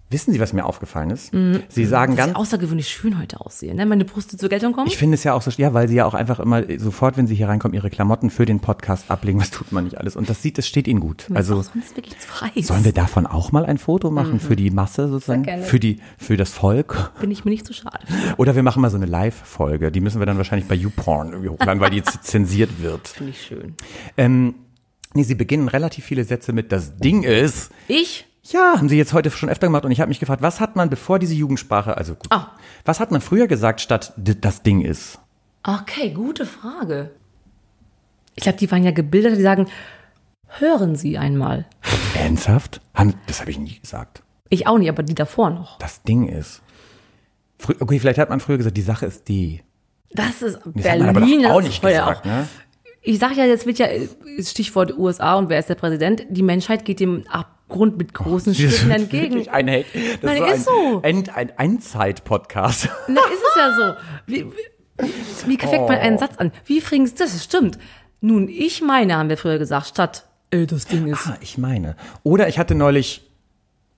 Wissen 0.10 0.32
Sie, 0.32 0.40
was 0.40 0.54
mir 0.54 0.64
aufgefallen 0.66 1.10
ist? 1.10 1.34
Mhm. 1.34 1.64
Sie 1.68 1.84
sagen 1.86 2.16
ganz 2.16 2.32
ich 2.32 2.38
außergewöhnlich 2.38 2.88
schön 2.88 3.20
heute 3.20 3.42
aussehe. 3.42 3.76
Ne? 3.76 3.86
Meine 3.86 4.06
Brüste 4.06 4.38
zur 4.38 4.48
Geltung 4.48 4.72
kommen. 4.72 4.88
Ich 4.88 4.96
finde 4.98 5.16
es 5.16 5.26
ja 5.26 5.34
auch 5.34 5.42
so, 5.42 5.52
ja, 5.58 5.74
weil 5.74 5.90
sie 5.90 5.96
ja 5.96 6.06
auch 6.06 6.14
einfach 6.14 6.40
immer 6.40 6.64
sofort, 6.80 7.18
wenn 7.18 7.28
sie 7.28 7.36
hier 7.36 7.50
reinkommen, 7.50 7.76
ihre 7.76 7.90
Klamotten 7.90 8.30
für 8.30 8.46
den 8.46 8.62
Podcast 8.62 9.12
ablegen. 9.12 9.38
Was 9.42 9.52
tut 9.52 9.74
man 9.74 9.84
nicht 9.84 9.98
alles? 9.98 10.16
Und 10.16 10.30
das 10.30 10.42
sieht, 10.42 10.58
das 10.58 10.66
steht 10.66 10.88
ihnen 10.88 11.02
gut. 11.02 11.26
Also 11.34 11.62
sonst 11.62 11.98
wirklich 11.98 12.16
heiß. 12.40 12.68
sollen 12.68 12.86
wir 12.86 12.94
davon 12.94 13.26
auch 13.28 13.52
mal 13.52 13.66
ein 13.66 13.78
Foto 13.78 14.10
machen 14.10 14.40
für 14.40 14.56
die 14.56 14.72
Masse 14.72 15.10
sozusagen, 15.10 15.42
Mhm. 15.42 15.64
Für 15.64 15.80
die, 15.80 16.00
für 16.18 16.38
das 16.38 16.52
Volk? 16.54 17.12
Bin 17.20 17.30
ich 17.32 17.44
mir 17.44 17.52
nicht 17.52 17.66
zu 17.68 17.74
schade. 17.74 18.00
Oder 18.38 18.56
wir 18.56 18.64
machen 18.64 18.82
mal 18.82 18.90
so 18.90 18.96
eine 18.98 19.08
Live-Folge. 19.08 19.92
Die 19.92 20.00
müssen 20.00 20.20
wir 20.20 20.26
dann 20.26 20.38
wahrscheinlich 20.38 20.70
bei 20.70 20.76
YouPorn 20.76 21.32
irgendwie 21.32 21.50
hochladen, 21.50 21.82
weil 21.82 21.90
die 21.90 22.02
z- 22.04 22.22
zensiert 22.24 22.82
wird. 22.82 23.10
Finde 23.10 23.32
ich 23.32 23.42
schön. 23.42 23.76
Ähm, 24.16 24.56
nee, 25.14 25.24
sie 25.24 25.36
beginnen 25.36 25.68
relativ 25.68 26.06
viele 26.06 26.24
Sätze 26.24 26.54
mit, 26.54 26.72
das 26.72 26.96
Ding 26.96 27.24
ist, 27.24 27.72
Ich? 27.90 28.26
Ja, 28.52 28.76
haben 28.78 28.88
sie 28.90 28.98
jetzt 28.98 29.14
heute 29.14 29.30
schon 29.32 29.50
öfter 29.50 29.68
gemacht 29.68 29.84
und 29.86 29.92
ich 29.92 30.00
habe 30.00 30.10
mich 30.10 30.20
gefragt, 30.20 30.42
was 30.42 30.60
hat 30.60 30.76
man, 30.76 30.90
bevor 30.90 31.20
diese 31.20 31.34
Jugendsprache, 31.34 31.98
also 31.98 32.16
gut, 32.16 32.28
Ah. 32.32 32.52
was 32.86 33.00
hat 33.00 33.12
man 33.12 33.22
früher 33.22 33.48
gesagt, 33.48 33.82
statt 33.82 34.14
das 34.18 34.64
Ding 34.64 34.82
ist? 34.82 35.20
Okay, 35.64 36.12
gute 36.12 36.46
Frage. 36.46 37.12
Ich 38.36 38.44
glaube, 38.44 38.58
die 38.58 38.72
waren 38.72 38.84
ja 38.84 38.92
gebildet, 38.92 39.38
die 39.38 39.42
sagen, 39.42 39.68
hören 40.48 40.96
Sie 40.96 41.18
einmal. 41.18 41.66
Ernsthaft? 42.16 42.80
Das 43.26 43.42
habe 43.42 43.52
ich 43.52 43.60
nie 43.60 43.80
gesagt. 43.80 44.24
Ich 44.50 44.66
auch 44.68 44.78
nicht, 44.78 44.90
aber 44.90 45.04
die 45.04 45.16
davor 45.16 45.50
noch. 45.50 45.78
Das 45.80 46.04
Ding 46.04 46.28
ist. 46.28 46.62
Okay, 47.80 48.00
vielleicht 48.00 48.20
hat 48.20 48.30
man 48.30 48.40
früher 48.40 48.58
gesagt, 48.58 48.78
die 48.78 48.82
Sache 48.82 49.08
ist 49.08 49.28
die. 49.28 49.62
Das 50.12 50.42
ist 50.42 50.60
Das 50.64 50.84
Berlin. 50.84 51.42
doch 51.44 51.50
auch 51.52 51.58
das 51.58 51.68
nicht 51.68 51.82
gesagt, 51.82 52.22
auch. 52.22 52.26
ne? 52.26 52.48
Ich 53.02 53.20
sage 53.20 53.36
ja, 53.36 53.46
jetzt 53.46 53.66
wird 53.66 53.80
ja 53.80 53.88
äh, 53.88 54.08
Stichwort 54.42 54.98
USA 54.98 55.36
und 55.36 55.50
wer 55.50 55.60
ist 55.60 55.68
der 55.70 55.76
Präsident? 55.76 56.24
Die 56.30 56.44
Menschheit 56.44 56.86
geht 56.86 57.00
dem 57.00 57.26
Abgrund 57.68 57.98
mit 57.98 58.14
großen 58.14 58.54
ist 58.54 58.60
Schritten 58.60 58.92
entgegen. 58.92 59.48
ein 59.50 59.70
Hate. 59.70 59.86
Das 60.22 60.24
Nein, 60.24 60.44
ist 60.54 60.66
so 60.66 60.72
so. 60.72 61.02
ein, 61.04 61.30
ein 61.30 61.50
Endzeit-Podcast. 61.50 62.90
Na, 63.08 63.22
ist 63.22 63.44
es 63.50 63.56
ja 63.58 63.76
so. 63.76 63.94
Wie, 64.26 64.46
wie, 64.46 65.48
wie 65.48 65.58
fängt 65.58 65.88
man 65.90 65.98
einen 65.98 66.18
Satz 66.18 66.38
an? 66.38 66.52
Wie 66.66 66.80
fängst 66.80 67.20
das? 67.20 67.44
Stimmt. 67.44 67.78
Nun, 68.22 68.48
ich 68.48 68.82
meine, 68.82 69.18
haben 69.18 69.28
wir 69.30 69.38
früher 69.38 69.60
gesagt, 69.60 69.88
statt, 69.88 70.26
äh, 70.52 70.66
das 70.66 70.86
Ding 70.86 71.08
ist. 71.08 71.28
Ah, 71.28 71.38
ich 71.42 71.58
meine. 71.58 71.96
Oder 72.24 72.48
ich 72.48 72.58
hatte 72.58 72.74
neulich 72.74 73.30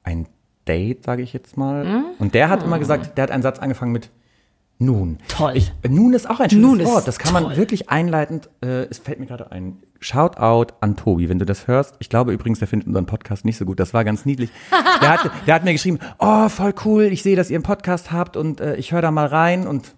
ein 0.04 0.28
Date, 0.68 1.04
sage 1.04 1.22
ich 1.22 1.32
jetzt 1.34 1.56
mal. 1.56 1.86
Hm? 1.86 2.06
Und 2.18 2.34
der 2.34 2.50
hat 2.50 2.64
immer 2.64 2.80
gesagt, 2.80 3.18
der 3.18 3.24
hat 3.24 3.32
einen 3.32 3.44
Satz 3.44 3.60
angefangen 3.60 3.92
mit 3.92 4.10
nun. 4.80 5.18
Toll. 5.28 5.54
Ich, 5.56 5.72
nun 5.88 6.14
ist 6.14 6.30
auch 6.30 6.40
ein 6.40 6.50
schönes 6.50 6.66
Nun 6.66 6.86
Wort. 6.86 7.08
Das 7.08 7.20
kann 7.20 7.34
man 7.34 7.44
toll. 7.44 7.58
wirklich 7.58 7.90
einleitend, 7.90 8.50
äh, 8.62 8.84
es 8.86 8.98
fällt 8.98 9.20
mir 9.20 9.26
gerade 9.26 9.52
ein. 9.52 9.78
Shoutout 10.00 10.74
an 10.80 10.96
Tobi, 10.96 11.28
wenn 11.28 11.40
du 11.40 11.46
das 11.46 11.68
hörst. 11.68 11.96
Ich 12.00 12.08
glaube 12.10 12.32
übrigens, 12.32 12.60
der 12.60 12.70
findet 12.70 12.88
unseren 12.88 13.06
Podcast 13.06 13.44
nicht 13.44 13.58
so 13.58 13.66
gut. 13.66 13.82
Das 13.82 13.94
war 13.94 14.06
ganz 14.06 14.26
niedlich. 14.26 14.50
Der 15.02 15.10
hat, 15.12 15.32
der 15.46 15.56
hat 15.56 15.64
mir 15.64 15.72
geschrieben, 15.74 16.00
oh, 16.20 16.50
voll 16.50 16.74
cool, 16.86 17.04
ich 17.04 17.24
sehe, 17.24 17.36
dass 17.38 17.50
ihr 17.50 17.56
einen 17.56 17.64
Podcast 17.64 18.12
habt 18.12 18.36
und 18.36 18.60
äh, 18.60 18.76
ich 18.76 18.92
höre 18.92 19.02
da 19.02 19.12
mal 19.12 19.28
rein 19.28 19.66
und 19.66 19.96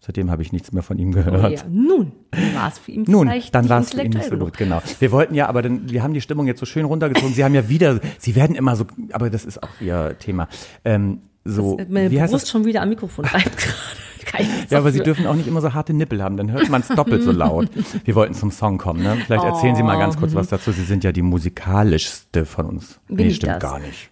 seitdem 0.00 0.30
habe 0.30 0.40
ich 0.42 0.52
nichts 0.52 0.72
mehr 0.72 0.82
von 0.82 0.98
ihm 0.98 1.12
gehört. 1.12 1.44
Oh 1.44 1.48
ja, 1.48 1.60
nun, 1.70 2.12
war 2.54 2.68
es 2.68 2.78
für 2.78 2.92
ihn 2.92 3.04
Nun, 3.06 3.28
vielleicht 3.28 3.54
dann 3.54 3.68
war 3.68 3.80
es 3.80 3.90
für 3.90 4.02
ihn 4.02 4.10
nicht 4.10 4.28
so 4.28 4.36
gut, 4.38 4.56
genau. 4.56 4.80
Wir 5.00 5.12
wollten 5.12 5.34
ja, 5.34 5.48
aber 5.48 5.60
dann, 5.62 5.90
wir 5.90 6.02
haben 6.02 6.14
die 6.14 6.22
Stimmung 6.22 6.46
jetzt 6.46 6.60
so 6.60 6.66
schön 6.66 6.86
runtergezogen. 6.86 7.34
Sie 7.34 7.44
haben 7.44 7.54
ja 7.54 7.68
wieder, 7.68 8.00
Sie 8.18 8.34
werden 8.34 8.56
immer 8.56 8.74
so, 8.76 8.86
aber 9.12 9.28
das 9.30 9.44
ist 9.44 9.62
auch 9.62 9.68
Ihr 9.80 10.16
Thema. 10.18 10.48
Ähm, 10.84 11.20
so, 11.44 11.76
genug. 11.76 11.90
Meine 11.90 12.10
wie 12.10 12.20
heißt 12.20 12.32
Brust 12.32 12.44
das? 12.44 12.50
schon 12.50 12.64
wieder 12.64 12.82
am 12.82 12.88
Mikrofon 12.88 13.24
reibt 13.24 13.56
gerade. 13.56 14.01
Nichts 14.38 14.70
Ja, 14.70 14.78
aber 14.78 14.90
Sie 14.92 14.98
dafür. 14.98 15.14
dürfen 15.14 15.26
auch 15.26 15.34
nicht 15.34 15.46
immer 15.46 15.60
so 15.60 15.74
harte 15.74 15.92
Nippel 15.92 16.22
haben, 16.22 16.36
dann 16.36 16.50
hört 16.52 16.68
man 16.68 16.80
es 16.82 16.88
doppelt 16.88 17.22
so 17.22 17.32
laut. 17.32 17.68
Wir 18.04 18.14
wollten 18.14 18.34
zum 18.34 18.50
Song 18.50 18.78
kommen, 18.78 19.02
ne? 19.02 19.16
Vielleicht 19.26 19.44
erzählen 19.44 19.74
Sie 19.76 19.82
mal 19.82 19.98
ganz 19.98 20.16
kurz 20.16 20.34
was 20.34 20.48
dazu. 20.48 20.72
Sie 20.72 20.84
sind 20.84 21.04
ja 21.04 21.12
die 21.12 21.22
musikalischste 21.22 22.44
von 22.46 22.66
uns. 22.66 23.00
Bin 23.08 23.26
nee, 23.28 23.34
stimmt 23.34 23.54
das? 23.54 23.62
gar 23.62 23.78
nicht. 23.78 24.10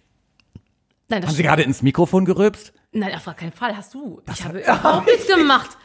Nein, 1.09 1.21
das 1.21 1.29
Haben 1.29 1.35
Sie 1.37 1.43
gerade 1.43 1.63
ins 1.63 1.81
Mikrofon 1.81 2.25
gerülpst? 2.25 2.73
Nein, 2.93 3.13
auf 3.15 3.25
gar 3.25 3.33
keinen 3.35 3.51
Fall. 3.53 3.75
Hast 3.75 3.93
du. 3.93 4.21
Ich 4.33 4.43
habe 4.45 4.59
überhaupt 4.63 5.05
nichts 5.07 5.27
gemacht. 5.27 5.77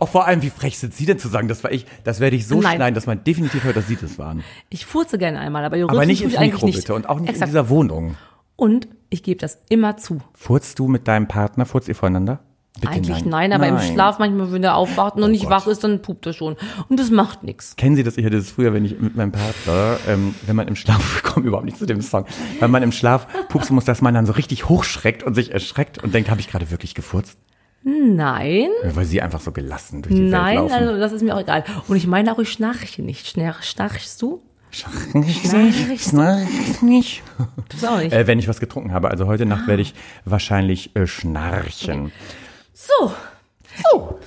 Oh, 0.00 0.06
vor 0.06 0.26
allem, 0.26 0.42
wie 0.42 0.50
frech 0.50 0.78
sind 0.78 0.94
Sie 0.94 1.04
denn 1.06 1.18
zu 1.18 1.28
sagen, 1.28 1.48
das 1.48 1.62
war 1.64 1.70
ich? 1.72 1.86
Das 2.04 2.20
werde 2.20 2.36
ich 2.36 2.46
so 2.46 2.60
Nein. 2.60 2.76
schneiden, 2.76 2.94
dass 2.94 3.06
man 3.06 3.22
definitiv 3.24 3.64
hört, 3.64 3.76
dass 3.76 3.86
Sie 3.88 3.96
das 3.96 4.18
waren. 4.18 4.42
Ich 4.70 4.86
furze 4.86 5.18
gerne 5.18 5.38
einmal, 5.40 5.64
aber, 5.64 5.76
Aber 5.76 5.92
rülpsen 5.92 6.06
nicht 6.08 6.22
ins 6.22 6.38
Mikro 6.38 6.66
nicht. 6.66 6.76
bitte 6.78 6.94
und 6.94 7.08
auch 7.08 7.18
nicht 7.20 7.28
Exakt. 7.30 7.48
in 7.48 7.52
dieser 7.52 7.68
Wohnung. 7.68 8.16
Und 8.56 8.88
ich 9.10 9.22
gebe 9.22 9.38
das 9.38 9.58
immer 9.68 9.96
zu. 9.98 10.20
Furzt 10.32 10.78
du 10.78 10.88
mit 10.88 11.06
deinem 11.06 11.28
Partner, 11.28 11.66
furzt 11.66 11.88
ihr 11.88 11.94
voneinander? 11.94 12.40
Bitte 12.80 12.92
Eigentlich 12.92 13.24
nein, 13.24 13.52
aber 13.52 13.66
im 13.68 13.78
Schlaf 13.78 14.18
manchmal, 14.18 14.52
wenn 14.52 14.62
er 14.62 14.76
aufwacht 14.76 15.14
und 15.14 15.20
noch 15.22 15.28
nicht 15.28 15.46
Oh 15.46 15.48
Gott. 15.48 15.64
wach 15.64 15.66
ist, 15.66 15.82
dann 15.82 16.02
pupt 16.02 16.26
er 16.26 16.32
schon. 16.34 16.56
Und 16.88 17.00
das 17.00 17.10
macht 17.10 17.42
nichts. 17.42 17.74
Kennen 17.76 17.96
Sie 17.96 18.02
das? 18.02 18.18
Ich 18.18 18.24
hatte 18.24 18.36
das 18.36 18.50
früher, 18.50 18.74
wenn 18.74 18.84
ich 18.84 18.98
mit 19.00 19.16
meinem 19.16 19.32
Partner, 19.32 19.96
ähm, 20.06 20.34
wenn 20.46 20.56
man 20.56 20.68
im 20.68 20.76
Schlaf, 20.76 21.14
wir 21.22 21.30
kommen 21.30 21.46
überhaupt 21.46 21.64
nicht 21.64 21.78
zu 21.78 21.86
dem 21.86 22.00
Song, 22.02 22.26
wenn 22.60 22.70
man 22.70 22.82
im 22.82 22.92
Schlaf 22.92 23.26
pupsen 23.48 23.74
muss, 23.74 23.84
dass 23.86 24.02
man 24.02 24.12
dann 24.14 24.26
so 24.26 24.32
richtig 24.32 24.68
hochschreckt 24.68 25.22
und 25.22 25.34
sich 25.34 25.52
erschreckt 25.52 26.02
und 26.02 26.14
denkt, 26.14 26.28
habe 26.30 26.40
ich 26.40 26.48
gerade 26.48 26.70
wirklich 26.70 26.94
gefurzt? 26.94 27.38
Nein, 27.82 28.68
Weil 28.94 29.04
sie 29.04 29.22
einfach 29.22 29.40
so 29.40 29.52
gelassen 29.52 30.02
durch 30.02 30.14
die 30.14 30.20
nein, 30.22 30.58
Welt 30.58 30.70
laufen. 30.70 30.72
also 30.88 30.98
das 31.00 31.12
ist 31.12 31.22
mir 31.22 31.36
auch 31.36 31.40
egal. 31.40 31.62
Und 31.86 31.96
ich 31.96 32.06
meine 32.08 32.32
auch, 32.32 32.38
ich 32.40 32.50
schnarche 32.50 33.00
nicht. 33.00 33.28
Schnarch, 33.28 33.62
schnarchst 33.64 34.20
du? 34.20 34.42
Schnarchst 34.72 36.10
Schnarchst 36.10 36.82
nicht. 36.82 37.22
Das 37.68 37.84
auch 37.84 37.98
nicht. 37.98 38.12
Äh, 38.12 38.26
wenn 38.26 38.38
ich 38.40 38.48
was 38.48 38.58
getrunken 38.60 38.92
habe. 38.92 39.08
Also 39.10 39.26
heute 39.26 39.46
Nacht 39.46 39.68
werde 39.68 39.82
ich 39.82 39.94
wahrscheinlich 40.24 40.94
äh, 40.96 41.06
schnarchen. 41.06 42.10
So. 42.76 43.12
So. 43.90 44.18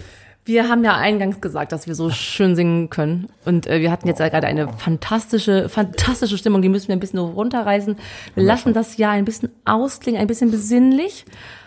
Wir 0.45 0.67
haben 0.67 0.83
ja 0.83 0.95
eingangs 0.95 1.39
gesagt, 1.41 1.71
dass 1.71 1.85
wir 1.85 1.93
so 1.93 2.09
schön 2.09 2.55
singen 2.55 2.89
können. 2.89 3.27
Und 3.45 3.67
äh, 3.67 3.81
wir 3.81 3.91
hatten 3.91 4.07
jetzt 4.07 4.19
ja 4.19 4.29
gerade 4.29 4.47
eine 4.47 4.67
fantastische, 4.73 5.69
fantastische 5.69 6.39
Stimmung. 6.39 6.63
Die 6.63 6.69
müssen 6.69 6.87
wir 6.87 6.95
ein 6.95 6.99
bisschen 6.99 7.19
runterreißen. 7.19 7.95
Wir 8.33 8.43
lassen 8.43 8.73
das 8.73 8.97
Jahr 8.97 9.11
ein 9.11 9.25
bisschen 9.25 9.49
ausklingen, 9.65 10.19
ein 10.19 10.25
bisschen 10.25 10.49
besinnlich. 10.49 11.25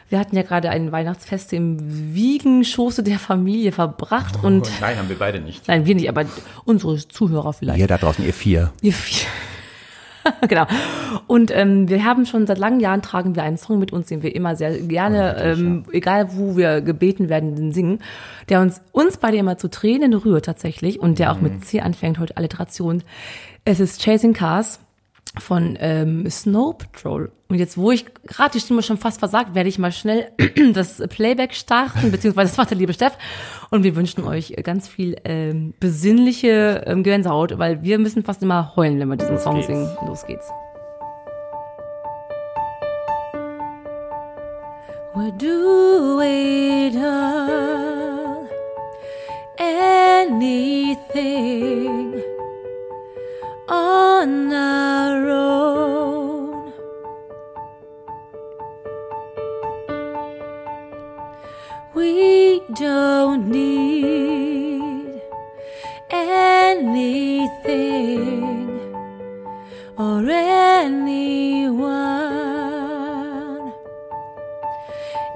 Wir 0.09 0.19
hatten 0.19 0.35
ja 0.35 0.43
gerade 0.43 0.71
ein 0.71 0.91
Weihnachtsfest 0.91 1.53
im 1.53 1.79
Wiegenschoße 2.15 3.05
der 3.05 3.21
Familie 3.21 3.71
verbracht. 3.71 4.43
Und 4.43 4.69
Nein, 4.81 4.99
haben 4.99 5.09
wir 5.09 5.19
beide 5.19 5.41
nicht. 5.41 5.69
nein, 5.69 5.87
wir 5.87 5.95
nicht, 5.95 6.09
aber 6.09 6.25
unsere 6.65 6.97
Zuhörer 6.97 7.53
vielleicht. 7.53 7.79
Ihr 7.79 7.87
da 7.87 7.99
draußen, 7.99 8.27
ihr 8.27 8.35
vier. 8.35 8.73
Wir 8.81 8.93
vier. 8.93 9.29
genau. 10.49 10.67
Und 11.27 11.51
ähm, 11.55 11.89
wir 11.89 12.05
haben 12.05 12.27
schon 12.27 12.47
seit 12.47 12.59
langen 12.59 12.81
Jahren 12.81 13.03
tragen 13.03 13.35
wir 13.37 13.43
einen 13.43 13.57
Song 13.57 13.79
mit 13.79 13.93
uns, 13.93 14.07
den 14.07 14.23
wir 14.23 14.35
immer 14.35 14.57
sehr 14.57 14.79
gerne, 14.79 15.37
ähm, 15.39 15.85
egal 15.93 16.37
wo 16.37 16.57
wir 16.57 16.81
gebeten 16.81 17.29
werden, 17.29 17.57
den 17.57 17.73
singen, 17.73 18.01
der 18.49 18.61
uns 18.61 18.81
uns 18.93 19.17
beide 19.17 19.37
immer 19.37 19.59
zu 19.59 19.69
Tränen 19.69 20.15
rührt 20.15 20.45
tatsächlich 20.45 21.01
und 21.01 21.19
der 21.19 21.33
auch 21.33 21.41
mit 21.41 21.65
C 21.65 21.81
anfängt 21.81 22.19
heute 22.19 22.37
Alliteration. 22.37 23.03
Es 23.65 23.81
ist 23.81 24.03
Chasing 24.03 24.33
Cars 24.33 24.81
von 25.39 25.79
ähm, 25.81 26.29
Snow 26.29 26.77
Patrol. 26.77 27.33
Und 27.49 27.59
jetzt, 27.59 27.79
wo 27.79 27.91
ich 27.91 28.05
gerade 28.27 28.53
die 28.53 28.61
Stimme 28.61 28.83
schon 28.83 28.99
fast 28.99 29.19
versagt, 29.19 29.55
werde 29.55 29.69
ich 29.69 29.79
mal 29.79 29.93
schnell 29.93 30.31
das 30.75 31.03
Playback 31.09 31.55
starten, 31.55 32.11
beziehungsweise 32.11 32.51
das 32.51 32.59
macht 32.59 32.71
der 32.71 32.79
liebe 32.79 32.93
Steff. 32.93 33.17
Und 33.71 33.83
wir 33.83 33.97
wünschen 33.97 34.25
euch 34.25 34.55
ganz 34.63 34.89
viel 34.89 35.17
ähm, 35.25 35.75
besinnliche 35.81 36.85
ähm, 36.87 37.03
Gänsehaut, 37.03 37.59
weil 37.59 37.83
wir 37.83 37.99
müssen 37.99 38.25
fast 38.25 38.43
immer 38.43 38.77
heulen, 38.77 38.99
wenn 39.01 39.09
wir 39.09 39.17
diesen 39.17 39.39
Song 39.39 39.57
geht's. 39.57 39.69
singen. 39.69 39.89
Los 40.07 40.27
geht's. 40.27 40.51
We're 45.15 45.31
doing 45.33 46.97
all, 46.97 48.49
anything 49.59 51.03
on 53.69 54.53
our 54.53 55.29
own. 55.29 56.73
We 61.95 62.61
don't 62.75 63.49
need 63.49 65.23
anything 66.11 67.21
or 69.97 70.29
anyone. 70.29 71.23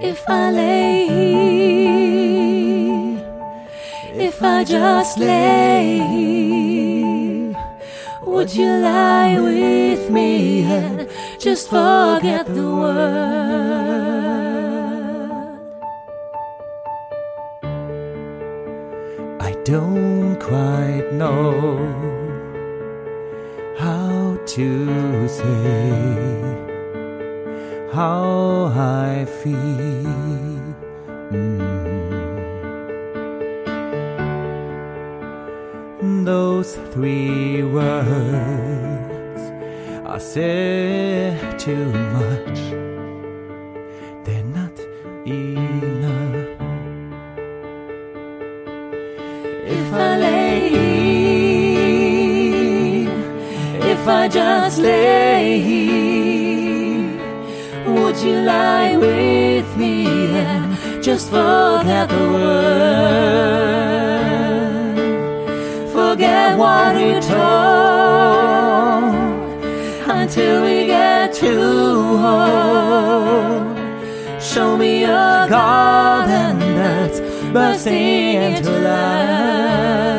If 0.00 0.28
I 0.28 0.50
lay 0.50 1.06
here, 1.06 1.86
if 4.14 4.42
I 4.42 4.64
just 4.64 5.18
lay 5.18 5.98
here, 5.98 6.65
would 8.36 8.54
you 8.54 8.70
lie 8.70 9.40
with 9.40 10.10
me 10.10 10.62
and 10.62 11.08
just 11.38 11.70
forget 11.70 12.44
the 12.44 12.68
world? 12.80 13.16
I 19.40 19.52
don't 19.64 20.36
quite 20.38 21.14
know 21.14 21.80
how 23.78 24.38
to 24.54 25.28
say 25.28 25.88
how 27.94 28.70
I 28.76 29.24
feel. 29.42 30.55
Those 36.66 36.92
three 36.94 37.62
words 37.62 39.40
are 40.04 40.18
said 40.18 41.60
too 41.60 41.86
much. 42.18 42.58
They're 44.24 44.42
not 44.42 44.76
enough. 45.24 46.58
If 49.78 49.92
I 49.92 50.16
lay 50.18 50.66
if 53.92 54.08
I 54.08 54.26
just 54.26 54.78
lay 54.78 55.60
would 57.86 58.16
you 58.16 58.40
lie 58.40 58.96
with 58.96 59.76
me 59.76 60.06
and 60.34 60.76
just 61.00 61.30
forget 61.30 62.08
the 62.08 62.16
world? 62.16 64.05
Forget 66.16 66.56
what 66.56 66.94
we 66.94 67.20
told 67.20 69.12
until 70.08 70.62
we 70.64 70.86
get 70.86 71.34
to 71.34 72.16
hold. 72.24 73.76
Show 74.40 74.78
me 74.78 75.04
a 75.04 75.46
garden 75.46 76.58
that's 76.58 77.20
bursting 77.52 78.40
into 78.44 78.70
life. 78.80 80.15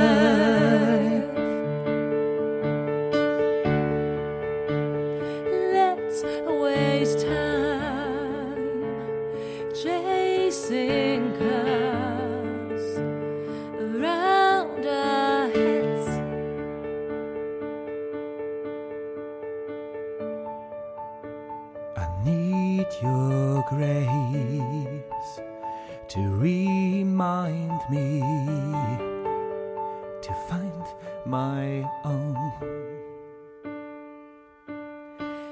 To 30.27 30.33
find 30.49 30.83
my 31.25 31.89
own. 32.03 32.35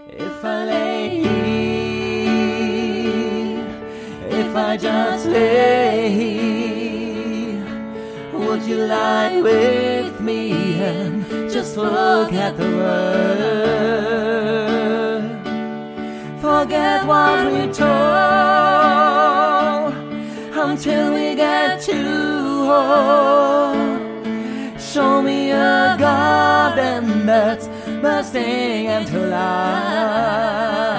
If 0.10 0.44
I 0.44 0.66
lay 0.66 1.10
here, 1.24 2.36
if 4.42 4.54
I 4.54 4.76
just 4.76 5.28
lay 5.28 6.10
here, 6.20 7.66
would 8.34 8.64
you 8.64 8.80
lie 8.86 9.42
with 9.42 10.20
me 10.20 10.52
and 10.82 11.26
just 11.50 11.76
forget 11.76 12.58
the 12.58 12.70
world? 12.80 13.16
Forget 16.42 17.06
what 17.08 17.46
we 17.54 17.72
told 17.72 17.86
until 20.68 21.14
we 21.14 21.36
get 21.36 21.82
too 21.82 22.68
old 22.70 23.75
a 25.52 25.96
garden 26.00 27.26
that 27.26 27.68
must 28.02 28.32
sing 28.32 28.88
and 28.88 29.08
to 29.08 29.20
life. 29.28 30.95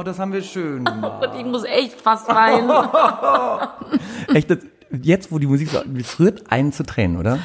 Oh, 0.00 0.02
das 0.02 0.18
haben 0.18 0.32
wir 0.32 0.42
schön 0.42 0.84
gemacht. 0.86 1.26
Und 1.26 1.38
ich 1.38 1.44
muss 1.44 1.64
echt 1.64 2.00
fast 2.00 2.26
weinen. 2.28 2.70
Echt, 4.34 4.48
das, 4.48 4.58
jetzt, 5.02 5.30
wo 5.30 5.38
die 5.38 5.46
Musik 5.46 5.68
so, 5.68 5.80
es 5.98 6.18
rührt 6.18 6.50
einen 6.50 6.72
zu 6.72 6.84
Tränen, 6.84 7.18
oder? 7.18 7.38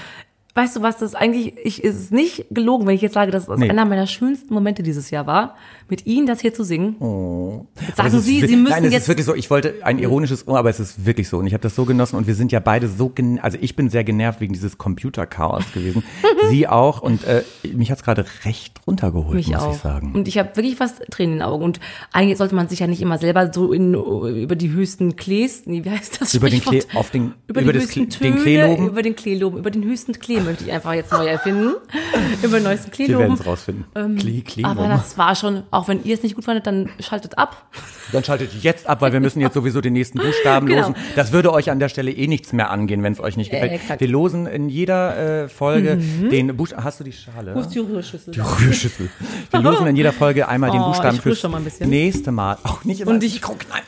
Weißt 0.53 0.77
du, 0.77 0.81
was 0.81 0.95
das 0.97 1.15
eigentlich, 1.15 1.53
ich, 1.65 1.83
es 1.83 1.97
ist 1.99 2.11
nicht 2.13 2.45
gelogen, 2.51 2.87
wenn 2.87 2.95
ich 2.95 3.01
jetzt 3.01 3.15
sage, 3.15 3.29
dass 3.31 3.47
das 3.47 3.59
Nee. 3.59 3.69
einer 3.69 3.83
meiner 3.83 4.07
schönsten 4.07 4.53
Momente 4.53 4.83
dieses 4.83 5.11
Jahr 5.11 5.27
war, 5.27 5.55
mit 5.89 6.05
Ihnen 6.05 6.25
das 6.27 6.39
hier 6.41 6.53
zu 6.53 6.63
singen. 6.63 6.95
Oh. 6.99 7.65
Jetzt 7.85 7.97
sagen 7.97 8.15
es 8.15 8.25
Sie, 8.25 8.41
Sie 8.41 8.55
müssen 8.55 8.71
Nein, 8.73 8.85
es 8.85 8.91
jetzt 8.93 9.01
ist 9.03 9.07
wirklich 9.09 9.25
so. 9.25 9.35
Ich 9.35 9.49
wollte 9.49 9.75
ein 9.83 9.99
ironisches 9.99 10.47
Ohr, 10.47 10.57
aber 10.57 10.69
es 10.69 10.79
ist 10.79 11.05
wirklich 11.05 11.29
so. 11.29 11.37
Und 11.37 11.47
ich 11.47 11.53
habe 11.53 11.61
das 11.61 11.75
so 11.75 11.85
genossen. 11.85 12.15
Und 12.15 12.27
wir 12.27 12.35
sind 12.35 12.51
ja 12.51 12.59
beide 12.59 12.87
so, 12.87 13.09
gen 13.09 13.39
also 13.39 13.57
ich 13.61 13.75
bin 13.75 13.89
sehr 13.89 14.03
genervt 14.03 14.41
wegen 14.41 14.53
dieses 14.53 14.77
Computerchaos 14.77 15.71
gewesen. 15.73 16.03
Sie 16.49 16.67
auch. 16.67 17.01
Und 17.01 17.23
äh, 17.25 17.43
mich 17.73 17.91
hat's 17.91 18.03
gerade 18.03 18.25
recht 18.45 18.81
runtergeholt, 18.87 19.35
mich 19.35 19.47
muss 19.49 19.57
auch. 19.61 19.75
ich 19.75 19.81
sagen. 19.81 20.13
Und 20.13 20.27
ich 20.27 20.37
habe 20.37 20.55
wirklich 20.55 20.75
fast 20.75 21.01
Tränen 21.11 21.33
in 21.33 21.39
den 21.39 21.47
Augen. 21.47 21.63
Und 21.63 21.79
eigentlich 22.11 22.37
sollte 22.37 22.55
man 22.55 22.67
sich 22.67 22.79
ja 22.79 22.87
nicht 22.87 23.01
immer 23.01 23.17
selber 23.17 23.51
so 23.53 23.71
in, 23.73 23.93
über 23.93 24.55
die 24.55 24.71
höchsten 24.71 25.15
Klees, 25.15 25.63
nee, 25.65 25.83
wie 25.85 25.89
heißt 25.91 26.21
das 26.21 26.33
Über 26.33 26.49
den? 26.49 26.61
Klee- 26.61 26.83
auf 26.95 27.09
den- 27.11 27.33
über, 27.47 27.61
über 27.61 27.73
das 27.73 27.87
Klee- 27.89 28.05
den 28.05 28.09
Töne, 28.09 28.35
Klee 28.41 28.61
loben? 28.61 28.87
Über 28.89 29.01
den 29.01 29.15
Klee 29.15 29.35
loben, 29.37 29.57
über 29.57 29.71
den 29.71 29.83
höchsten 29.83 30.13
Klee 30.13 30.39
möchte 30.41 30.63
ich 30.65 30.71
einfach 30.71 30.93
jetzt 30.93 31.11
neu 31.11 31.25
erfinden. 31.25 31.73
über 32.43 32.57
den 32.59 32.63
neuesten 32.63 32.91
Klee 32.91 33.07
wir 33.07 33.17
werden 33.19 33.29
loben. 33.31 33.41
es 33.41 33.45
rausfinden. 33.47 33.85
Ähm, 33.95 34.15
Klee, 34.17 34.41
Klee, 34.41 34.63
aber 34.63 34.81
loben. 34.83 34.89
das 34.89 35.17
war 35.17 35.35
schon, 35.35 35.63
auch 35.75 35.87
wenn 35.87 36.03
ihr 36.03 36.13
es 36.15 36.23
nicht 36.23 36.35
gut 36.35 36.43
fandet, 36.45 36.65
dann 36.67 36.89
schaltet 36.99 37.37
ab. 37.37 37.65
Dann 38.11 38.23
schaltet 38.23 38.51
jetzt 38.61 38.87
ab, 38.87 39.01
weil 39.01 39.11
wir 39.13 39.19
müssen 39.19 39.41
jetzt 39.41 39.53
sowieso 39.53 39.81
den 39.81 39.93
nächsten 39.93 40.19
Buchstaben 40.19 40.67
Genau. 40.67 40.81
losen. 40.81 40.95
Das 41.15 41.31
würde 41.31 41.51
euch 41.53 41.69
an 41.71 41.79
der 41.79 41.89
Stelle 41.89 42.11
eh 42.11 42.27
nichts 42.27 42.53
mehr 42.53 42.69
angehen, 42.71 43.03
wenn 43.03 43.13
es 43.13 43.19
euch 43.19 43.37
nicht 43.37 43.51
gefällt. 43.51 43.73
Äh, 43.89 43.99
wir 43.99 44.07
losen 44.07 44.45
in 44.47 44.69
jeder 44.69 45.43
äh, 45.43 45.49
Folge 45.49 45.97
den 45.97 46.55
Buchstaben. 46.55 46.83
Hast 46.83 46.99
du 46.99 47.03
die 47.03 47.13
Schale? 47.13 47.53
Wo 47.55 47.59
ist 47.59 47.69
die 47.69 47.79
Rührschüssel? 47.79 48.33
Die 48.33 48.39
Rührschüssel. 48.39 49.09
Wir 49.51 49.59
losen 49.61 49.87
in 49.87 49.95
jeder 49.95 50.13
Folge 50.13 50.47
einmal 50.47 50.71
den 50.71 50.81
Oh, 50.81 50.85
Buchstaben 50.87 51.17
ich 51.17 51.25
rühr 51.25 51.35
fürs 51.35 51.79
nächste 51.81 52.31
Mal. 52.31 52.57
Auch 52.63 52.83
nicht 52.83 53.01
immer 53.01 53.11
Und 53.11 53.23
ich- 53.23 53.35
Mikro 53.35 53.53
knallen. 53.55 53.83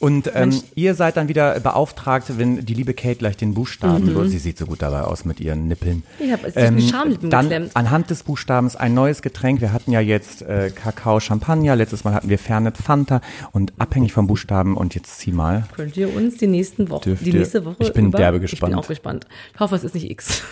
Und 0.00 0.30
ähm, 0.34 0.60
ihr 0.74 0.94
seid 0.94 1.16
dann 1.16 1.28
wieder 1.28 1.58
beauftragt, 1.60 2.26
wenn 2.36 2.64
die 2.66 2.74
liebe 2.74 2.92
Kate 2.94 3.16
gleich 3.16 3.36
den 3.36 3.54
Buchstaben, 3.54 4.12
Mhm. 4.12 4.28
sie 4.28 4.38
sieht 4.38 4.58
so 4.58 4.66
gut 4.66 4.82
dabei 4.82 5.02
aus 5.02 5.24
mit 5.24 5.40
ihren 5.40 5.68
Nippeln. 5.68 6.02
Ich 6.18 6.30
hab 6.30 6.42
jetzt 6.44 6.56
die 6.58 6.88
Schamlippen 6.88 7.30
dann 7.30 7.46
geklemmt. 7.48 7.70
anhand 7.76 8.10
des 8.10 8.22
Buchstabens 8.24 8.76
ein 8.76 8.92
neues 8.92 9.22
Getränk. 9.22 9.60
Wir 9.60 9.72
hatten 9.72 9.92
ja 9.92 10.00
jetzt 10.00 10.42
äh, 10.42 10.70
Kakao 10.74 11.20
Champagner, 11.20 11.74
letztes 11.76 12.04
Mal 12.04 12.12
hatten 12.12 12.28
wir 12.28 12.38
Fernet 12.38 12.76
Fanta 12.76 13.20
und 13.52 13.72
abhängig 13.78 14.12
vom 14.12 14.26
Buchstaben 14.26 14.76
und 14.76 14.94
jetzt 14.94 15.18
zieh 15.20 15.32
mal. 15.32 15.64
Könnt 15.74 15.96
ihr 15.96 16.14
uns 16.14 16.36
die 16.36 16.48
nächsten 16.48 16.90
Wochen, 16.90 17.16
die 17.22 17.32
nächste 17.32 17.64
Woche 17.64 17.76
Ich 17.78 17.92
bin 17.92 18.06
über, 18.06 18.18
derbe 18.18 18.36
Ich 18.38 18.50
gespannt. 18.50 18.72
bin 18.72 18.78
auch 18.80 18.88
gespannt. 18.88 19.26
Ich 19.54 19.60
hoffe, 19.60 19.76
es 19.76 19.84
ist 19.84 19.94
nicht 19.94 20.10
X. 20.10 20.42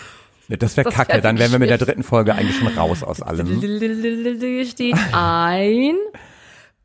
Das 0.49 0.49
wäre 0.49 0.57
Das 0.59 0.77
wär 0.77 0.83
kacke, 1.05 1.21
dann 1.21 1.37
wären 1.37 1.51
wir 1.51 1.59
mit 1.59 1.69
der 1.69 1.77
dritten 1.77 2.03
Folge 2.03 2.33
eigentlich 2.35 2.57
schon 2.57 2.67
raus 2.69 3.01
aus 3.03 3.21
allem. 3.21 3.47
Hier 3.61 4.65
steht 4.65 4.95
ein 5.13 5.95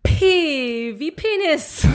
P 0.02 0.94
wie 0.98 1.10
Penis. 1.12 1.86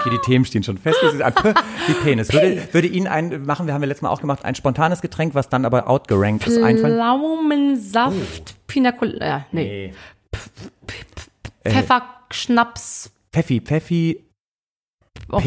Okay, 0.00 0.10
die 0.10 0.18
Themen 0.18 0.44
stehen 0.44 0.62
schon 0.62 0.78
fest. 0.78 0.98
Ist 1.02 1.18
wie 1.18 1.94
Penis. 2.04 2.32
Würde, 2.32 2.68
würde 2.72 2.88
Ihnen 2.88 3.06
ein, 3.06 3.44
machen 3.44 3.66
wir, 3.66 3.74
haben 3.74 3.80
wir 3.80 3.88
letztes 3.88 4.02
Mal 4.02 4.10
auch 4.10 4.20
gemacht, 4.20 4.44
ein 4.44 4.54
spontanes 4.54 5.00
Getränk, 5.00 5.34
was 5.34 5.48
dann 5.48 5.64
aber 5.64 5.88
outgerankt 5.88 6.46
ist, 6.46 6.62
einfallen? 6.62 6.96
Pflaumensaft, 6.96 8.54
Pina 8.66 8.92
Colada, 8.92 9.38
äh, 9.38 9.42
nee, 9.52 9.94
Pfefferschnaps, 11.66 13.10
Pfeffi, 13.32 13.60
Pfeffi, 13.60 14.24
auch 15.28 15.42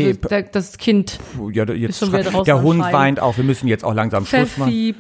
das, 0.52 0.78
Kind, 0.78 1.20
ja, 1.52 1.64
jetzt 1.66 2.00
schon 2.00 2.12
wieder 2.12 2.24
draußen 2.24 2.46
der 2.46 2.62
Hund 2.62 2.82
weint 2.82 3.20
auch, 3.20 3.38
wir 3.38 3.44
müssen 3.44 3.68
jetzt 3.68 3.86
auch 3.86 3.94
langsam 3.94 4.26
Schluss 4.26 4.58
machen. 4.58 4.96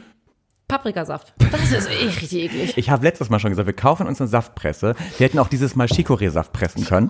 Paprikasaft. 0.69 1.33
Das 1.51 1.71
ist 1.71 1.89
eh 1.89 2.05
richtig 2.05 2.33
eklig. 2.33 2.77
Ich 2.77 2.91
habe 2.91 3.03
letztes 3.03 3.31
Mal 3.31 3.39
schon 3.39 3.49
gesagt, 3.49 3.65
wir 3.65 3.73
kaufen 3.73 4.05
uns 4.05 4.21
eine 4.21 4.27
Saftpresse. 4.27 4.95
Wir 5.17 5.25
hätten 5.25 5.39
auch 5.39 5.47
dieses 5.47 5.75
Mal 5.75 5.87
Chicorée-Saft 5.87 6.53
pressen 6.53 6.85
können. 6.85 7.09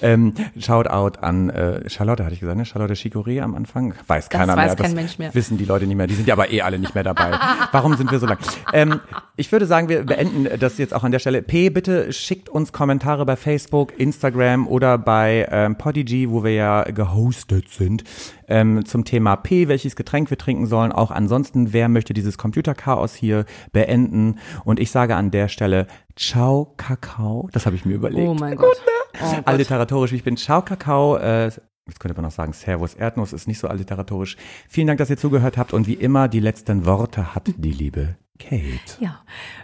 Ähm, 0.00 0.32
Shoutout 0.56 1.18
an 1.20 1.50
äh, 1.50 1.90
Charlotte, 1.90 2.24
hatte 2.24 2.34
ich 2.34 2.40
gesagt, 2.40 2.56
ne? 2.56 2.64
Charlotte 2.64 2.94
Chicorée 2.94 3.42
am 3.42 3.56
Anfang. 3.56 3.94
Weiß 4.06 4.28
keiner 4.28 4.56
weiß 4.56 4.76
mehr. 4.76 4.86
kein 4.86 4.94
Mensch 4.94 5.18
mehr. 5.18 5.34
Wissen 5.34 5.58
die 5.58 5.64
Leute 5.64 5.88
nicht 5.88 5.96
mehr. 5.96 6.06
Die 6.06 6.14
sind 6.14 6.28
ja 6.28 6.34
aber 6.34 6.52
eh 6.52 6.62
alle 6.62 6.78
nicht 6.78 6.94
mehr 6.94 7.02
dabei. 7.02 7.32
Warum 7.72 7.96
sind 7.96 8.12
wir 8.12 8.20
so 8.20 8.26
lang? 8.26 8.38
Ähm, 8.72 9.00
ich 9.34 9.50
würde 9.50 9.66
sagen, 9.66 9.88
wir 9.88 10.04
beenden 10.04 10.46
das 10.60 10.78
jetzt 10.78 10.94
auch 10.94 11.02
an 11.02 11.10
der 11.10 11.18
Stelle. 11.18 11.42
P, 11.42 11.68
bitte 11.70 12.12
schickt 12.12 12.48
uns 12.48 12.72
Kommentare 12.72 13.26
bei 13.26 13.34
Facebook, 13.34 13.98
Instagram 13.98 14.68
oder 14.68 14.98
bei 14.98 15.48
ähm, 15.50 15.74
Podigy, 15.74 16.30
wo 16.30 16.44
wir 16.44 16.52
ja 16.52 16.84
gehostet 16.84 17.70
sind, 17.70 18.04
ähm, 18.50 18.84
zum 18.84 19.04
Thema 19.04 19.36
P, 19.36 19.68
welches 19.68 19.96
Getränk 19.96 20.28
wir 20.30 20.38
trinken 20.38 20.66
sollen. 20.66 20.92
Auch 20.92 21.10
ansonsten, 21.10 21.72
wer 21.72 21.88
möchte 21.88 22.12
dieses 22.12 22.36
Computerchaos 22.36 23.14
hier 23.14 23.46
beenden? 23.72 24.38
Und 24.64 24.78
ich 24.78 24.90
sage 24.90 25.16
an 25.16 25.30
der 25.30 25.48
Stelle, 25.48 25.86
ciao 26.16 26.74
Kakao. 26.76 27.48
Das 27.52 27.64
habe 27.66 27.76
ich 27.76 27.84
mir 27.84 27.94
überlegt. 27.94 28.28
Oh 28.28 28.34
mein 28.34 28.56
Gott. 28.56 28.76
Oh 28.76 29.18
Gott. 29.18 29.46
Alliteratorisch, 29.46 30.12
ich 30.12 30.24
bin 30.24 30.36
Ciao 30.36 30.62
Kakao. 30.62 31.16
Äh, 31.16 31.46
jetzt 31.46 31.98
könnte 31.98 32.14
man 32.14 32.24
noch 32.24 32.30
sagen, 32.30 32.52
Servus 32.52 32.94
Erdnuss 32.94 33.32
ist 33.32 33.48
nicht 33.48 33.58
so 33.58 33.68
alliteratorisch. 33.68 34.36
Vielen 34.68 34.86
Dank, 34.86 34.98
dass 34.98 35.10
ihr 35.10 35.16
zugehört 35.16 35.56
habt 35.56 35.72
und 35.72 35.86
wie 35.86 35.94
immer, 35.94 36.28
die 36.28 36.40
letzten 36.40 36.86
Worte 36.86 37.34
hat 37.34 37.52
die 37.56 37.72
liebe 37.72 38.16
Kate. 38.40 38.98
Ja, 38.98 39.20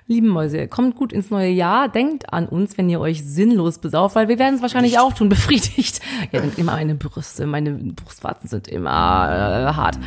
lieben 0.06 0.28
Mäuse, 0.28 0.68
kommt 0.68 0.94
gut 0.94 1.12
ins 1.12 1.30
neue 1.30 1.50
Jahr. 1.50 1.88
Denkt 1.88 2.32
an 2.32 2.46
uns, 2.46 2.78
wenn 2.78 2.88
ihr 2.88 3.00
euch 3.00 3.24
sinnlos 3.24 3.78
besauft, 3.78 4.14
weil 4.14 4.28
wir 4.28 4.38
werden 4.38 4.54
es 4.54 4.62
wahrscheinlich 4.62 4.98
auch 4.98 5.12
tun, 5.12 5.28
befriedigt. 5.30 6.00
Ja, 6.30 6.40
denkt 6.40 6.58
immer 6.58 6.72
meine 6.72 6.94
Brüste, 6.94 7.46
meine 7.46 7.72
Brustwarzen 7.72 8.48
sind 8.48 8.68
immer 8.68 9.70
äh, 9.70 9.74
hart. 9.74 9.98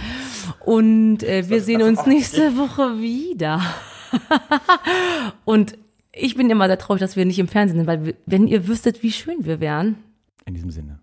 Und 0.66 1.24
äh, 1.24 1.50
wir 1.50 1.62
sehen 1.62 1.82
uns 1.82 2.06
nächste 2.06 2.56
Woche 2.58 3.00
wieder. 3.00 3.62
Und 5.46 5.76
ich 6.12 6.36
bin 6.36 6.50
immer 6.50 6.68
sehr 6.68 6.78
traurig, 6.78 7.02
dass 7.02 7.16
wir 7.16 7.26
nicht 7.26 7.40
im 7.40 7.48
Fernsehen 7.48 7.78
sind, 7.78 7.88
weil 7.88 8.06
wir, 8.06 8.14
wenn 8.26 8.48
ihr 8.48 8.68
wüsstet, 8.68 9.04
wie 9.04 9.12
schön 9.12 9.46
wir 9.46 9.60
wären. 9.60 9.98
In 10.46 10.54
diesem 10.54 10.72
Sinne. 10.72 11.00